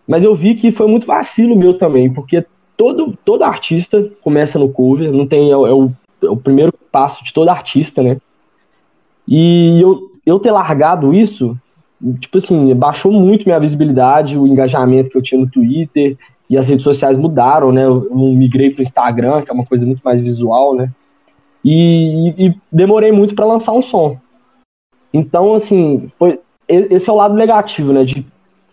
Mas 0.06 0.22
eu 0.22 0.34
vi 0.34 0.54
que 0.54 0.70
foi 0.70 0.86
muito 0.86 1.06
vacilo 1.06 1.56
meu 1.56 1.78
também, 1.78 2.12
porque 2.12 2.44
todo, 2.76 3.16
todo 3.24 3.44
artista 3.44 4.10
começa 4.20 4.58
no 4.58 4.68
cover, 4.68 5.10
não 5.10 5.26
tem, 5.26 5.48
é, 5.48 5.52
é 5.52 5.56
o 5.56 5.90
é 6.26 6.30
o 6.30 6.36
primeiro 6.36 6.72
passo 6.90 7.24
de 7.24 7.32
todo 7.32 7.48
artista, 7.48 8.02
né? 8.02 8.16
E 9.26 9.80
eu, 9.80 10.10
eu 10.24 10.38
ter 10.38 10.50
largado 10.50 11.14
isso, 11.14 11.56
tipo 12.18 12.38
assim, 12.38 12.74
baixou 12.74 13.12
muito 13.12 13.44
minha 13.44 13.60
visibilidade, 13.60 14.38
o 14.38 14.46
engajamento 14.46 15.10
que 15.10 15.16
eu 15.16 15.22
tinha 15.22 15.40
no 15.40 15.50
Twitter, 15.50 16.16
e 16.48 16.58
as 16.58 16.68
redes 16.68 16.84
sociais 16.84 17.18
mudaram, 17.18 17.72
né? 17.72 17.84
Eu, 17.84 18.08
migrei 18.12 18.70
para 18.70 18.80
o 18.80 18.82
Instagram, 18.82 19.42
que 19.42 19.50
é 19.50 19.54
uma 19.54 19.64
coisa 19.64 19.86
muito 19.86 20.02
mais 20.04 20.20
visual, 20.20 20.74
né? 20.74 20.90
E, 21.64 22.34
e 22.36 22.54
demorei 22.70 23.10
muito 23.10 23.34
para 23.34 23.46
lançar 23.46 23.72
um 23.72 23.80
som. 23.80 24.18
Então, 25.14 25.54
assim, 25.54 26.08
foi, 26.18 26.40
esse 26.68 27.08
é 27.08 27.12
o 27.12 27.16
lado 27.16 27.34
negativo, 27.34 27.92
né? 27.92 28.04
De 28.04 28.26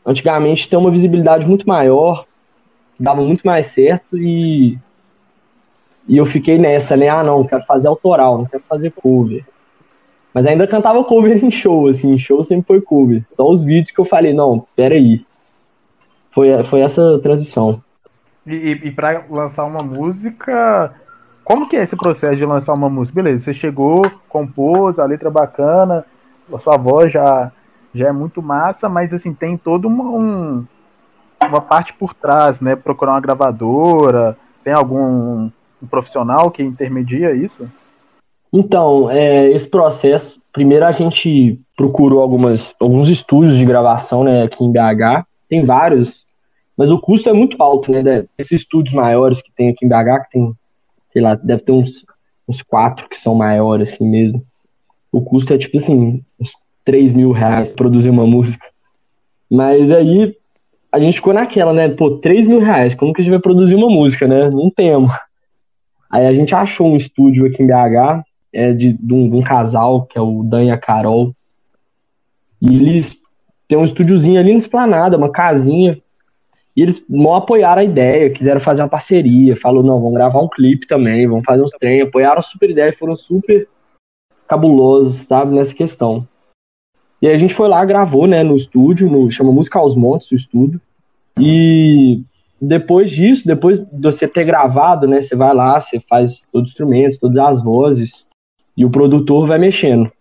antigamente 0.04 0.68
ter 0.68 0.76
uma 0.76 0.90
visibilidade 0.90 1.46
muito 1.48 1.68
maior, 1.68 2.26
dava 3.00 3.22
muito 3.22 3.44
mais 3.44 3.68
certo 3.68 4.18
e 4.18 4.80
e 6.08 6.18
eu 6.18 6.26
fiquei 6.26 6.58
nessa, 6.58 6.98
né? 6.98 7.10
Ah, 7.10 7.24
não, 7.24 7.46
quero 7.46 7.64
fazer 7.66 7.88
autoral, 7.88 8.40
não 8.40 8.46
quero 8.46 8.64
fazer 8.68 8.90
cover. 8.90 9.46
Mas 10.34 10.48
ainda 10.48 10.66
cantava 10.66 11.04
cover 11.04 11.46
em 11.46 11.52
show, 11.52 11.88
assim, 11.88 12.18
show 12.18 12.42
sempre 12.42 12.66
foi 12.66 12.82
cover. 12.82 13.24
Só 13.28 13.48
os 13.48 13.64
vídeos 13.64 13.92
que 13.92 14.02
eu 14.02 14.06
falei, 14.06 14.34
não, 14.34 14.66
peraí. 14.76 15.24
Foi, 16.32 16.64
foi 16.64 16.82
essa 16.82 17.20
transição. 17.20 17.84
E, 18.48 18.80
e, 18.84 18.92
para 18.92 19.26
lançar 19.30 19.66
uma 19.66 19.84
música, 19.84 20.92
como 21.44 21.70
que 21.70 21.76
é 21.76 21.84
esse 21.84 21.96
processo 21.96 22.36
de 22.36 22.46
lançar 22.46 22.74
uma 22.74 22.90
música? 22.90 23.22
Beleza, 23.22 23.46
você 23.46 23.54
chegou, 23.54 24.02
compôs, 24.28 24.98
a 24.98 25.06
letra 25.06 25.30
bacana, 25.30 26.04
a 26.52 26.58
sua 26.58 26.78
voz 26.78 27.12
já, 27.12 27.52
já 27.94 28.10
é 28.10 28.12
muito 28.12 28.42
massa, 28.42 28.88
mas 28.88 29.14
assim, 29.14 29.34
tem 29.34 29.58
toda 29.58 29.88
uma, 29.88 30.04
um, 30.04 30.66
uma 31.44 31.62
parte 31.62 31.94
por 31.94 32.14
trás, 32.14 32.62
né? 32.62 32.76
Procurar 32.76 33.14
uma 33.14 33.22
gravadora, 33.22 34.38
tem 34.64 34.74
algum 34.74 35.50
um 35.82 35.88
profissional 35.88 36.52
que 36.52 36.62
intermedia 36.62 37.34
isso? 37.34 37.68
Então, 38.54 39.10
é, 39.10 39.50
esse 39.52 39.68
processo, 39.68 40.40
primeiro 40.54 40.86
a 40.86 40.92
gente 40.92 41.60
procurou 41.76 42.22
algumas, 42.22 42.76
alguns 42.80 43.10
estúdios 43.10 43.58
de 43.58 43.66
gravação 43.66 44.24
né, 44.24 44.44
aqui 44.44 44.64
em 44.64 44.72
BH, 44.72 45.26
tem 45.50 45.66
vários, 45.66 46.26
mas 46.78 46.92
o 46.92 47.00
custo 47.00 47.30
é 47.30 47.34
muito 47.34 47.62
alto, 47.62 47.92
né? 47.92 48.26
Esses 48.38 48.62
estúdios 48.62 48.94
maiores 48.94 49.42
que 49.42 49.52
tem 49.52 49.70
aqui 49.70 49.86
em 49.86 49.90
BH, 49.90 50.24
que 50.24 50.32
tem, 50.32 50.54
sei 51.08 51.22
lá, 51.22 51.36
deve 51.36 51.64
ter 51.64 51.72
uns, 51.72 52.06
uns 52.48 52.62
quatro 52.62 53.08
que 53.10 53.18
são 53.18 53.36
maiores 53.36 53.94
assim 53.94 54.08
mesmo. 54.08 54.46
O 55.12 55.22
custo 55.22 55.54
é 55.54 55.58
tipo 55.58 55.78
assim, 55.78 56.24
uns 56.40 56.54
3 56.86 57.12
mil 57.12 57.32
reais 57.32 57.70
produzir 57.70 58.10
uma 58.10 58.26
música. 58.26 58.66
Mas 59.50 59.92
aí 59.92 60.36
a 60.92 61.00
gente 61.00 61.16
ficou 61.16 61.34
naquela, 61.34 61.74
né? 61.74 61.90
Pô, 61.90 62.18
3 62.18 62.48
mil 62.48 62.60
reais, 62.60 62.96
como 62.96 63.14
que 63.14 63.22
a 63.22 63.24
gente 63.24 63.32
vai 63.32 63.42
produzir 63.42 63.76
uma 63.76 63.90
música, 63.90 64.28
né? 64.28 64.50
Não 64.50 64.70
temos. 64.70 65.12
Aí 66.10 66.26
a 66.28 66.34
gente 66.34 66.54
achou 66.54 66.88
um 66.88 66.98
estúdio 66.98 67.46
aqui 67.46 67.64
em 67.64 67.68
BH, 67.68 68.24
é 68.54 68.74
de, 68.74 68.94
de, 68.94 69.14
um, 69.14 69.30
de 69.30 69.36
um 69.36 69.42
casal, 69.42 70.06
que 70.06 70.18
é 70.18 70.22
o 70.22 70.44
Dan 70.44 70.66
e 70.66 70.72
a 70.72 70.78
Carol. 70.78 71.34
E 72.62 72.76
eles 72.76 73.18
têm 73.68 73.78
um 73.78 73.86
estúdiozinho 73.86 74.40
ali 74.40 74.52
no 74.52 74.58
Esplanada, 74.58 75.18
uma 75.18 75.32
casinha. 75.32 75.98
E 76.76 76.82
eles 76.82 77.04
não 77.10 77.34
apoiaram 77.34 77.82
a 77.82 77.86
ideia, 77.86 78.30
quiseram 78.30 78.60
fazer 78.60 78.82
uma 78.82 78.90
parceria. 78.90 79.56
Falou, 79.56 79.84
não, 79.84 80.00
vamos 80.00 80.14
gravar 80.14 80.42
um 80.42 80.50
clipe 80.50 80.86
também, 80.88 81.28
vamos 81.28 81.46
fazer 81.46 81.64
uns 81.64 81.72
trem. 81.72 82.02
Apoiaram 82.02 82.40
a 82.40 82.44
super 82.44 82.70
ideia, 82.70 82.94
foram 82.94 83.16
super 83.16 83.68
cabulosos, 84.52 85.24
sabe, 85.28 85.56
nessa 85.56 85.74
questão. 85.74 86.28
E 87.22 87.28
aí 87.28 87.34
a 87.34 87.38
gente 87.38 87.54
foi 87.54 87.70
lá, 87.70 87.86
gravou, 87.86 88.28
né, 88.28 88.44
no 88.44 88.54
estúdio, 88.54 89.10
no, 89.10 89.32
chama 89.32 89.50
Música 89.50 89.80
aos 89.80 89.96
Montes, 89.96 90.30
o 90.30 90.36
estúdio. 90.36 90.82
E 91.40 92.22
depois 92.60 93.10
disso, 93.10 93.48
depois 93.48 93.80
de 93.80 94.02
você 94.02 94.28
ter 94.28 94.44
gravado, 94.44 95.08
né, 95.08 95.22
você 95.22 95.38
vai 95.38 95.54
lá, 95.56 95.80
você 95.80 96.02
faz 96.02 96.46
todos 96.52 96.68
os 96.68 96.74
instrumentos, 96.74 97.18
todas 97.18 97.38
as 97.38 97.64
vozes, 97.64 98.28
e 98.76 98.84
o 98.84 98.92
produtor 98.92 99.48
vai 99.48 99.58
mexendo. 99.58 100.12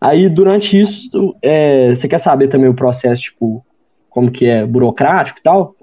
Aí, 0.00 0.28
durante 0.28 0.78
isso, 0.78 1.36
é, 1.40 1.94
você 1.94 2.08
quer 2.08 2.18
saber 2.18 2.48
também 2.48 2.68
o 2.68 2.74
processo, 2.74 3.22
tipo, 3.22 3.64
como 4.10 4.30
que 4.30 4.46
é 4.46 4.66
burocrático 4.66 5.38
e 5.38 5.42
tal? 5.42 5.76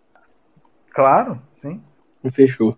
Claro, 0.93 1.39
sim. 1.61 1.79
Fechou. 2.31 2.77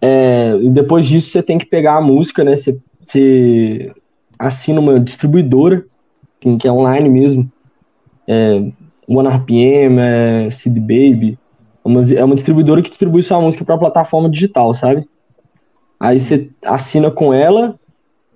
É, 0.00 0.56
depois 0.70 1.06
disso, 1.06 1.30
você 1.30 1.42
tem 1.42 1.58
que 1.58 1.66
pegar 1.66 1.96
a 1.96 2.00
música, 2.00 2.42
né? 2.42 2.56
Você, 2.56 2.78
você 3.06 3.92
assina 4.42 4.80
uma 4.80 4.98
distribuidora, 4.98 5.84
assim, 6.40 6.58
que 6.58 6.66
é 6.66 6.72
online 6.72 7.08
mesmo. 7.08 7.50
É, 8.26 8.70
OneRPM, 9.08 9.98
é 10.00 10.50
Seed 10.50 10.78
Baby. 10.78 11.38
É 11.84 11.88
uma, 11.88 12.00
é 12.12 12.24
uma 12.24 12.34
distribuidora 12.34 12.82
que 12.82 12.90
distribui 12.90 13.22
sua 13.22 13.40
música 13.40 13.64
para 13.64 13.78
plataforma 13.78 14.28
digital, 14.28 14.74
sabe? 14.74 15.06
Aí 15.98 16.18
você 16.18 16.50
assina 16.64 17.10
com 17.10 17.32
ela 17.32 17.78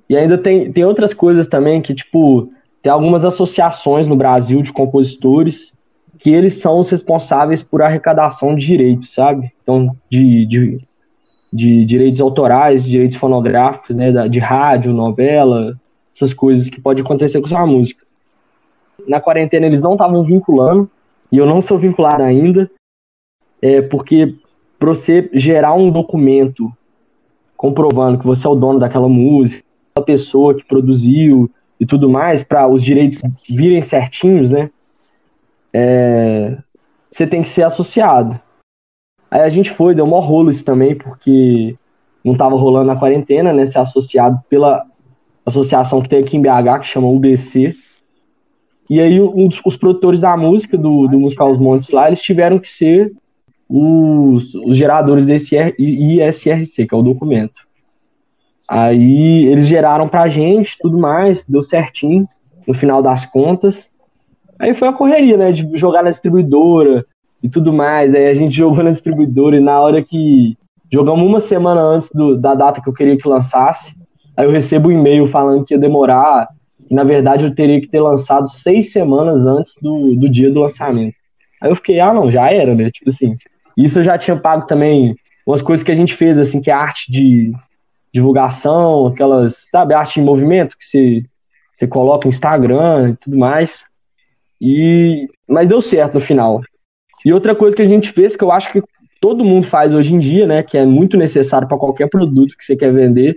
e 0.09 0.17
ainda 0.17 0.39
tem, 0.39 0.71
tem 0.71 0.85
outras 0.85 1.13
coisas 1.13 1.49
também 1.49 1.83
que, 1.83 1.93
tipo, 1.95 2.49
tem 2.81 2.93
algumas 2.93 3.25
associações 3.25 4.07
no 4.07 4.15
Brasil 4.15 4.63
de 4.63 4.73
compositores 4.73 5.73
que 6.19 6.31
eles 6.31 6.55
são 6.55 6.79
os 6.79 6.89
responsáveis 6.89 7.63
por 7.63 7.83
arrecadação 7.83 8.55
de 8.55 8.65
direitos, 8.65 9.13
sabe? 9.13 9.53
Então, 9.61 9.95
de, 10.09 10.47
de, 10.47 10.81
de 11.53 11.85
direitos 11.85 12.21
autorais, 12.21 12.85
direitos 12.85 13.17
fonográficos, 13.17 13.97
né? 13.97 14.29
De 14.29 14.39
rádio, 14.39 14.93
novela, 14.93 15.77
essas 16.17 16.33
coisas 16.33 16.71
que 16.71 16.81
pode 16.81 17.03
acontecer 17.03 17.41
com 17.41 17.47
sua 17.47 17.67
música. 17.67 18.03
Na 19.07 19.21
quarentena 19.21 19.67
eles 19.67 19.83
não 19.83 19.93
estavam 19.93 20.25
vinculando, 20.25 20.91
e 21.31 21.37
eu 21.37 21.45
não 21.45 21.61
sou 21.61 21.79
vinculado 21.79 22.23
ainda, 22.23 22.71
é 23.61 23.83
porque 23.83 24.35
para 24.79 24.89
você 24.89 25.29
gerar 25.35 25.75
um 25.75 25.91
documento 25.91 26.73
comprovando 27.57 28.19
que 28.19 28.27
você 28.27 28.47
é 28.47 28.51
o 28.51 28.55
dono 28.55 28.79
daquela 28.79 29.09
música, 29.09 29.65
a 29.95 30.01
pessoa 30.01 30.55
que 30.55 30.65
produziu 30.65 31.51
e 31.79 31.85
tudo 31.85 32.09
mais, 32.09 32.43
para 32.43 32.67
os 32.67 32.83
direitos 32.83 33.21
virem 33.49 33.83
certinhos, 33.83 34.51
né? 34.51 34.71
É, 35.73 36.57
você 37.11 37.27
tem 37.27 37.43
que 37.43 37.49
ser 37.49 37.63
associado. 37.63 38.41
Aí 39.31 39.41
a 39.41 39.49
gente 39.49 39.71
foi, 39.71 39.95
deu 39.95 40.07
um 40.07 40.21
rolo 40.21 40.51
isso 40.51 40.65
também, 40.65 40.97
porque 40.97 41.75
não 42.25 42.33
estava 42.33 42.57
rolando 42.57 42.87
na 42.87 42.99
quarentena, 42.99 43.53
né? 43.53 43.67
Ser 43.67 43.79
associado 43.79 44.41
pela 44.49 44.87
associação 45.47 46.03
que 46.03 46.09
tem 46.09 46.19
aqui 46.19 46.37
em 46.37 46.43
BH, 46.43 46.81
que 46.81 46.89
chama 46.89 47.09
UBC. 47.09 47.75
E 48.91 49.01
aí 49.01 49.21
um 49.21 49.49
dos, 49.49 49.61
os 49.65 49.77
produtores 49.77 50.21
da 50.21 50.37
música, 50.37 50.77
do, 50.77 51.07
do 51.07 51.19
Musical 51.19 51.51
Os 51.51 51.59
Montes 51.59 51.91
lá, 51.91 52.09
eles 52.09 52.23
tiveram 52.23 52.59
que 52.59 52.69
ser 52.69 53.13
os, 53.69 54.55
os 54.55 54.77
geradores 54.77 55.27
desse 55.27 55.57
ISRC, 55.79 56.87
que 56.87 56.95
é 56.95 56.97
o 56.97 57.03
documento. 57.03 57.67
Aí 58.69 59.47
eles 59.47 59.67
geraram 59.67 60.09
pra 60.09 60.29
gente, 60.29 60.77
tudo 60.81 60.99
mais, 60.99 61.45
deu 61.45 61.63
certinho 61.63 62.27
no 62.67 62.75
final 62.75 63.01
das 63.01 63.25
contas. 63.25 63.93
Aí 64.59 64.75
foi 64.75 64.89
a 64.89 64.93
correria, 64.93 65.37
né, 65.37 65.53
de 65.53 65.69
jogar 65.77 66.03
na 66.03 66.11
distribuidora 66.11 67.05
e 67.43 67.49
tudo 67.49 67.73
mais. 67.73 68.15
Aí 68.15 68.27
a 68.27 68.35
gente 68.35 68.55
jogou 68.57 68.83
na 68.83 68.91
distribuidora 68.91 69.57
e 69.57 69.61
na 69.61 69.81
hora 69.81 70.03
que 70.03 70.57
jogamos 70.91 71.25
uma 71.27 71.41
semana 71.41 71.81
antes 71.81 72.11
do, 72.13 72.37
da 72.37 72.55
data 72.55 72.81
que 72.81 72.89
eu 72.89 72.95
queria 72.95 73.17
que 73.17 73.29
lançasse, 73.29 73.95
aí 74.37 74.45
eu 74.45 74.51
recebo 74.51 74.89
um 74.89 74.93
e-mail 74.93 75.29
falando 75.29 75.65
que 75.65 75.75
ia 75.75 75.81
demorar 75.81 76.49
e 76.91 76.95
na 76.95 77.05
verdade 77.05 77.45
eu 77.45 77.55
teria 77.55 77.81
que 77.81 77.89
ter 77.89 78.01
lançado 78.01 78.49
seis 78.49 78.93
semanas 78.93 79.47
antes 79.47 79.75
do, 79.81 80.15
do 80.15 80.29
dia 80.29 80.51
do 80.51 80.61
lançamento. 80.61 81.15
Aí 81.61 81.71
eu 81.71 81.77
fiquei, 81.77 82.01
ah 82.01 82.13
não, 82.13 82.31
já 82.31 82.51
era, 82.53 82.75
né? 82.75 82.91
Tipo 82.91 83.11
assim, 83.11 83.37
isso 83.77 83.99
eu 83.99 84.05
já 84.05 84.17
tinha 84.19 84.37
pago 84.37 84.67
também 84.67 85.17
umas 85.47 85.63
coisas 85.63 85.85
que 85.85 85.93
a 85.93 85.95
gente 85.95 86.15
fez, 86.15 86.39
assim, 86.39 86.61
que 86.61 86.71
é 86.71 86.75
arte 86.75 87.11
de 87.11 87.53
divulgação, 88.13 89.07
aquelas, 89.07 89.69
sabe, 89.71 89.95
arte 89.95 90.21
em 90.21 90.25
movimento 90.25 90.77
que 90.77 90.85
você, 90.85 91.25
você 91.73 91.87
coloca 91.87 92.29
Instagram 92.29 93.11
e 93.11 93.17
tudo 93.17 93.37
mais. 93.37 93.85
E, 94.61 95.29
mas 95.47 95.69
deu 95.69 95.81
certo 95.81 96.15
no 96.15 96.21
final. 96.21 96.61
E 97.25 97.33
outra 97.33 97.55
coisa 97.55 97.77
que 97.77 97.83
a 97.83 97.89
gente 97.89 98.11
fez, 98.11 98.37
que 98.37 98.43
eu 98.43 98.51
acho 98.51 98.73
que 98.73 98.83
todo 99.21 99.45
mundo 99.45 99.67
faz 99.67 99.93
hoje 99.95 100.15
em 100.15 100.19
dia, 100.19 100.47
né, 100.47 100.63
que 100.63 100.77
é 100.79 100.85
muito 100.85 101.17
necessário 101.17 101.69
para 101.69 101.79
qualquer 101.79 102.09
produto 102.09 102.57
que 102.57 102.65
você 102.65 102.77
quer 102.77 102.93
vender, 102.93 103.37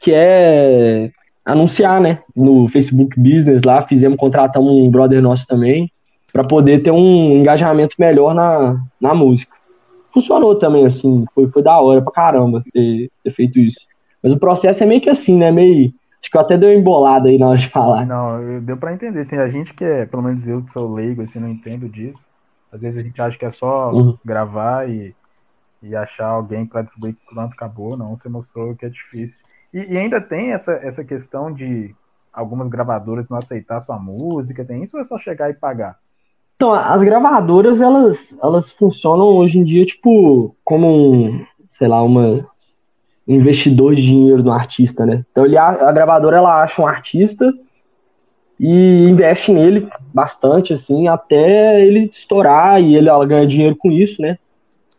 que 0.00 0.12
é 0.14 1.10
anunciar, 1.44 2.00
né, 2.00 2.20
no 2.36 2.68
Facebook 2.68 3.18
Business 3.18 3.62
lá, 3.62 3.82
fizemos, 3.82 4.18
contratamos 4.18 4.70
um 4.70 4.90
brother 4.90 5.22
nosso 5.22 5.46
também, 5.46 5.90
para 6.32 6.44
poder 6.44 6.82
ter 6.82 6.90
um 6.90 7.30
engajamento 7.30 7.96
melhor 7.98 8.34
na, 8.34 8.78
na 9.00 9.14
música. 9.14 9.56
Funcionou 10.12 10.54
também, 10.56 10.84
assim, 10.84 11.24
foi, 11.34 11.48
foi 11.48 11.62
da 11.62 11.80
hora 11.80 12.02
pra 12.02 12.12
caramba 12.12 12.62
ter, 12.72 13.10
ter 13.24 13.30
feito 13.30 13.58
isso. 13.58 13.80
Mas 14.22 14.32
o 14.32 14.38
processo 14.38 14.82
é 14.82 14.86
meio 14.86 15.00
que 15.00 15.10
assim, 15.10 15.36
né? 15.38 15.50
Meio. 15.50 15.92
Acho 16.20 16.30
que 16.30 16.36
eu 16.36 16.40
até 16.40 16.58
deu 16.58 16.68
uma 16.68 16.74
embolada 16.74 17.28
aí 17.28 17.38
na 17.38 17.48
hora 17.48 17.58
de 17.58 17.68
falar. 17.68 18.04
Não, 18.04 18.60
deu 18.60 18.76
para 18.76 18.92
entender. 18.92 19.20
Assim, 19.20 19.36
a 19.36 19.48
gente 19.48 19.72
que 19.72 19.84
é, 19.84 20.04
pelo 20.04 20.22
menos 20.22 20.46
eu 20.46 20.62
que 20.62 20.72
sou 20.72 20.92
leigo, 20.92 21.22
assim, 21.22 21.38
não 21.38 21.48
entendo 21.48 21.88
disso. 21.88 22.22
Às 22.72 22.80
vezes 22.80 22.98
a 22.98 23.02
gente 23.02 23.20
acha 23.22 23.38
que 23.38 23.44
é 23.44 23.52
só 23.52 23.92
uhum. 23.92 24.18
gravar 24.24 24.88
e, 24.90 25.14
e 25.82 25.94
achar 25.94 26.26
alguém 26.26 26.66
para 26.66 26.82
distribuir 26.82 27.16
pronto, 27.32 27.52
acabou. 27.52 27.96
Não, 27.96 28.16
você 28.16 28.28
mostrou 28.28 28.74
que 28.74 28.84
é 28.84 28.88
difícil. 28.88 29.38
E, 29.72 29.78
e, 29.78 29.98
ainda 29.98 30.20
tem 30.20 30.52
essa, 30.52 30.72
essa 30.72 31.04
questão 31.04 31.52
de 31.52 31.94
algumas 32.32 32.68
gravadoras 32.68 33.28
não 33.28 33.38
aceitar 33.38 33.80
sua 33.80 33.98
música, 33.98 34.64
tem 34.64 34.82
isso 34.82 34.96
ou 34.96 35.02
é 35.02 35.04
só 35.04 35.18
chegar 35.18 35.50
e 35.50 35.54
pagar? 35.54 35.98
Então, 36.56 36.72
as 36.72 37.02
gravadoras, 37.02 37.80
elas, 37.80 38.36
elas 38.42 38.72
funcionam 38.72 39.26
hoje 39.26 39.58
em 39.58 39.64
dia, 39.64 39.86
tipo, 39.86 40.56
como 40.64 40.88
um, 40.88 41.46
sei 41.70 41.86
lá, 41.86 42.02
uma 42.02 42.48
investidor 43.28 43.94
de 43.94 44.02
dinheiro 44.02 44.42
no 44.42 44.50
artista, 44.50 45.04
né? 45.04 45.24
Então 45.30 45.44
ele, 45.44 45.56
a, 45.58 45.92
gravadora 45.92 46.38
ela 46.38 46.62
acha 46.62 46.80
um 46.80 46.86
artista 46.86 47.52
e 48.58 49.06
investe 49.08 49.52
nele 49.52 49.88
bastante, 50.12 50.72
assim, 50.72 51.06
até 51.06 51.84
ele 51.84 52.10
estourar 52.10 52.80
e 52.80 52.96
ele 52.96 53.08
ela 53.08 53.24
ganha 53.26 53.46
dinheiro 53.46 53.76
com 53.76 53.92
isso, 53.92 54.20
né? 54.22 54.38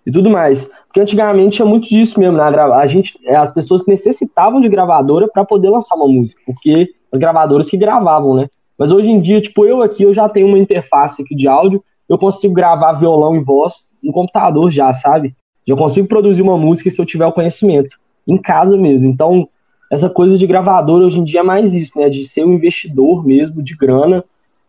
E 0.06 0.12
tudo 0.12 0.30
mais. 0.30 0.70
Porque 0.90 1.02
antigamente 1.02 1.58
tinha 1.58 1.68
muito 1.68 1.88
disso 1.88 2.20
mesmo, 2.20 2.36
né? 2.36 2.44
A 2.44 2.86
gente, 2.88 3.14
é, 3.24 3.36
as 3.36 3.54
pessoas 3.54 3.86
necessitavam 3.86 4.60
de 4.60 4.68
gravadora 4.68 5.28
para 5.32 5.46
poder 5.46 5.70
lançar 5.70 5.96
uma 5.96 6.08
música, 6.08 6.42
porque 6.44 6.90
as 7.14 7.20
gravadoras 7.20 7.70
que 7.70 7.78
gravavam, 7.78 8.34
né? 8.34 8.48
Mas 8.76 8.92
hoje 8.92 9.12
em 9.12 9.22
dia, 9.22 9.40
tipo, 9.40 9.66
eu 9.66 9.84
aqui, 9.84 10.02
eu 10.02 10.14
já 10.14 10.28
tenho 10.28 10.48
uma 10.48 10.58
interface 10.58 11.22
aqui 11.22 11.36
de 11.36 11.48
áudio, 11.48 11.84
eu 12.08 12.18
consigo 12.18 12.56
gravar 12.56 12.94
violão 12.94 13.36
e 13.36 13.40
voz 13.40 13.92
no 14.04 14.12
computador 14.12 14.72
já, 14.72 14.92
sabe? 14.92 15.36
Já 15.68 15.76
consigo 15.76 16.08
produzir 16.08 16.42
uma 16.42 16.58
música 16.58 16.90
se 16.90 17.00
eu 17.00 17.06
tiver 17.06 17.28
o 17.28 17.32
conhecimento 17.32 17.96
em 18.28 18.38
casa 18.38 18.76
mesmo. 18.76 19.08
Então, 19.08 19.48
essa 19.92 20.10
coisa 20.10 20.40
de 20.40 20.48
gravador 20.48 21.02
hoje 21.02 21.20
em 21.20 21.24
dia 21.24 21.42
é 21.42 21.44
mais 21.44 21.76
isso, 21.76 22.00
né? 22.00 22.10
De 22.10 22.28
ser 22.28 22.46
um 22.46 22.54
investidor 22.54 23.24
mesmo, 23.24 23.62
de 23.62 23.76
grana. 23.76 24.24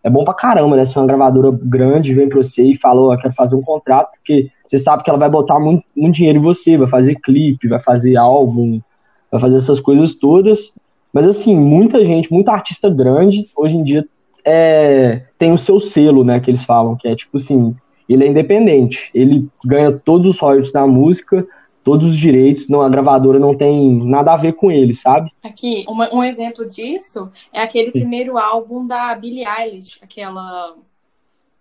É 0.04 0.10
bom 0.10 0.22
pra 0.22 0.34
caramba, 0.34 0.76
né? 0.76 0.84
Se 0.84 0.98
uma 0.98 1.06
gravadora 1.06 1.50
grande 1.62 2.14
vem 2.14 2.28
pra 2.28 2.42
você 2.42 2.64
e 2.64 2.76
fala, 2.76 3.00
ó, 3.00 3.14
oh, 3.14 3.18
quero 3.18 3.32
fazer 3.32 3.56
um 3.56 3.62
contrato, 3.62 4.10
porque 4.16 4.50
você 4.70 4.78
sabe 4.78 5.02
que 5.02 5.10
ela 5.10 5.18
vai 5.18 5.28
botar 5.28 5.58
muito, 5.58 5.82
muito 5.96 6.14
dinheiro 6.14 6.38
em 6.38 6.42
você, 6.42 6.78
vai 6.78 6.86
fazer 6.86 7.16
clipe, 7.16 7.66
vai 7.66 7.80
fazer 7.80 8.16
álbum, 8.16 8.80
vai 9.28 9.40
fazer 9.40 9.56
essas 9.56 9.80
coisas 9.80 10.14
todas. 10.14 10.72
Mas 11.12 11.26
assim, 11.26 11.56
muita 11.56 12.04
gente, 12.04 12.32
muita 12.32 12.52
artista 12.52 12.88
grande, 12.88 13.50
hoje 13.56 13.76
em 13.76 13.82
dia 13.82 14.06
é, 14.44 15.22
tem 15.36 15.50
o 15.50 15.58
seu 15.58 15.80
selo, 15.80 16.22
né? 16.22 16.38
Que 16.38 16.52
eles 16.52 16.62
falam, 16.62 16.96
que 16.96 17.08
é 17.08 17.16
tipo 17.16 17.36
assim, 17.36 17.74
ele 18.08 18.22
é 18.22 18.28
independente, 18.28 19.10
ele 19.12 19.48
ganha 19.64 19.90
todos 19.90 20.36
os 20.36 20.40
royalties 20.40 20.72
da 20.72 20.86
música, 20.86 21.44
todos 21.82 22.06
os 22.06 22.16
direitos, 22.16 22.68
não, 22.68 22.80
a 22.80 22.88
gravadora 22.88 23.40
não 23.40 23.56
tem 23.56 23.98
nada 24.04 24.32
a 24.32 24.36
ver 24.36 24.52
com 24.52 24.70
ele, 24.70 24.94
sabe? 24.94 25.32
Aqui, 25.42 25.84
uma, 25.88 26.14
um 26.14 26.22
exemplo 26.22 26.64
disso 26.68 27.28
é 27.52 27.60
aquele 27.60 27.86
Sim. 27.86 27.98
primeiro 27.98 28.38
álbum 28.38 28.86
da 28.86 29.16
Billie 29.16 29.44
Eilish, 29.44 29.98
aquela 30.00 30.76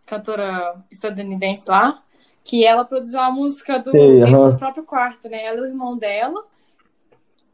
cantora 0.06 0.76
estadunidense 0.92 1.68
lá, 1.68 2.04
que 2.50 2.66
ela 2.66 2.84
produziu 2.84 3.20
a 3.20 3.32
música 3.32 3.78
do, 3.78 3.92
Sei, 3.92 4.24
dentro 4.24 4.52
do 4.52 4.58
próprio 4.58 4.84
quarto, 4.84 5.30
né? 5.30 5.46
Ela 5.46 5.60
e 5.60 5.62
o 5.62 5.66
irmão 5.68 5.96
dela. 5.96 6.44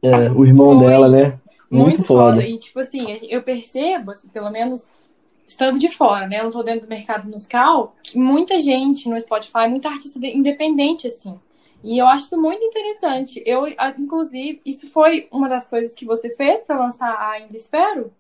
É, 0.02 0.32
o 0.32 0.46
irmão 0.46 0.80
dela, 0.80 1.10
né? 1.10 1.40
Muito, 1.70 1.88
muito 1.90 2.04
foda. 2.06 2.38
foda. 2.38 2.48
E, 2.48 2.58
tipo 2.58 2.80
assim, 2.80 3.18
eu 3.30 3.44
percebo, 3.44 4.12
assim, 4.12 4.30
pelo 4.30 4.50
menos 4.50 4.94
estando 5.46 5.78
de 5.78 5.90
fora, 5.90 6.28
né? 6.28 6.40
Eu 6.40 6.46
não 6.46 6.52
tô 6.52 6.64
dentro 6.64 6.88
do 6.88 6.90
mercado 6.90 7.28
musical, 7.28 7.94
que 8.02 8.18
muita 8.18 8.58
gente 8.58 9.10
no 9.10 9.20
Spotify, 9.20 9.68
muita 9.68 9.90
artista 9.90 10.18
independente, 10.26 11.08
assim, 11.08 11.38
e 11.84 11.98
eu 11.98 12.08
acho 12.08 12.24
isso 12.24 12.42
muito 12.42 12.64
interessante. 12.64 13.44
Eu, 13.46 13.68
inclusive, 14.00 14.62
isso 14.66 14.90
foi 14.90 15.28
uma 15.30 15.50
das 15.50 15.68
coisas 15.68 15.94
que 15.94 16.06
você 16.06 16.30
fez 16.36 16.64
para 16.64 16.80
lançar 16.80 17.12
a 17.12 17.32
Ainda 17.32 17.56
Espero? 17.56 18.12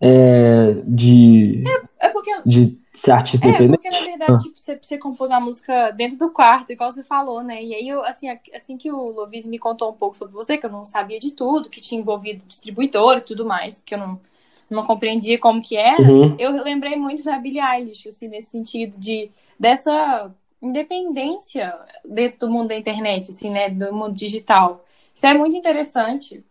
É, 0.00 0.74
de, 0.86 1.64
é, 1.66 2.06
é 2.06 2.08
porque, 2.10 2.30
de 2.44 2.78
ser 2.92 3.12
artista 3.12 3.46
é, 3.46 3.48
independente? 3.48 3.82
porque, 3.82 3.90
na 3.90 4.04
verdade, 4.04 4.32
ah. 4.32 4.38
tipo, 4.38 4.58
você, 4.58 4.78
você 4.80 4.98
compôs 4.98 5.30
a 5.30 5.40
música 5.40 5.90
dentro 5.90 6.18
do 6.18 6.30
quarto, 6.30 6.70
igual 6.72 6.90
você 6.90 7.02
falou, 7.02 7.42
né? 7.42 7.62
E 7.62 7.74
aí, 7.74 7.88
eu, 7.88 8.04
assim, 8.04 8.28
assim 8.54 8.76
que 8.76 8.90
o 8.90 9.10
Lovis 9.10 9.46
me 9.46 9.58
contou 9.58 9.90
um 9.90 9.94
pouco 9.94 10.16
sobre 10.16 10.34
você, 10.34 10.58
que 10.58 10.66
eu 10.66 10.70
não 10.70 10.84
sabia 10.84 11.18
de 11.18 11.32
tudo, 11.32 11.70
que 11.70 11.80
tinha 11.80 12.00
envolvido 12.00 12.44
distribuidor 12.46 13.18
e 13.18 13.22
tudo 13.22 13.46
mais, 13.46 13.80
que 13.80 13.94
eu 13.94 13.98
não, 13.98 14.20
não 14.68 14.84
compreendia 14.84 15.38
como 15.38 15.62
que 15.62 15.76
era, 15.76 16.02
Uhum. 16.02 16.36
eu 16.38 16.62
lembrei 16.62 16.96
muito 16.96 17.24
da 17.24 17.38
Billie 17.38 17.60
Eilish, 17.60 18.08
assim, 18.08 18.28
nesse 18.28 18.50
sentido 18.50 18.98
de 18.98 19.30
dessa 19.58 20.34
independência 20.60 21.74
dentro 22.04 22.40
do 22.40 22.50
mundo 22.50 22.68
da 22.68 22.76
internet, 22.76 23.30
assim, 23.30 23.50
né, 23.50 23.68
do 23.70 23.92
mundo 23.94 24.14
digital. 24.14 24.84
Isso 25.14 25.26
é 25.26 25.34
muito 25.34 25.56
interessante. 25.56 26.44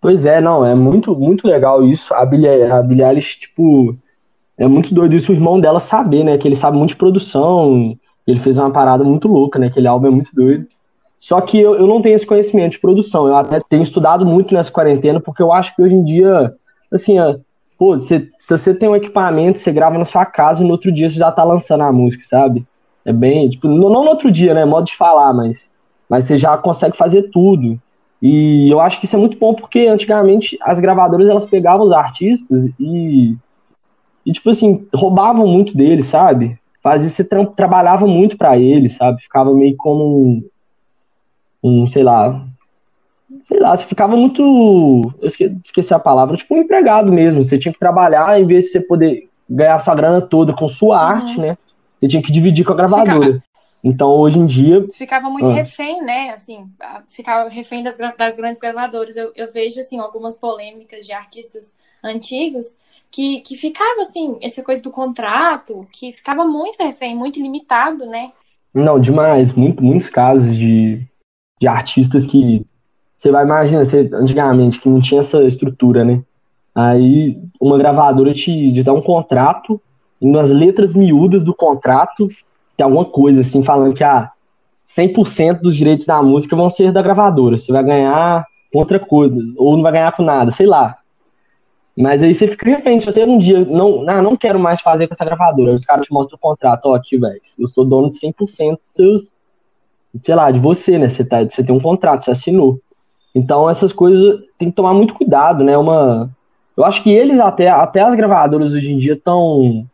Pois 0.00 0.26
é, 0.26 0.40
não, 0.40 0.64
é 0.64 0.74
muito, 0.74 1.14
muito 1.16 1.46
legal 1.46 1.84
isso. 1.84 2.14
A 2.14 2.24
Billie, 2.24 2.62
a 2.64 2.82
Billie 2.82 3.04
Eilish, 3.04 3.38
tipo, 3.40 3.96
é 4.58 4.68
muito 4.68 4.94
doido 4.94 5.16
isso 5.16 5.32
o 5.32 5.34
irmão 5.34 5.60
dela 5.60 5.80
saber, 5.80 6.24
né? 6.24 6.38
Que 6.38 6.48
ele 6.48 6.56
sabe 6.56 6.76
muito 6.78 6.90
de 6.90 6.96
produção, 6.96 7.96
ele 8.26 8.40
fez 8.40 8.58
uma 8.58 8.72
parada 8.72 9.04
muito 9.04 9.28
louca, 9.28 9.58
né? 9.58 9.68
Aquele 9.68 9.88
álbum 9.88 10.08
é 10.08 10.10
muito 10.10 10.30
doido. 10.34 10.66
Só 11.18 11.40
que 11.40 11.58
eu, 11.60 11.76
eu 11.76 11.86
não 11.86 12.02
tenho 12.02 12.16
esse 12.16 12.26
conhecimento 12.26 12.72
de 12.72 12.80
produção. 12.80 13.28
Eu 13.28 13.36
até 13.36 13.58
tenho 13.68 13.82
estudado 13.82 14.26
muito 14.26 14.54
nessa 14.54 14.72
quarentena, 14.72 15.20
porque 15.20 15.42
eu 15.42 15.52
acho 15.52 15.74
que 15.76 15.82
hoje 15.82 15.94
em 15.94 16.04
dia, 16.04 16.54
assim, 16.92 17.16
pô, 17.78 17.96
você- 17.96 18.28
se 18.38 18.56
você 18.56 18.74
tem 18.74 18.88
um 18.88 18.96
equipamento, 18.96 19.58
você 19.58 19.72
grava 19.72 19.98
na 19.98 20.04
sua 20.04 20.26
casa 20.26 20.62
e 20.62 20.66
no 20.66 20.72
outro 20.72 20.92
dia 20.92 21.08
você 21.08 21.16
já 21.18 21.30
tá 21.32 21.44
lançando 21.44 21.82
a 21.82 21.92
música, 21.92 22.24
sabe? 22.24 22.66
É 23.04 23.12
bem, 23.12 23.48
tipo, 23.50 23.68
não, 23.68 23.88
não 23.90 24.04
no 24.04 24.10
outro 24.10 24.30
dia, 24.30 24.54
né? 24.54 24.64
Modo 24.64 24.86
de 24.86 24.96
falar, 24.96 25.32
mas, 25.32 25.68
mas 26.08 26.24
você 26.24 26.36
já 26.36 26.56
consegue 26.58 26.96
fazer 26.96 27.30
tudo. 27.30 27.78
E 28.20 28.68
eu 28.70 28.80
acho 28.80 28.98
que 28.98 29.06
isso 29.06 29.14
é 29.14 29.18
muito 29.18 29.38
bom 29.38 29.54
porque 29.54 29.86
antigamente 29.86 30.58
as 30.62 30.80
gravadoras 30.80 31.28
elas 31.28 31.46
pegavam 31.46 31.86
os 31.86 31.92
artistas 31.92 32.68
e, 32.78 33.36
e 34.26 34.32
tipo 34.32 34.50
assim, 34.50 34.86
roubavam 34.92 35.46
muito 35.46 35.76
deles, 35.76 36.06
sabe? 36.06 36.58
Fazia, 36.82 37.08
você 37.08 37.22
tra 37.24 37.44
trabalhava 37.46 38.06
muito 38.06 38.36
pra 38.36 38.58
eles, 38.58 38.94
sabe? 38.94 39.22
Ficava 39.22 39.52
meio 39.54 39.76
como 39.76 40.22
um, 40.22 40.44
um, 41.62 41.88
sei 41.88 42.02
lá, 42.02 42.44
sei 43.42 43.60
lá, 43.60 43.76
você 43.76 43.84
ficava 43.84 44.16
muito, 44.16 44.42
eu 45.20 45.26
esque- 45.28 45.56
esqueci 45.64 45.92
a 45.94 45.98
palavra, 45.98 46.36
tipo 46.36 46.54
um 46.54 46.58
empregado 46.58 47.12
mesmo. 47.12 47.44
Você 47.44 47.58
tinha 47.58 47.72
que 47.72 47.78
trabalhar 47.78 48.40
em 48.40 48.46
vez 48.46 48.64
de 48.64 48.70
você 48.70 48.80
poder 48.80 49.28
ganhar 49.48 49.78
sua 49.78 49.94
grana 49.94 50.20
toda 50.20 50.52
com 50.52 50.66
sua 50.68 51.00
arte, 51.00 51.38
né? 51.40 51.56
Você 51.96 52.08
tinha 52.08 52.22
que 52.22 52.32
dividir 52.32 52.64
com 52.64 52.72
a 52.72 52.76
gravadora. 52.76 53.40
Então 53.82 54.08
hoje 54.10 54.38
em 54.38 54.46
dia 54.46 54.86
Ficava 54.92 55.30
muito 55.30 55.48
Ah. 55.48 55.54
refém, 55.54 56.02
né, 56.02 56.30
assim, 56.30 56.68
ficava 57.06 57.48
refém 57.48 57.82
das, 57.82 57.96
das 58.16 58.36
grandes 58.36 58.60
gravadoras. 58.60 59.16
Eu, 59.16 59.32
eu 59.36 59.52
vejo, 59.52 59.78
assim, 59.78 59.98
algumas 59.98 60.34
polêmicas 60.34 61.06
de 61.06 61.12
artistas 61.12 61.74
antigos 62.02 62.76
que, 63.10 63.40
que 63.40 63.56
ficava, 63.56 64.02
assim, 64.02 64.38
essa 64.42 64.62
coisa 64.62 64.82
do 64.82 64.90
contrato, 64.90 65.86
que 65.92 66.12
ficava 66.12 66.44
muito 66.44 66.82
refém, 66.82 67.16
muito 67.16 67.40
limitado, 67.40 68.04
né? 68.06 68.32
Não, 68.74 68.98
demais. 68.98 69.52
Muito, 69.52 69.82
muitos 69.82 70.10
casos 70.10 70.54
de, 70.56 71.00
de 71.60 71.66
artistas 71.66 72.26
que 72.26 72.64
você 73.16 73.30
vai 73.30 73.44
imaginar, 73.44 73.84
você, 73.84 74.08
antigamente, 74.12 74.78
que 74.78 74.88
não 74.88 75.00
tinha 75.00 75.20
essa 75.20 75.42
estrutura, 75.44 76.04
né? 76.04 76.22
Aí 76.74 77.36
uma 77.60 77.76
gravadora 77.78 78.32
te, 78.32 78.72
te 78.72 78.82
dá 78.82 78.92
um 78.92 79.02
contrato, 79.02 79.80
nas 80.20 80.50
letras 80.50 80.94
miúdas 80.94 81.44
do 81.44 81.54
contrato, 81.54 82.28
tem 82.78 82.84
alguma 82.84 83.04
coisa 83.04 83.40
assim, 83.40 83.60
falando 83.60 83.92
que 83.92 84.04
ah, 84.04 84.30
100% 84.86 85.60
dos 85.60 85.74
direitos 85.74 86.06
da 86.06 86.22
música 86.22 86.54
vão 86.54 86.70
ser 86.70 86.92
da 86.92 87.02
gravadora. 87.02 87.58
Você 87.58 87.72
vai 87.72 87.82
ganhar 87.82 88.46
com 88.72 88.78
outra 88.78 89.00
coisa, 89.00 89.36
ou 89.56 89.74
não 89.74 89.82
vai 89.82 89.90
ganhar 89.90 90.12
com 90.12 90.22
nada, 90.22 90.52
sei 90.52 90.66
lá. 90.66 90.96
Mas 91.96 92.22
aí 92.22 92.32
você 92.32 92.46
fica 92.46 92.70
refém, 92.70 92.96
se 92.96 93.04
você 93.04 93.24
um 93.24 93.36
dia 93.36 93.64
não, 93.64 94.08
ah, 94.08 94.22
não 94.22 94.36
quero 94.36 94.60
mais 94.60 94.80
fazer 94.80 95.08
com 95.08 95.14
essa 95.14 95.24
gravadora, 95.24 95.74
os 95.74 95.84
caras 95.84 96.06
te 96.06 96.12
mostram 96.12 96.36
o 96.36 96.40
contrato, 96.40 96.86
ó, 96.86 96.94
aqui, 96.94 97.18
velho, 97.18 97.40
eu 97.58 97.66
sou 97.66 97.84
dono 97.84 98.10
de 98.10 98.20
100% 98.20 98.70
dos 98.70 98.90
seus, 98.94 99.32
sei 100.22 100.34
lá, 100.36 100.48
de 100.52 100.60
você, 100.60 100.96
né, 100.96 101.08
você, 101.08 101.24
tá, 101.24 101.42
você 101.42 101.64
tem 101.64 101.74
um 101.74 101.80
contrato, 101.80 102.24
você 102.24 102.30
assinou. 102.30 102.80
Então 103.34 103.68
essas 103.68 103.92
coisas 103.92 104.40
tem 104.56 104.70
que 104.70 104.76
tomar 104.76 104.94
muito 104.94 105.14
cuidado, 105.14 105.64
né, 105.64 105.76
uma... 105.76 106.30
Eu 106.76 106.84
acho 106.84 107.02
que 107.02 107.10
eles 107.10 107.40
até, 107.40 107.68
até 107.68 108.02
as 108.02 108.14
gravadoras 108.14 108.72
hoje 108.72 108.92
em 108.92 108.98
dia 108.98 109.14
estão 109.14 109.84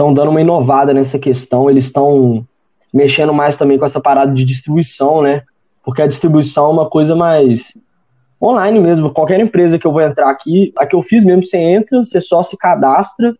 estão 0.00 0.14
dando 0.14 0.30
uma 0.30 0.40
inovada 0.40 0.94
nessa 0.94 1.18
questão, 1.18 1.68
eles 1.68 1.84
estão 1.84 2.46
mexendo 2.92 3.34
mais 3.34 3.58
também 3.58 3.78
com 3.78 3.84
essa 3.84 4.00
parada 4.00 4.32
de 4.32 4.44
distribuição, 4.46 5.20
né, 5.20 5.42
porque 5.84 6.00
a 6.00 6.06
distribuição 6.06 6.66
é 6.66 6.72
uma 6.72 6.88
coisa 6.88 7.14
mais 7.14 7.76
online 8.42 8.80
mesmo. 8.80 9.10
Qualquer 9.10 9.38
empresa 9.40 9.78
que 9.78 9.86
eu 9.86 9.92
vou 9.92 10.00
entrar 10.00 10.30
aqui, 10.30 10.72
a 10.78 10.86
que 10.86 10.96
eu 10.96 11.02
fiz 11.02 11.22
mesmo, 11.22 11.44
você 11.44 11.58
entra, 11.58 12.02
você 12.02 12.18
só 12.18 12.42
se 12.42 12.56
cadastra, 12.56 13.36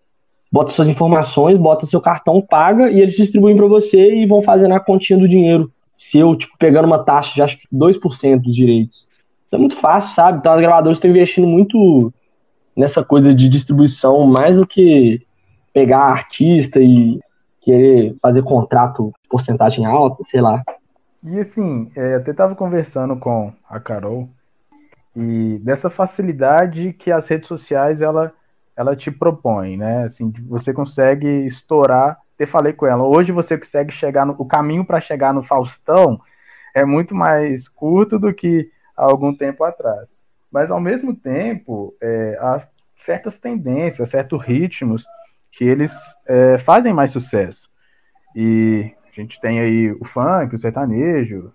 bota 0.53 0.71
suas 0.71 0.89
informações, 0.89 1.57
bota 1.57 1.87
seu 1.87 2.01
cartão, 2.01 2.43
paga 2.43 2.91
e 2.91 3.01
eles 3.01 3.17
distribuem 3.17 3.57
para 3.57 3.67
você 3.67 4.17
e 4.17 4.27
vão 4.27 4.43
fazer 4.43 4.69
na 4.69 4.79
continha 4.79 5.19
do 5.19 5.29
dinheiro 5.29 5.73
seu, 5.97 6.37
tipo, 6.37 6.55
pegando 6.59 6.87
uma 6.87 6.99
taxa 6.99 7.35
de 7.35 7.43
acho 7.43 7.59
que 7.59 7.67
2% 7.75 8.43
dos 8.43 8.55
direitos. 8.55 9.09
Isso 9.47 9.55
é 9.55 9.59
muito 9.59 9.77
fácil, 9.77 10.15
sabe? 10.15 10.39
Então 10.39 10.53
as 10.53 10.61
gravadoras 10.61 10.99
estão 10.99 11.11
investindo 11.11 11.47
muito 11.47 12.13
nessa 12.77 13.03
coisa 13.03 13.35
de 13.35 13.49
distribuição, 13.49 14.27
mais 14.27 14.57
do 14.57 14.67
que 14.67 15.23
pegar 15.73 16.01
artista 16.01 16.81
e 16.81 17.21
querer 17.61 18.17
fazer 18.21 18.43
contrato 18.43 19.13
porcentagem 19.29 19.85
alta, 19.87 20.23
sei 20.25 20.41
lá. 20.41 20.63
E 21.23 21.39
assim, 21.39 21.91
é, 21.95 22.15
até 22.15 22.31
estava 22.31 22.55
conversando 22.55 23.17
com 23.17 23.53
a 23.69 23.79
Carol 23.79 24.29
e 25.15 25.59
dessa 25.63 25.91
facilidade 25.91 26.93
que 26.95 27.11
as 27.11 27.29
redes 27.29 27.49
sociais 27.49 28.01
ela, 28.01 28.33
ela 28.77 28.97
te 28.97 29.11
propõe, 29.11 29.77
né? 29.77 30.05
Assim, 30.05 30.33
você 30.49 30.73
consegue 30.73 31.27
estourar. 31.47 32.19
Até 32.35 32.47
falei 32.47 32.73
com 32.73 32.87
ela, 32.87 33.05
hoje 33.05 33.33
você 33.33 33.59
consegue 33.59 33.93
chegar 33.93 34.25
no 34.25 34.35
o 34.39 34.47
caminho 34.47 34.85
para 34.85 35.01
chegar 35.01 35.35
no 35.35 35.43
Faustão 35.43 36.19
é 36.75 36.85
muito 36.85 37.15
mais 37.15 37.69
curto 37.69 38.19
do 38.19 38.33
que 38.33 38.71
há 38.97 39.05
algum 39.05 39.35
tempo 39.35 39.65
atrás. 39.65 40.09
Mas 40.51 40.71
ao 40.71 40.81
mesmo 40.81 41.15
tempo, 41.15 41.95
é, 42.01 42.39
há 42.41 42.67
certas 42.97 43.39
tendências, 43.39 44.09
certos 44.09 44.43
ritmos 44.43 45.05
que 45.61 45.65
eles 45.65 45.93
é, 46.27 46.57
fazem 46.57 46.91
mais 46.91 47.11
sucesso. 47.11 47.69
E 48.35 48.91
a 49.15 49.21
gente 49.21 49.39
tem 49.43 49.61
aí 49.61 49.93
o 49.93 50.07
funk, 50.07 50.55
o 50.55 50.59
sertanejo, 50.59 51.53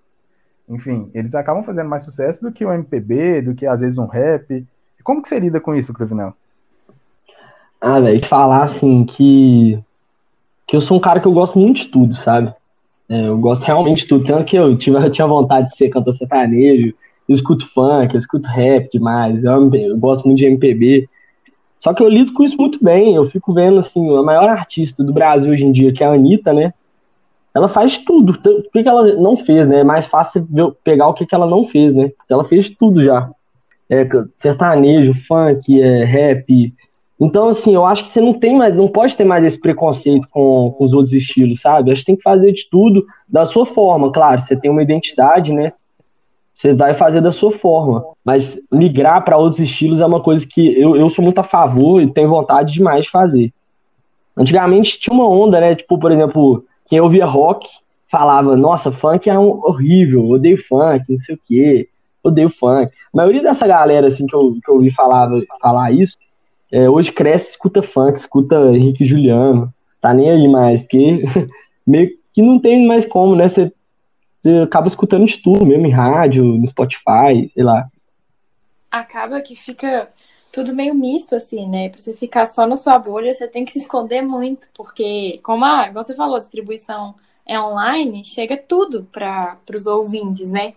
enfim, 0.69 1.09
eles 1.11 1.33
acabam 1.33 1.63
fazendo 1.63 1.89
mais 1.89 2.03
sucesso 2.03 2.39
do 2.39 2.51
que 2.51 2.63
o 2.63 2.71
MPB, 2.71 3.41
do 3.41 3.55
que 3.55 3.65
às 3.65 3.81
vezes 3.81 3.97
um 3.97 4.05
rap. 4.05 4.63
Como 5.03 5.23
que 5.23 5.27
você 5.27 5.39
lida 5.39 5.59
com 5.59 5.73
isso, 5.73 5.91
Cruvinel? 5.91 6.35
Ah, 7.81 7.99
velho, 7.99 8.23
falar 8.27 8.65
assim 8.65 9.03
que 9.05 9.83
que 10.67 10.75
eu 10.75 10.81
sou 10.81 10.97
um 10.97 11.01
cara 11.01 11.19
que 11.19 11.27
eu 11.27 11.33
gosto 11.33 11.57
muito 11.57 11.77
de 11.77 11.87
tudo, 11.87 12.13
sabe? 12.13 12.53
É, 13.09 13.27
eu 13.27 13.39
gosto 13.39 13.63
realmente 13.63 14.03
de 14.03 14.07
tudo, 14.07 14.23
tanto 14.25 14.45
que 14.45 14.55
eu, 14.55 14.77
tive, 14.77 14.97
eu 14.97 15.11
tinha 15.11 15.25
vontade 15.25 15.69
de 15.69 15.77
ser 15.77 15.89
cantor 15.89 16.13
sertanejo, 16.13 16.93
eu 17.27 17.35
escuto 17.35 17.67
funk, 17.67 18.13
eu 18.13 18.19
escuto 18.19 18.47
rap 18.47 18.87
demais, 18.91 19.43
eu, 19.43 19.73
eu 19.73 19.97
gosto 19.97 20.25
muito 20.25 20.37
de 20.37 20.45
MPB. 20.45 21.09
Só 21.85 21.93
que 21.93 22.01
eu 22.01 22.09
lido 22.09 22.33
com 22.33 22.41
isso 22.41 22.57
muito 22.57 22.83
bem, 22.83 23.13
eu 23.13 23.29
fico 23.29 23.53
vendo 23.53 23.77
assim, 23.77 24.17
a 24.17 24.23
maior 24.23 24.49
artista 24.49 25.03
do 25.03 25.13
Brasil 25.13 25.53
hoje 25.53 25.65
em 25.67 25.71
dia, 25.71 25.93
que 25.93 26.03
é 26.03 26.07
a 26.07 26.13
Anitta, 26.13 26.51
né? 26.51 26.73
Ela 27.53 27.67
faz 27.67 27.99
tudo. 27.99 28.31
O 28.31 28.71
que, 28.71 28.81
que 28.81 28.89
ela 28.89 29.13
não 29.13 29.37
fez, 29.37 29.67
né? 29.67 29.81
É 29.81 29.83
mais 29.83 30.07
fácil 30.07 30.47
pegar 30.83 31.07
o 31.07 31.13
que, 31.13 31.27
que 31.27 31.35
ela 31.35 31.45
não 31.45 31.63
fez, 31.63 31.93
né? 31.93 32.09
Porque 32.17 32.33
ela 32.33 32.43
fez 32.43 32.71
tudo 32.71 33.03
já. 33.03 33.29
É, 33.87 34.03
sertanejo, 34.35 35.13
funk, 35.27 35.79
é, 35.79 36.03
rap, 36.03 36.73
então, 37.19 37.49
assim, 37.49 37.75
eu 37.75 37.85
acho 37.85 38.03
que 38.03 38.09
você 38.09 38.19
não 38.19 38.33
tem 38.33 38.57
mais, 38.57 38.75
não 38.75 38.87
pode 38.87 39.15
ter 39.15 39.23
mais 39.23 39.45
esse 39.45 39.61
preconceito 39.61 40.27
com, 40.31 40.73
com 40.75 40.85
os 40.85 40.91
outros 40.91 41.13
estilos, 41.13 41.61
sabe? 41.61 41.91
Acho 41.91 42.01
que 42.01 42.07
tem 42.07 42.15
que 42.15 42.23
fazer 42.23 42.51
de 42.51 42.67
tudo 42.67 43.05
da 43.29 43.45
sua 43.45 43.63
forma, 43.63 44.11
claro. 44.11 44.41
Você 44.41 44.55
tem 44.55 44.71
uma 44.71 44.81
identidade, 44.81 45.53
né? 45.53 45.71
Você 46.55 46.73
vai 46.73 46.93
fazer 46.93 47.19
da 47.19 47.31
sua 47.31 47.51
forma. 47.51 48.05
Mas 48.23 48.57
migrar 48.71 49.23
para 49.23 49.37
outros 49.37 49.59
estilos 49.59 49.99
é 49.99 50.05
uma 50.05 50.21
coisa 50.21 50.47
que 50.47 50.79
eu, 50.79 50.95
eu 50.95 51.09
sou 51.09 51.23
muito 51.23 51.37
a 51.37 51.43
favor 51.43 52.01
e 52.01 52.11
tenho 52.11 52.29
vontade 52.29 52.73
demais 52.73 53.05
de 53.05 53.11
fazer. 53.11 53.53
Antigamente 54.37 54.97
tinha 54.97 55.13
uma 55.13 55.27
onda, 55.27 55.59
né? 55.59 55.75
Tipo, 55.75 55.99
por 55.99 56.11
exemplo, 56.11 56.65
quem 56.87 57.01
ouvia 57.01 57.25
rock 57.25 57.67
falava, 58.09 58.55
nossa, 58.55 58.89
funk 58.89 59.29
é 59.29 59.37
um 59.37 59.49
horrível, 59.65 60.29
odeio 60.29 60.57
funk, 60.57 61.03
não 61.09 61.17
sei 61.17 61.35
o 61.35 61.39
quê, 61.45 61.89
odeio 62.23 62.49
funk. 62.49 62.91
A 63.13 63.17
maioria 63.17 63.43
dessa 63.43 63.67
galera, 63.67 64.07
assim, 64.07 64.25
que 64.25 64.35
eu, 64.35 64.57
que 64.63 64.69
eu 64.69 64.75
ouvi 64.75 64.91
falava, 64.91 65.41
falar 65.61 65.91
isso, 65.91 66.17
é, 66.71 66.89
hoje 66.89 67.11
cresce, 67.11 67.51
escuta 67.51 67.81
funk, 67.81 68.17
escuta 68.17 68.55
Henrique 68.73 69.03
Juliano, 69.03 69.73
tá 69.99 70.13
nem 70.13 70.29
aí 70.29 70.47
mais, 70.47 70.83
porque 70.83 71.25
meio 71.85 72.09
que 72.33 72.41
não 72.41 72.59
tem 72.59 72.87
mais 72.87 73.05
como, 73.05 73.35
né? 73.35 73.47
Você, 73.49 73.71
você 74.45 74.59
acaba 74.59 74.87
escutando 74.87 75.25
de 75.25 75.37
tudo, 75.37 75.65
mesmo 75.65 75.87
em 75.87 75.91
rádio, 75.91 76.43
no 76.43 76.67
Spotify, 76.67 77.49
sei 77.51 77.63
lá. 77.63 77.89
Acaba 78.91 79.41
que 79.41 79.55
fica 79.55 80.07
tudo 80.51 80.75
meio 80.75 80.93
misto, 80.93 81.35
assim, 81.35 81.67
né? 81.67 81.89
Pra 81.89 81.99
você 81.99 82.15
ficar 82.15 82.45
só 82.45 82.67
na 82.67 82.75
sua 82.75 82.99
bolha, 82.99 83.33
você 83.33 83.47
tem 83.47 83.65
que 83.65 83.71
se 83.71 83.79
esconder 83.79 84.21
muito, 84.21 84.67
porque, 84.75 85.39
como 85.41 85.65
a, 85.65 85.87
igual 85.87 86.03
você 86.03 86.13
falou, 86.13 86.37
distribuição 86.37 87.15
é 87.43 87.59
online, 87.59 88.23
chega 88.23 88.55
tudo 88.55 89.07
para 89.11 89.57
os 89.75 89.87
ouvintes, 89.87 90.47
né? 90.47 90.75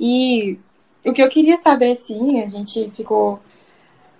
E 0.00 0.58
o 1.04 1.12
que 1.12 1.22
eu 1.22 1.28
queria 1.28 1.56
saber, 1.56 1.92
assim, 1.92 2.40
a 2.40 2.48
gente 2.48 2.90
ficou 2.92 3.40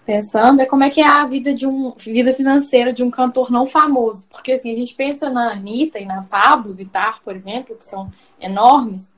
pensando 0.05 0.61
é 0.61 0.67
como 0.67 0.83
é 0.83 0.91
que 0.91 1.01
é 1.01 1.07
a 1.07 1.25
vida 1.27 1.55
de 1.55 1.65
um 1.67 1.93
vida 1.97 2.33
financeira 2.33 2.93
de 2.93 3.03
um 3.05 3.11
cantor 3.11 3.51
não 3.51 3.65
famoso, 3.65 4.27
porque 4.31 4.53
assim 4.53 4.71
a 4.71 4.75
gente 4.75 4.95
pensa 4.95 5.31
na 5.31 5.53
Anitta 5.53 5.99
e 5.99 6.05
na 6.05 6.23
Pablo 6.23 6.75
Vittar, 6.75 7.21
por 7.23 7.37
exemplo, 7.37 7.77
que 7.77 7.85
são 7.85 8.11
enormes, 8.43 9.11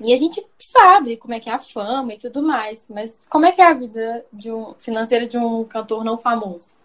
E 0.00 0.12
a 0.12 0.16
gente 0.16 0.44
sabe 0.58 1.16
como 1.16 1.34
é 1.34 1.40
que 1.40 1.50
é 1.50 1.52
a 1.52 1.58
fama 1.58 2.14
e 2.14 2.18
tudo 2.18 2.40
mais, 2.42 2.86
mas 2.88 3.26
como 3.28 3.46
é 3.46 3.52
que 3.52 3.60
é 3.60 3.66
a 3.66 3.74
vida 3.74 4.24
de 4.32 4.52
um 4.52 4.74
financeira 4.78 5.26
de 5.26 5.36
um 5.36 5.64
cantor 5.64 6.04
não 6.04 6.16
famoso? 6.16 6.76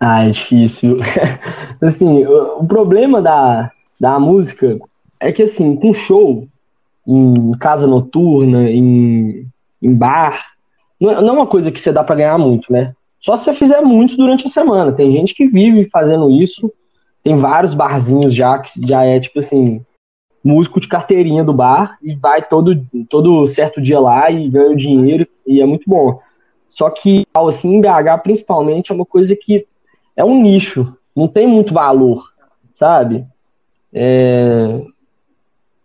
Ah, 0.00 0.24
é 0.24 0.30
difícil. 0.30 0.98
assim, 1.80 2.24
o, 2.24 2.58
o, 2.58 2.66
problema 2.66 3.22
da, 3.22 3.70
da 4.00 4.18
música 4.18 4.78
é 5.20 5.32
que, 5.32 5.42
assim, 5.42 5.76
com 5.76 5.94
show, 5.94 6.48
em 7.06 7.52
casa 7.58 7.86
noturna, 7.86 8.70
em, 8.70 9.46
em 9.82 9.94
bar, 9.94 10.44
não 11.00 11.10
é, 11.10 11.14
é 11.14 11.32
uma 11.32 11.46
coisa 11.46 11.70
que 11.70 11.80
você 11.80 11.92
dá 11.92 12.02
para 12.02 12.16
ganhar 12.16 12.38
muito, 12.38 12.72
né? 12.72 12.94
Só 13.20 13.36
se 13.36 13.44
você 13.44 13.54
fizer 13.54 13.80
muito 13.80 14.16
durante 14.16 14.46
a 14.46 14.50
semana. 14.50 14.92
Tem 14.92 15.10
gente 15.12 15.34
que 15.34 15.46
vive 15.46 15.88
fazendo 15.90 16.30
isso. 16.30 16.72
Tem 17.22 17.36
vários 17.36 17.74
barzinhos 17.74 18.34
já 18.34 18.58
que 18.58 18.70
já 18.86 19.04
é 19.04 19.18
tipo 19.18 19.40
assim, 19.40 19.84
músico 20.48 20.80
de 20.80 20.88
carteirinha 20.88 21.44
do 21.44 21.52
bar 21.52 21.98
e 22.02 22.14
vai 22.14 22.42
todo, 22.42 22.82
todo 23.10 23.46
certo 23.46 23.82
dia 23.82 24.00
lá 24.00 24.30
e 24.30 24.48
ganha 24.48 24.70
o 24.70 24.76
dinheiro 24.76 25.26
e 25.46 25.60
é 25.60 25.66
muito 25.66 25.84
bom. 25.86 26.18
Só 26.70 26.88
que, 26.88 27.26
assim, 27.34 27.74
em 27.74 27.80
BH, 27.82 28.22
principalmente, 28.22 28.90
é 28.90 28.94
uma 28.94 29.04
coisa 29.04 29.36
que 29.36 29.66
é 30.16 30.24
um 30.24 30.40
nicho, 30.40 30.96
não 31.14 31.28
tem 31.28 31.46
muito 31.46 31.74
valor, 31.74 32.32
sabe? 32.74 33.26
É, 33.92 34.80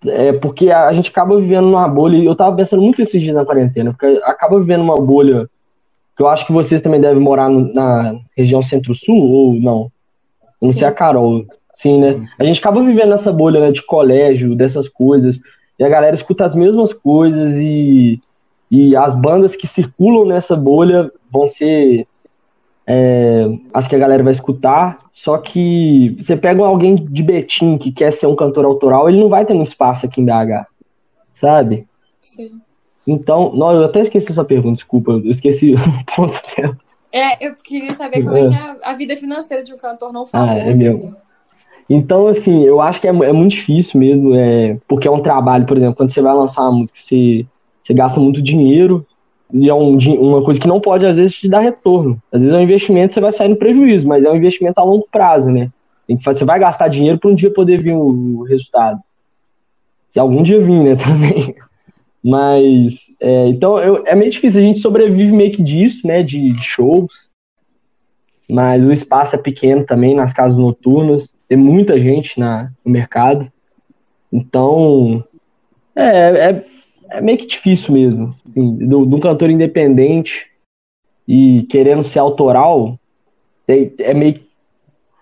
é 0.06 0.34
porque 0.34 0.71
a 0.71 0.93
gente 0.93 1.10
acaba 1.10 1.39
vivendo 1.41 1.65
numa 1.65 1.88
bolha, 1.88 2.15
e 2.15 2.26
eu 2.26 2.36
tava 2.36 2.56
pensando 2.56 2.82
muito 2.82 3.02
esses 3.02 3.21
dias 3.21 3.36
na 3.36 3.45
quarentena, 3.45 3.91
porque 3.91 4.21
acaba 4.23 4.60
vivendo 4.60 4.82
uma 4.82 4.95
bolha 4.95 5.49
que 6.15 6.23
eu 6.23 6.28
acho 6.28 6.45
que 6.45 6.54
vocês 6.54 6.82
também 6.82 7.02
devem 7.02 7.21
morar 7.21 7.49
no, 7.49 7.73
na 7.73 8.15
região 8.38 8.62
centro-sul, 8.62 9.30
ou 9.30 9.54
não? 9.56 9.91
Eu 10.62 10.67
não 10.67 10.71
Sim. 10.71 10.80
sei 10.80 10.88
a 10.88 10.91
Carol. 10.91 11.45
Sim, 11.74 12.00
né? 12.00 12.28
A 12.38 12.44
gente 12.44 12.60
acaba 12.60 12.84
vivendo 12.84 13.10
nessa 13.10 13.32
bolha 13.32 13.60
né, 13.60 13.72
de 13.72 13.84
colégio, 13.86 14.56
dessas 14.56 14.88
coisas, 14.88 15.40
e 15.78 15.84
a 15.84 15.90
galera 15.90 16.16
escuta 16.16 16.46
as 16.46 16.56
mesmas 16.56 16.94
coisas 16.94 17.54
e, 17.56 18.20
e 18.70 18.96
as 18.96 19.16
bandas 19.16 19.56
que 19.56 19.68
circulam 19.68 20.26
nessa 20.26 20.56
bolha 20.56 21.12
vão 21.32 21.48
ser 21.48 22.08
é, 22.86 23.46
as 23.74 23.88
que 23.88 23.96
a 23.96 24.00
galera 24.00 24.24
vai 24.24 24.32
escutar, 24.32 24.98
só 25.12 25.38
que 25.38 26.16
você 26.20 26.36
pega 26.36 26.64
alguém 26.64 26.96
de 26.96 27.24
Betim 27.24 27.78
que 27.78 27.92
quer 27.92 28.12
ser 28.12 28.28
um 28.28 28.36
cantor 28.36 28.66
autoral, 28.66 29.10
ele 29.10 29.20
não 29.20 29.30
vai 29.30 29.46
ter 29.46 29.54
muito 29.54 29.68
espaço 29.68 30.06
aqui 30.06 30.22
em 30.22 30.26
BH, 30.26 30.68
sabe? 31.32 31.88
Sim. 32.22 32.62
Então, 33.06 33.54
não, 33.54 33.72
eu 33.72 33.84
até 33.84 34.00
esqueci 34.00 34.32
sua 34.34 34.46
pergunta, 34.46 34.76
desculpa, 34.76 35.12
eu 35.12 35.32
esqueci 35.32 35.74
o 35.76 36.16
ponto 36.16 36.40
dela. 36.56 36.78
É, 37.12 37.46
eu 37.46 37.56
queria 37.56 37.94
saber 37.94 38.24
como 38.24 38.36
é, 38.36 38.50
que 38.50 38.56
é 38.56 38.76
a 38.84 38.94
vida 38.94 39.16
financeira 39.16 39.64
de 39.64 39.74
um 39.74 39.78
cantor 39.78 40.12
não 40.12 40.26
famoso. 40.26 40.52
Ah, 40.52 40.58
é 40.58 40.74
mesmo. 40.74 41.10
Assim. 41.10 41.23
Então, 41.89 42.28
assim, 42.28 42.63
eu 42.63 42.82
acho 42.82 43.02
que 43.02 43.08
é, 43.08 43.12
é, 43.12 43.34
muito 43.34 43.52
difícil 43.52 44.00
mesmo, 44.00 44.34
é, 44.36 44.78
porque 44.88 45.08
é 45.08 45.12
um 45.12 45.22
trabalho, 45.22 45.65
por 45.65 45.78
exemplo, 45.78 45.96
quando 45.96 46.12
você 46.12 46.22
vai 46.22 46.34
lançar 46.34 46.63
uma 46.63 46.80
música, 46.80 46.98
você, 46.98 47.46
você 47.82 47.93
gasta 47.93 48.19
muito 48.19 48.41
dinheiro, 48.41 49.06
e 49.54 49.69
é 49.69 49.74
um, 49.74 49.98
uma 50.19 50.43
coisa 50.43 50.60
que 50.60 50.67
não 50.67 50.80
pode, 50.80 51.06
às 51.06 51.15
vezes, 51.15 51.36
te 51.36 51.48
dar 51.48 51.60
retorno. 51.60 52.19
Às 52.32 52.41
vezes 52.41 52.56
é 52.56 52.58
um 52.58 52.63
investimento, 52.63 53.13
você 53.13 53.22
vai 53.22 53.32
sair 53.32 53.50
no 53.50 53.56
prejuízo, 53.56 54.08
mas 54.08 54.26
é 54.26 54.32
um 54.32 54.36
investimento 54.36 54.80
a 54.80 54.84
longo 54.84 55.08
prazo, 55.12 55.52
né? 55.52 55.69
Você 56.26 56.43
vai 56.43 56.60
gastar 56.60 56.88
dinheiro 56.88 57.19
para 57.19 57.30
um 57.30 57.36
dia 57.36 57.52
poder 57.52 57.82
vir 57.82 57.93
o, 57.93 58.39
o 58.39 58.43
resultado. 58.43 59.00
Se 60.10 60.19
algum 60.19 60.41
dia 60.43 60.60
vir, 60.60 60.84
né, 60.84 60.96
também. 60.98 61.56
Mas, 62.24 63.06
é, 63.19 63.48
então, 63.48 63.78
eu, 63.80 64.04
é 64.08 64.15
meio 64.15 64.32
difícil. 64.32 64.62
A 64.62 64.65
gente 64.65 64.80
sobrevive 64.80 65.32
meio 65.32 65.52
que 65.52 65.62
disso, 65.62 66.08
né, 66.08 66.24
de, 66.24 66.54
de 66.54 66.63
shows. 66.63 67.30
Mas 68.50 68.84
o 68.84 68.92
espaço 68.92 69.36
é 69.36 69.40
pequeno 69.40 69.86
também 69.86 70.16
nas 70.16 70.34
casas 70.34 70.58
noturnas 70.58 71.36
tem 71.54 71.58
muita 71.58 72.00
gente 72.00 72.40
na, 72.40 72.72
no 72.84 72.92
mercado. 72.92 73.52
Então, 74.32 75.24
é, 75.96 76.50
é, 76.50 76.66
é 77.12 77.22
meio 77.22 77.38
que 77.38 77.46
difícil 77.46 77.94
mesmo. 77.94 78.32
Assim, 78.48 78.76
de 78.76 78.96
um 78.96 79.20
cantor 79.20 79.52
independente 79.52 80.48
e 81.28 81.62
querendo 81.70 82.02
ser 82.02 82.18
autoral, 82.18 83.00
tem, 83.68 83.94
é 84.00 84.16
meio 84.16 84.40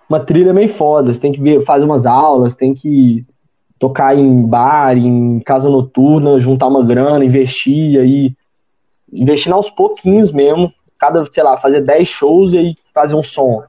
uma 0.07 0.21
trilha 0.21 0.53
meio 0.53 0.69
foda. 0.69 1.13
Você 1.13 1.19
tem 1.19 1.33
que 1.33 1.41
ver, 1.41 1.65
fazer 1.65 1.83
umas 1.83 2.05
aulas, 2.05 2.55
tem 2.55 2.73
que 2.73 3.25
tocar 3.77 4.17
em 4.17 4.45
bar, 4.45 4.97
em 4.97 5.41
casa 5.41 5.69
noturna, 5.69 6.39
juntar 6.39 6.67
uma 6.67 6.81
grana, 6.83 7.25
investir 7.25 7.99
aí, 7.99 8.33
investir 9.11 9.51
aos 9.51 9.69
pouquinhos 9.69 10.31
mesmo. 10.31 10.71
Cada, 11.01 11.25
sei 11.25 11.41
lá, 11.41 11.57
fazer 11.57 11.81
10 11.81 12.07
shows 12.07 12.53
e 12.53 12.59
aí 12.59 12.75
fazer 12.93 13.15
um 13.15 13.23
som. 13.23 13.63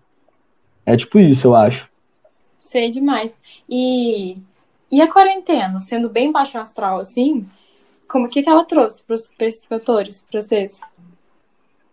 É 0.84 0.94
tipo 0.94 1.18
isso, 1.18 1.46
eu 1.46 1.54
acho. 1.54 1.88
Sei 2.58 2.90
demais. 2.90 3.34
E, 3.66 4.36
e 4.90 5.00
a 5.00 5.10
quarentena, 5.10 5.80
sendo 5.80 6.10
bem 6.10 6.30
baixo 6.30 6.58
astral 6.58 6.98
assim, 6.98 7.48
como 8.06 8.28
que, 8.28 8.42
que 8.42 8.50
ela 8.50 8.66
trouxe 8.66 9.02
para 9.06 9.46
esses 9.46 9.66
cantores, 9.66 10.20
para 10.20 10.42
vocês? 10.42 10.82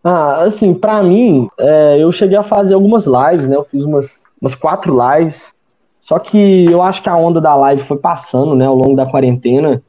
Ah, 0.04 0.43
assim, 0.43 0.73
para 0.73 1.02
mim, 1.02 1.47
é, 1.58 2.04
eu 2.04 2.12
cheguei 2.12 2.38
a 2.38 2.43
fazer 2.43 2.73
algumas 2.73 3.06
lives, 3.06 3.47
né? 3.47 3.56
Eu 3.56 3.63
fiz 3.63 3.86
umas, 3.86 4.25
umas 4.41 4.56
quatro 4.56 4.93
lives. 4.93 5.54
Só 6.02 6.19
que 6.19 6.65
eu 6.65 6.82
acho 6.82 7.02
que 7.02 7.08
a 7.08 7.15
onda 7.15 7.39
da 7.39 7.56
live 7.56 7.82
foi 7.82 7.97
passando, 7.97 8.56
né, 8.56 8.65
ao 8.65 8.75
longo 8.75 8.97
da 8.97 9.06
quarentena. 9.06 9.82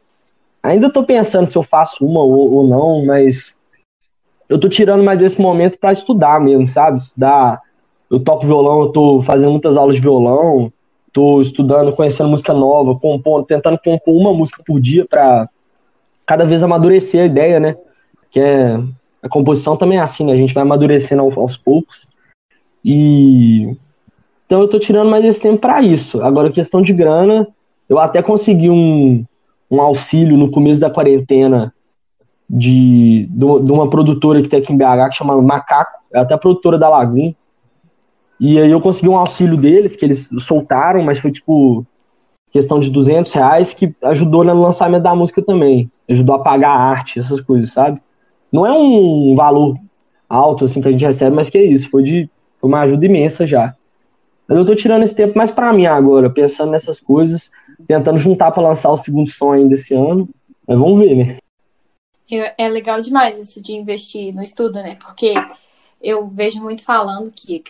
Ainda 0.63 0.93
tô 0.93 1.03
pensando 1.03 1.47
se 1.47 1.59
eu 1.59 1.65
faço 1.65 2.07
uma 2.07 2.21
ou, 2.21 2.55
ou 2.55 2.69
não, 2.69 3.05
mas 3.05 3.59
eu 4.51 4.59
tô 4.59 4.69
tirando 4.69 5.05
mais 5.05 5.23
esse 5.23 5.41
momento 5.41 5.79
para 5.79 5.93
estudar 5.93 6.41
mesmo, 6.41 6.67
sabe? 6.67 6.99
Estudar. 6.99 7.63
Eu 8.11 8.19
toco 8.19 8.45
violão, 8.45 8.81
eu 8.83 8.89
tô 8.89 9.23
fazendo 9.23 9.53
muitas 9.53 9.77
aulas 9.77 9.95
de 9.95 10.03
violão, 10.03 10.73
tô 11.13 11.41
estudando, 11.41 11.93
conhecendo 11.93 12.29
música 12.29 12.53
nova, 12.53 12.99
compondo, 12.99 13.47
tentando 13.47 13.79
compor 13.79 14.17
uma 14.17 14.35
música 14.35 14.61
por 14.67 14.81
dia 14.81 15.07
para 15.09 15.49
cada 16.27 16.45
vez 16.45 16.65
amadurecer 16.65 17.23
a 17.23 17.27
ideia, 17.27 17.61
né? 17.61 17.77
Que 18.33 18.41
é 18.41 18.81
a 19.23 19.29
composição 19.29 19.77
também 19.77 19.99
é 19.99 20.01
assim, 20.01 20.27
né? 20.27 20.33
A 20.33 20.37
gente 20.37 20.53
vai 20.53 20.65
amadurecendo 20.65 21.23
aos, 21.23 21.57
poucos. 21.57 22.09
E 22.85 23.77
então 24.47 24.61
eu 24.61 24.67
tô 24.67 24.81
tirando 24.81 25.09
mais 25.09 25.25
esse 25.25 25.41
tempo 25.41 25.59
para 25.59 25.81
isso. 25.81 26.21
Agora 26.23 26.51
questão 26.51 26.83
de 26.83 26.93
grana, 26.93 27.47
eu 27.89 28.01
até 28.01 28.21
consegui 28.21 28.69
um, 28.69 29.25
um 29.71 29.81
auxílio 29.81 30.37
no 30.37 30.51
começo 30.51 30.81
da 30.81 30.91
quarentena 30.91 31.73
de, 32.53 33.29
de, 33.31 33.71
uma 33.71 33.89
produtora 33.89 34.43
que 34.43 34.49
tem 34.49 34.59
aqui 34.59 34.73
em 34.73 34.77
BH 34.77 35.11
que 35.11 35.17
chama 35.19 35.41
Macaco, 35.41 36.01
é 36.13 36.19
até 36.19 36.37
produtora 36.37 36.77
da 36.77 36.89
Lagoon. 36.89 37.33
E 38.41 38.59
aí 38.59 38.71
eu 38.71 38.81
consegui 38.81 39.09
um 39.09 39.17
auxílio 39.17 39.57
deles, 39.57 39.95
que 39.95 40.05
eles 40.05 40.29
soltaram, 40.41 41.03
mas 41.05 41.19
foi 41.21 41.31
tipo 41.31 41.87
questão 42.51 42.81
de 42.81 42.91
200 42.91 43.33
reais, 43.33 43.73
que 43.73 43.89
ajudou 44.03 44.43
no 44.43 44.61
lançamento 44.61 45.05
da 45.05 45.15
música 45.15 45.41
também. 45.41 45.89
Ajudou 46.09 46.35
a 46.35 46.41
pagar 46.41 46.71
a 46.71 46.83
arte, 46.83 47.21
essas 47.21 47.41
coisas, 47.41 47.73
sabe? 47.73 48.01
Não 48.51 48.67
é 48.67 48.73
um 48.73 49.37
valor 49.37 49.77
alto 50.29 50.65
assim 50.65 50.81
que 50.81 50.89
a 50.89 50.91
gente 50.91 51.05
recebe, 51.05 51.37
mas 51.37 51.49
que 51.49 51.59
é 51.59 51.65
isso, 51.65 51.89
foi, 51.89 52.03
de, 52.03 52.31
foi 52.61 52.69
uma 52.69 52.81
ajuda 52.81 53.07
imensa 53.07 53.47
já. 53.47 53.75
Mas 54.49 54.59
eu 54.59 54.65
tô 54.65 54.75
tirando 54.75 55.05
esse 55.05 55.15
tempo 55.15 55.39
mais 55.39 55.53
para 55.53 55.73
mim 55.73 55.87
agora, 55.87 56.29
pensando 56.29 56.73
nessas 56.73 56.99
coisas, 56.99 57.49
tentando 57.87 58.19
juntar 58.19 58.51
para 58.51 58.65
lançar 58.65 58.91
o 58.91 58.97
segundo 58.97 59.31
som 59.31 59.53
ainda 59.53 59.75
esse 59.75 59.95
ano. 59.95 60.29
Mas 60.67 60.77
vamos 60.77 60.99
ver, 60.99 61.15
né? 61.15 61.37
É 62.57 62.69
legal 62.69 63.01
demais 63.01 63.39
isso 63.39 63.63
de 63.63 63.73
investir 63.73 64.35
no 64.35 64.43
estudo, 64.43 64.75
né? 64.75 64.97
Porque 65.01 65.35
eu 66.03 66.27
vejo 66.29 66.63
muito 66.63 66.83
falando 66.83 67.31
que 67.31 67.63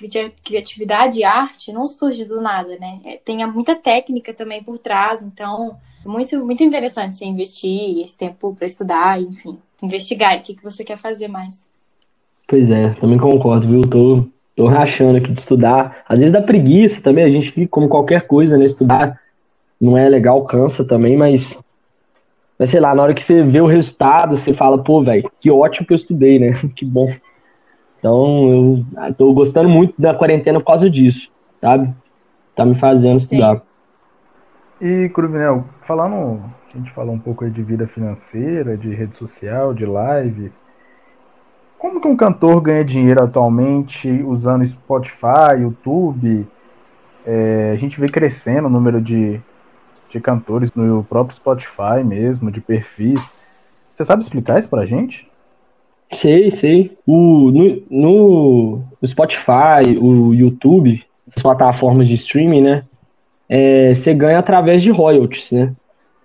criatividade 0.44 1.18
e 1.18 1.24
arte 1.24 1.72
não 1.72 1.88
surge 1.88 2.24
do 2.24 2.40
nada, 2.40 2.76
né? 2.78 3.00
É, 3.04 3.16
tem 3.16 3.44
muita 3.46 3.74
técnica 3.74 4.32
também 4.32 4.62
por 4.62 4.78
trás, 4.78 5.20
então 5.20 5.76
muito 6.06 6.44
muito 6.44 6.62
interessante 6.62 7.16
você 7.16 7.24
investir 7.24 8.00
esse 8.00 8.16
tempo 8.16 8.54
para 8.54 8.66
estudar, 8.66 9.20
enfim, 9.20 9.58
investigar 9.82 10.38
o 10.38 10.42
que, 10.42 10.54
que 10.54 10.62
você 10.62 10.84
quer 10.84 10.96
fazer 10.96 11.28
mais. 11.28 11.62
Pois 12.46 12.70
é, 12.70 12.90
também 12.94 13.18
concordo, 13.18 13.66
viu? 13.66 13.80
Tô, 13.82 14.24
tô 14.54 14.66
rachando 14.66 15.18
aqui 15.18 15.32
de 15.32 15.40
estudar. 15.40 16.04
Às 16.08 16.20
vezes 16.20 16.32
dá 16.32 16.40
preguiça 16.40 17.02
também, 17.02 17.24
a 17.24 17.30
gente 17.30 17.50
fica 17.50 17.68
como 17.68 17.88
qualquer 17.88 18.26
coisa, 18.26 18.56
né? 18.56 18.64
Estudar 18.64 19.20
não 19.80 19.96
é 19.96 20.08
legal, 20.08 20.44
cansa 20.44 20.84
também, 20.84 21.16
mas 21.16 21.58
mas 22.60 22.68
sei 22.68 22.78
lá, 22.78 22.94
na 22.94 23.02
hora 23.02 23.14
que 23.14 23.22
você 23.22 23.42
vê 23.42 23.58
o 23.58 23.66
resultado, 23.66 24.36
você 24.36 24.52
fala, 24.52 24.76
pô, 24.84 25.02
velho, 25.02 25.32
que 25.40 25.50
ótimo 25.50 25.86
que 25.86 25.94
eu 25.94 25.96
estudei, 25.96 26.38
né? 26.38 26.52
que 26.76 26.84
bom. 26.84 27.10
Então, 27.98 28.84
eu 28.98 29.14
tô 29.14 29.32
gostando 29.32 29.70
muito 29.70 29.94
da 29.98 30.12
quarentena 30.12 30.60
por 30.60 30.66
causa 30.66 30.90
disso, 30.90 31.32
sabe? 31.58 31.90
Tá 32.54 32.66
me 32.66 32.74
fazendo 32.74 33.18
Sim. 33.18 33.24
estudar. 33.24 33.62
E, 34.78 35.08
Cruvinel, 35.08 35.64
falando, 35.86 36.42
a 36.74 36.76
gente 36.76 36.90
falou 36.90 37.14
um 37.14 37.18
pouco 37.18 37.46
aí 37.46 37.50
de 37.50 37.62
vida 37.62 37.86
financeira, 37.86 38.76
de 38.76 38.94
rede 38.94 39.16
social, 39.16 39.72
de 39.72 39.86
lives. 39.86 40.52
Como 41.78 41.98
que 41.98 42.08
um 42.08 42.16
cantor 42.16 42.60
ganha 42.60 42.84
dinheiro 42.84 43.24
atualmente 43.24 44.06
usando 44.22 44.66
Spotify, 44.66 45.62
YouTube? 45.62 46.46
É, 47.24 47.70
a 47.72 47.76
gente 47.76 47.98
vê 47.98 48.06
crescendo 48.06 48.66
o 48.66 48.70
número 48.70 49.00
de, 49.00 49.40
de 50.10 50.20
cantores 50.20 50.70
no 50.74 51.04
próprio 51.04 51.36
Spotify 51.36 52.04
mesmo, 52.04 52.50
de 52.50 52.60
perfis. 52.60 53.20
Você 53.96 54.04
sabe 54.04 54.22
explicar 54.22 54.58
isso 54.58 54.68
pra 54.68 54.86
gente? 54.86 55.28
Sei, 56.12 56.50
sei. 56.50 56.96
O, 57.06 57.50
no, 57.50 57.82
no, 57.90 58.82
Spotify, 59.06 59.96
o 60.00 60.34
YouTube, 60.34 61.04
as 61.34 61.42
plataformas 61.42 62.08
de 62.08 62.14
streaming, 62.14 62.62
né? 62.62 62.84
É, 63.48 63.94
você 63.94 64.12
ganha 64.12 64.38
através 64.38 64.82
de 64.82 64.90
royalties, 64.90 65.52
né? 65.52 65.72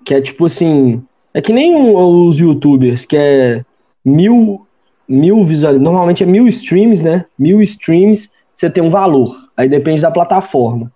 Que 0.04 0.16
é 0.16 0.22
tipo 0.22 0.46
assim, 0.46 1.04
É 1.34 1.42
que 1.42 1.52
nem 1.52 1.76
os 1.76 2.40
youtubers, 2.40 3.06
que 3.06 3.18
é 3.18 3.62
mil, 4.04 4.66
mil 5.08 5.44
visualizações. 5.46 5.84
Normalmente 5.84 6.24
é 6.24 6.26
mil 6.26 6.48
streams, 6.48 7.04
né? 7.04 7.26
Mil 7.38 7.62
streams, 7.62 8.32
você 8.54 8.70
tem 8.70 8.82
um 8.82 8.90
valor. 8.90 9.36
Aí 9.58 9.68
depende 9.68 10.02
da 10.02 10.10
plataforma. 10.10 10.92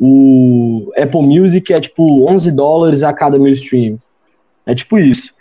O 0.00 0.92
Apple 0.96 1.22
Music 1.22 1.72
é 1.72 1.80
tipo 1.80 2.28
11 2.28 2.52
dólares 2.52 3.02
a 3.02 3.12
cada 3.12 3.38
mil 3.38 3.52
streams. 3.52 4.08
É 4.64 4.74
tipo 4.74 4.98
isso. 4.98 5.32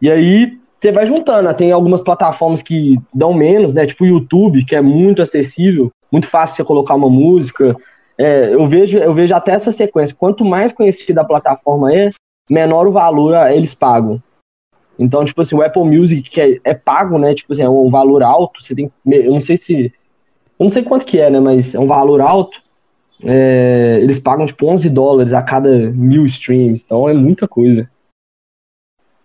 E 0.00 0.10
aí 0.10 0.58
você 0.78 0.92
vai 0.92 1.04
juntando. 1.04 1.52
Tem 1.54 1.72
algumas 1.72 2.00
plataformas 2.00 2.62
que 2.62 2.98
dão 3.14 3.34
menos, 3.34 3.74
né? 3.74 3.86
Tipo 3.86 4.04
o 4.04 4.06
YouTube, 4.06 4.64
que 4.64 4.76
é 4.76 4.80
muito 4.80 5.20
acessível, 5.20 5.90
muito 6.10 6.26
fácil 6.26 6.56
você 6.56 6.64
colocar 6.64 6.94
uma 6.94 7.10
música. 7.10 7.76
É, 8.16 8.54
eu, 8.54 8.66
vejo, 8.66 8.96
eu 8.98 9.12
vejo 9.12 9.34
até 9.34 9.52
essa 9.52 9.72
sequência. 9.72 10.16
Quanto 10.16 10.44
mais 10.44 10.72
conhecida 10.72 11.20
a 11.20 11.26
plataforma 11.26 11.92
é, 11.94 12.10
menor 12.48 12.86
o 12.86 12.92
valor 12.92 13.34
eles 13.50 13.74
pagam. 13.74 14.22
Então, 14.98 15.24
tipo 15.24 15.40
assim, 15.40 15.54
o 15.54 15.62
Apple 15.62 15.84
Music, 15.84 16.28
que 16.28 16.40
é, 16.40 16.56
é 16.64 16.74
pago, 16.74 17.18
né? 17.18 17.34
Tipo 17.34 17.52
assim, 17.52 17.62
é 17.62 17.68
um 17.68 17.88
valor 17.88 18.22
alto. 18.22 18.62
Você 18.62 18.74
tem. 18.74 18.90
Eu 19.06 19.32
não 19.32 19.40
sei 19.40 19.56
se. 19.56 19.92
Eu 20.58 20.64
não 20.64 20.68
sei 20.68 20.82
quanto 20.82 21.04
que 21.04 21.20
é, 21.20 21.30
né? 21.30 21.38
Mas 21.38 21.74
é 21.74 21.78
um 21.78 21.86
valor 21.86 22.20
alto. 22.20 22.60
É, 23.24 23.98
eles 24.00 24.18
pagam, 24.18 24.46
tipo, 24.46 24.66
11 24.66 24.88
dólares 24.90 25.32
a 25.32 25.42
cada 25.42 25.70
mil 25.90 26.24
streams. 26.24 26.82
Então 26.84 27.08
é 27.08 27.14
muita 27.14 27.48
coisa. 27.48 27.90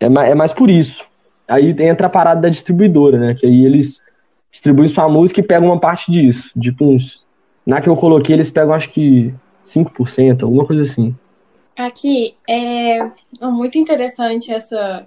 É, 0.00 0.06
é 0.06 0.34
mais 0.34 0.52
por 0.52 0.70
isso. 0.70 1.04
Aí 1.46 1.74
entra 1.80 2.06
a 2.06 2.10
parada 2.10 2.40
da 2.40 2.48
distribuidora, 2.48 3.18
né? 3.18 3.34
Que 3.34 3.46
aí 3.46 3.64
eles 3.64 4.02
distribuem 4.50 4.88
sua 4.88 5.08
música 5.08 5.40
e 5.40 5.44
pegam 5.44 5.68
uma 5.68 5.80
parte 5.80 6.10
disso. 6.10 6.50
Tipo 6.58 6.86
uns. 6.86 7.24
Na 7.66 7.80
que 7.80 7.88
eu 7.88 7.96
coloquei, 7.96 8.34
eles 8.34 8.50
pegam 8.50 8.74
acho 8.74 8.90
que 8.90 9.32
5%, 9.64 10.42
alguma 10.42 10.66
coisa 10.66 10.82
assim. 10.82 11.14
Aqui 11.76 12.36
é 12.48 13.10
muito 13.40 13.78
interessante 13.78 14.52
essa 14.52 15.06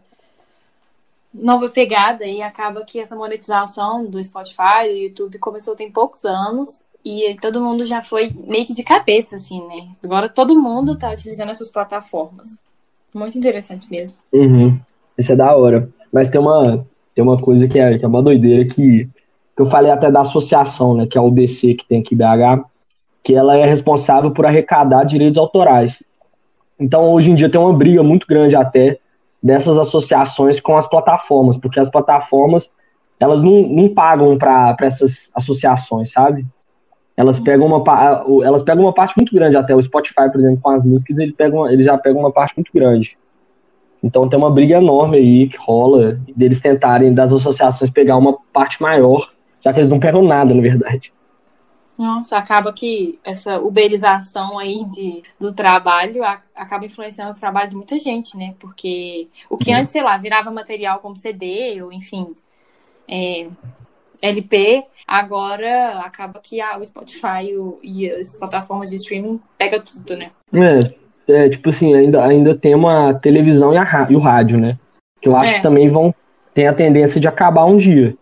nova 1.34 1.70
pegada 1.70 2.26
e 2.26 2.42
acaba 2.42 2.84
que 2.84 3.00
essa 3.00 3.16
monetização 3.16 4.06
do 4.06 4.22
Spotify, 4.22 4.88
do 4.90 4.98
YouTube 4.98 5.40
começou 5.40 5.76
tem 5.76 5.92
poucos 5.92 6.26
anos 6.26 6.82
e 7.08 7.38
todo 7.40 7.62
mundo 7.62 7.86
já 7.86 8.02
foi 8.02 8.34
meio 8.46 8.66
que 8.66 8.74
de 8.74 8.84
cabeça, 8.84 9.38
assim, 9.38 9.66
né? 9.68 9.88
Agora 10.04 10.28
todo 10.28 10.60
mundo 10.60 10.98
tá 10.98 11.10
utilizando 11.12 11.50
essas 11.52 11.70
plataformas. 11.70 12.50
Muito 13.14 13.38
interessante 13.38 13.90
mesmo. 13.90 14.18
Uhum. 14.34 14.78
Isso 15.18 15.32
é 15.32 15.36
da 15.36 15.56
hora. 15.56 15.90
Mas 16.12 16.28
tem 16.28 16.42
uma, 16.42 16.86
tem 17.16 17.24
uma 17.24 17.38
coisa 17.38 17.66
que 17.66 17.80
é, 17.80 17.98
que 17.98 18.04
é 18.04 18.08
uma 18.08 18.22
doideira 18.22 18.66
que, 18.66 19.10
que 19.56 19.62
eu 19.62 19.66
falei 19.68 19.90
até 19.90 20.12
da 20.12 20.20
associação, 20.20 20.96
né? 20.96 21.08
Que 21.08 21.18
é 21.18 21.22
a 21.22 21.24
UDC 21.24 21.76
que 21.76 21.86
tem 21.86 22.02
aqui 22.02 22.14
BH, 22.14 22.66
que 23.24 23.34
ela 23.34 23.56
é 23.56 23.66
responsável 23.66 24.32
por 24.32 24.46
arrecadar 24.46 25.06
direitos 25.06 25.38
autorais. 25.38 26.04
Então, 26.78 27.12
hoje 27.14 27.32
em 27.32 27.36
dia 27.36 27.50
tem 27.50 27.60
uma 27.60 27.74
briga 27.74 28.04
muito 28.04 28.28
grande 28.28 28.56
até 28.56 29.00
dessas 29.42 29.78
associações 29.78 30.60
com 30.60 30.76
as 30.76 30.88
plataformas, 30.88 31.56
porque 31.56 31.80
as 31.80 31.90
plataformas 31.90 32.70
elas 33.20 33.42
não, 33.42 33.64
não 33.64 33.94
pagam 33.94 34.38
para 34.38 34.76
essas 34.82 35.32
associações, 35.34 36.12
sabe? 36.12 36.46
Elas 37.18 37.40
pegam 37.40 37.66
uma 37.66 37.84
elas 38.46 38.62
pegam 38.62 38.86
uma 38.86 38.94
parte 38.94 39.16
muito 39.18 39.34
grande 39.34 39.58
até 39.58 39.76
o 39.76 39.82
Spotify, 39.82 40.32
por 40.32 40.40
exemplo, 40.40 40.60
com 40.62 40.70
as 40.70 40.84
músicas, 40.84 41.18
ele 41.18 41.34
pega 41.34 41.56
uma, 41.56 41.74
ele 41.74 41.84
já 41.84 41.98
pega 41.98 42.18
uma 42.18 42.32
parte 42.32 42.56
muito 42.56 42.72
grande. 42.72 43.18
Então 44.04 44.30
tem 44.30 44.38
uma 44.38 44.52
briga 44.52 44.78
enorme 44.78 45.18
aí 45.18 45.48
que 45.48 45.58
rola 45.58 46.20
deles 46.36 46.62
tentarem 46.62 47.14
das 47.14 47.34
associações 47.34 47.90
pegar 47.90 48.18
uma 48.18 48.38
parte 48.54 48.80
maior, 48.82 49.34
já 49.62 49.74
que 49.74 49.80
eles 49.80 49.90
não 49.90 50.00
pegam 50.00 50.22
nada, 50.22 50.54
na 50.54 50.62
verdade. 50.62 51.12
Nossa, 51.98 52.38
acaba 52.38 52.72
que 52.72 53.18
essa 53.24 53.60
uberização 53.60 54.60
aí 54.60 54.86
de, 54.86 55.24
do 55.40 55.52
trabalho 55.52 56.24
a, 56.24 56.40
acaba 56.56 56.86
influenciando 56.86 57.32
o 57.32 57.40
trabalho 57.40 57.72
de 57.72 57.76
muita 57.76 57.98
gente, 57.98 58.38
né? 58.38 58.54
Porque 58.60 59.28
o 59.50 59.58
que 59.58 59.72
uhum. 59.72 59.80
antes, 59.80 59.92
sei 59.92 60.04
lá, 60.04 60.16
virava 60.16 60.52
material 60.52 61.00
como 61.00 61.18
CD, 61.18 61.82
ou 61.82 61.92
enfim, 61.92 62.36
é, 63.08 63.48
LP, 64.22 64.84
agora 65.08 66.00
acaba 66.00 66.40
que 66.40 66.60
a, 66.60 66.78
o 66.78 66.84
Spotify 66.84 67.56
o, 67.56 67.80
e 67.84 68.10
as 68.10 68.38
plataformas 68.38 68.90
de 68.90 68.96
streaming 68.96 69.40
pega 69.58 69.80
tudo, 69.80 70.16
né? 70.16 70.32
É, 71.28 71.46
é 71.46 71.50
tipo 71.50 71.70
assim, 71.70 71.94
ainda, 71.94 72.24
ainda 72.24 72.56
tem 72.56 72.76
uma 72.76 73.14
televisão 73.14 73.74
e, 73.74 73.78
a, 73.78 74.08
e 74.10 74.16
o 74.16 74.20
rádio, 74.20 74.60
né? 74.60 74.78
Que 75.22 75.30
eu 75.30 75.36
acho 75.36 75.46
é. 75.46 75.54
que 75.56 75.62
também 75.62 75.90
vão 75.90 76.14
ter 76.54 76.68
a 76.68 76.74
tendência 76.74 77.20
de 77.20 77.28
acabar 77.28 77.66
um 77.66 77.78
dia. 77.78 78.16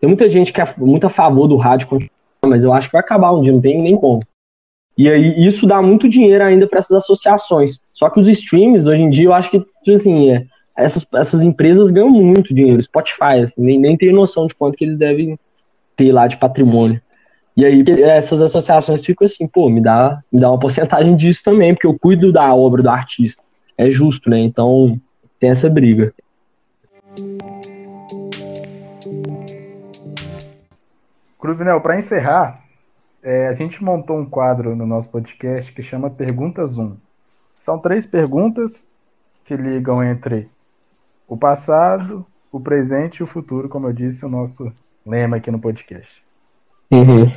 Tem 0.00 0.08
muita 0.08 0.28
gente 0.28 0.52
que 0.52 0.60
é 0.60 0.74
muito 0.76 1.06
a 1.06 1.10
favor 1.10 1.48
do 1.48 1.56
rádio 1.56 1.88
mas 2.46 2.62
eu 2.62 2.72
acho 2.72 2.88
que 2.88 2.92
vai 2.92 3.00
acabar 3.00 3.32
um 3.32 3.42
dia, 3.42 3.52
não 3.52 3.60
tem 3.60 3.82
nem 3.82 3.96
como. 3.96 4.20
E 4.96 5.08
aí 5.08 5.46
isso 5.46 5.66
dá 5.66 5.80
muito 5.80 6.08
dinheiro 6.08 6.42
ainda 6.42 6.66
para 6.66 6.78
essas 6.80 6.96
associações. 6.96 7.80
Só 7.92 8.10
que 8.10 8.18
os 8.18 8.28
streams, 8.28 8.88
hoje 8.88 9.02
em 9.02 9.10
dia, 9.10 9.26
eu 9.26 9.32
acho 9.32 9.50
que, 9.50 9.60
tipo 9.60 9.92
assim, 9.92 10.30
é, 10.32 10.44
essas, 10.78 11.04
essas 11.12 11.42
empresas 11.42 11.90
ganham 11.90 12.08
muito 12.08 12.54
dinheiro. 12.54 12.80
Spotify, 12.80 13.40
assim, 13.42 13.60
nem, 13.60 13.78
nem 13.78 13.96
tenho 13.96 14.14
noção 14.14 14.46
de 14.46 14.54
quanto 14.54 14.76
que 14.76 14.84
eles 14.84 14.96
devem 14.96 15.36
ter 15.96 16.12
lá 16.12 16.28
de 16.28 16.36
patrimônio. 16.36 17.02
E 17.56 17.64
aí 17.64 17.84
essas 18.00 18.40
associações 18.40 19.04
ficam 19.04 19.24
assim, 19.24 19.48
pô, 19.48 19.68
me 19.68 19.80
dá, 19.80 20.22
me 20.32 20.40
dá 20.40 20.48
uma 20.48 20.58
porcentagem 20.60 21.16
disso 21.16 21.42
também, 21.42 21.74
porque 21.74 21.88
eu 21.88 21.98
cuido 21.98 22.30
da 22.30 22.54
obra 22.54 22.80
do 22.80 22.88
artista. 22.88 23.42
É 23.76 23.90
justo, 23.90 24.30
né? 24.30 24.38
Então 24.38 25.00
tem 25.40 25.50
essa 25.50 25.68
briga. 25.68 26.14
Cruvinel, 31.40 31.80
para 31.80 31.98
encerrar, 31.98 32.62
é, 33.20 33.48
a 33.48 33.54
gente 33.54 33.82
montou 33.82 34.16
um 34.16 34.26
quadro 34.26 34.76
no 34.76 34.86
nosso 34.86 35.08
podcast 35.08 35.72
que 35.72 35.82
chama 35.82 36.08
Perguntas 36.08 36.78
1. 36.78 36.96
São 37.62 37.80
três 37.80 38.06
perguntas 38.06 38.86
que 39.44 39.56
ligam 39.56 40.04
entre 40.04 40.48
o 41.28 41.36
passado, 41.36 42.24
o 42.50 42.58
presente 42.58 43.18
e 43.18 43.22
o 43.22 43.26
futuro, 43.26 43.68
como 43.68 43.86
eu 43.86 43.92
disse, 43.92 44.24
o 44.24 44.30
nosso 44.30 44.72
lema 45.06 45.36
aqui 45.36 45.50
no 45.50 45.60
podcast. 45.60 46.10
Uhum. 46.90 47.30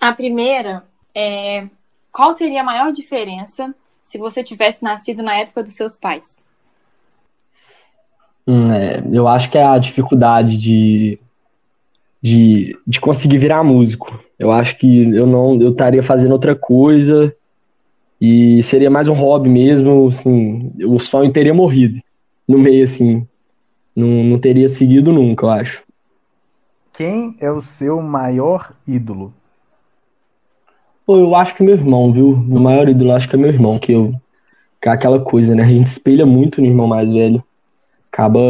A 0.00 0.12
primeira 0.12 0.84
é 1.12 1.66
qual 2.12 2.30
seria 2.30 2.60
a 2.60 2.64
maior 2.64 2.92
diferença 2.92 3.74
se 4.02 4.16
você 4.16 4.42
tivesse 4.44 4.82
nascido 4.82 5.22
na 5.22 5.34
época 5.34 5.62
dos 5.62 5.74
seus 5.74 5.96
pais? 5.98 6.40
Hum, 8.46 8.72
é, 8.72 9.02
eu 9.12 9.26
acho 9.26 9.50
que 9.50 9.58
é 9.58 9.64
a 9.64 9.78
dificuldade 9.78 10.56
de 10.56 11.18
de, 12.20 12.76
de 12.84 13.00
conseguir 13.00 13.38
virar 13.38 13.62
músico. 13.62 14.18
Eu 14.36 14.50
acho 14.50 14.76
que 14.76 15.14
eu 15.14 15.26
não 15.26 15.60
eu 15.60 15.70
estaria 15.70 16.02
fazendo 16.02 16.32
outra 16.32 16.54
coisa 16.54 17.34
e 18.20 18.62
seria 18.62 18.90
mais 18.90 19.06
um 19.08 19.12
hobby 19.12 19.48
mesmo, 19.48 20.08
assim, 20.08 20.72
o 20.84 20.98
sonho 20.98 21.32
teria 21.32 21.54
morrido 21.54 22.00
no 22.48 22.58
meio 22.58 22.84
assim. 22.84 23.26
Não, 23.94 24.24
não 24.24 24.38
teria 24.38 24.68
seguido 24.68 25.12
nunca, 25.12 25.46
eu 25.46 25.50
acho. 25.50 25.84
Quem 26.92 27.36
é 27.38 27.50
o 27.50 27.60
seu 27.60 28.00
maior 28.00 28.72
ídolo? 28.86 29.32
Pô, 31.04 31.16
eu 31.18 31.34
acho 31.36 31.54
que 31.54 31.62
meu 31.62 31.74
irmão, 31.74 32.12
viu? 32.12 32.30
O 32.30 32.60
maior 32.60 32.88
ídolo 32.88 33.12
acho 33.12 33.28
que 33.28 33.36
é 33.36 33.38
meu 33.38 33.50
irmão, 33.50 33.78
que 33.78 33.92
eu 33.92 34.12
que 34.80 34.88
é 34.88 34.92
aquela 34.92 35.20
coisa, 35.20 35.54
né? 35.54 35.64
A 35.64 35.68
gente 35.68 35.86
espelha 35.86 36.24
muito 36.24 36.60
no 36.60 36.66
irmão 36.66 36.86
mais 36.86 37.10
velho. 37.10 37.42
Acaba 38.12 38.40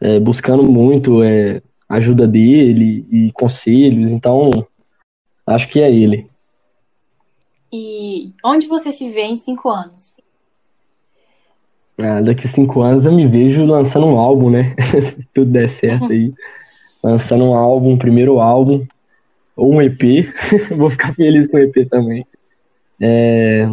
é, 0.00 0.18
buscando 0.18 0.62
muito 0.62 1.22
é, 1.22 1.62
ajuda 1.88 2.26
dele 2.26 3.06
e 3.10 3.32
conselhos, 3.32 4.10
então 4.10 4.50
acho 5.46 5.68
que 5.68 5.80
é 5.80 5.90
ele. 5.90 6.28
E 7.72 8.32
onde 8.44 8.66
você 8.66 8.92
se 8.92 9.10
vê 9.10 9.22
em 9.22 9.36
cinco 9.36 9.68
anos? 9.68 10.13
Ah, 11.98 12.20
daqui 12.20 12.48
cinco 12.48 12.82
anos 12.82 13.04
eu 13.04 13.12
me 13.12 13.26
vejo 13.26 13.64
lançando 13.64 14.06
um 14.06 14.18
álbum, 14.18 14.50
né? 14.50 14.74
Se 15.00 15.24
tudo 15.32 15.50
der 15.50 15.68
certo 15.68 16.10
aí. 16.10 16.32
lançando 17.02 17.44
um 17.44 17.54
álbum, 17.54 17.92
um 17.92 17.98
primeiro 17.98 18.40
álbum, 18.40 18.84
ou 19.56 19.74
um 19.74 19.82
EP. 19.82 20.28
Vou 20.76 20.90
ficar 20.90 21.14
feliz 21.14 21.46
com 21.46 21.56
o 21.56 21.60
EP 21.60 21.88
também. 21.88 22.26
É... 23.00 23.64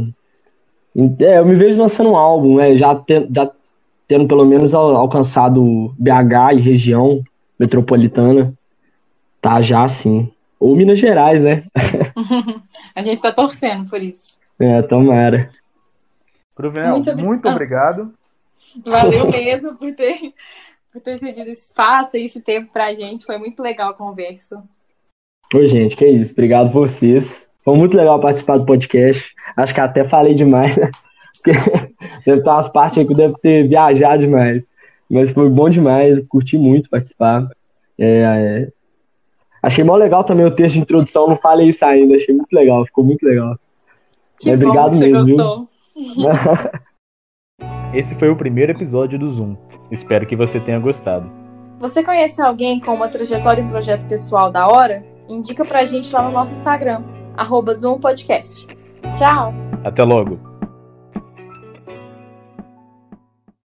é... 1.20 1.40
eu 1.40 1.46
me 1.46 1.56
vejo 1.56 1.80
lançando 1.80 2.12
um 2.12 2.16
álbum, 2.16 2.58
né? 2.58 2.76
Já, 2.76 2.96
te... 2.96 3.28
já 3.34 3.50
tendo 4.08 4.28
pelo 4.28 4.46
menos 4.46 4.74
alcançado 4.74 5.96
BH 5.98 6.58
e 6.58 6.60
região, 6.60 7.24
metropolitana, 7.58 8.54
tá 9.42 9.62
já 9.62 9.84
assim. 9.84 10.30
Ou 10.60 10.76
Minas 10.76 11.00
Gerais, 11.00 11.42
né? 11.42 11.64
a 12.94 13.02
gente 13.02 13.20
tá 13.20 13.32
torcendo 13.32 13.90
por 13.90 14.02
isso. 14.02 14.36
É, 14.60 14.82
tomara. 14.84 15.50
Cruvinel, 16.62 16.92
muito, 16.92 17.18
muito 17.18 17.48
ah. 17.48 17.52
obrigado. 17.52 18.14
Valeu 18.86 19.28
mesmo 19.32 19.76
por 19.76 19.96
ter, 19.96 20.34
por 20.94 21.02
ter 21.02 21.18
cedido 21.18 21.50
esse 21.50 21.66
espaço 21.66 22.16
e 22.16 22.26
esse 22.26 22.42
tempo 22.42 22.72
pra 22.72 22.94
gente. 22.94 23.26
Foi 23.26 23.40
muito 23.40 23.64
legal 23.64 23.90
a 23.90 23.96
conversa. 23.96 24.64
Oi, 25.54 25.68
gente, 25.68 25.98
que 25.98 26.06
isso. 26.06 26.32
Obrigado 26.32 26.68
a 26.68 26.72
vocês. 26.72 27.50
Foi 27.66 27.76
muito 27.76 27.98
legal 27.98 28.20
participar 28.20 28.58
do 28.58 28.66
podcast. 28.66 29.34
Acho 29.58 29.74
que 29.74 29.82
até 29.82 30.08
falei 30.08 30.36
demais, 30.36 30.78
né? 30.78 30.92
Porque 31.34 31.52
deve 32.26 32.44
ter 32.44 32.50
umas 32.50 32.70
partes 32.70 33.00
aí 33.00 33.06
que 33.06 33.12
eu 33.12 33.18
devo 33.18 33.38
ter 33.40 33.68
viajado 33.68 34.20
demais. 34.20 34.64
Mas 35.10 35.32
foi 35.32 35.50
bom 35.50 35.68
demais, 35.68 36.24
curti 36.30 36.58
muito 36.58 36.90
participar. 36.90 37.50
É, 37.98 38.08
é... 38.08 38.72
Achei 39.64 39.84
mó 39.84 39.96
legal 39.96 40.24
também 40.24 40.46
o 40.46 40.52
texto 40.52 40.76
de 40.76 40.82
introdução, 40.82 41.28
não 41.28 41.36
falei 41.36 41.68
isso 41.68 41.84
ainda, 41.84 42.16
achei 42.16 42.34
muito 42.34 42.52
legal, 42.54 42.86
ficou 42.86 43.04
muito 43.04 43.24
legal. 43.24 43.60
Que 44.40 44.50
é, 44.50 44.54
obrigado 44.56 44.96
mesmo. 44.96 45.16
Você 45.16 45.32
gostou. 45.34 45.71
Esse 47.94 48.16
foi 48.16 48.30
o 48.30 48.36
primeiro 48.36 48.72
episódio 48.72 49.20
do 49.20 49.30
Zoom. 49.30 49.56
Espero 49.92 50.26
que 50.26 50.36
você 50.36 50.60
tenha 50.60 50.80
gostado. 50.80 51.30
Você 51.80 52.04
conhece 52.04 52.42
alguém 52.42 52.80
com 52.80 52.94
uma 52.94 53.10
trajetória 53.10 53.62
em 53.62 53.68
projeto 53.68 54.08
pessoal 54.08 54.52
da 54.52 54.68
hora? 54.68 55.04
Indica 55.28 55.66
pra 55.66 55.84
gente 55.84 56.14
lá 56.14 56.22
no 56.22 56.32
nosso 56.32 56.54
Instagram, 56.54 57.04
arroba 57.36 57.74
Zoom 57.74 58.00
Podcast. 58.00 58.68
Tchau! 59.18 59.54
Até 59.84 60.04
logo! 60.04 60.51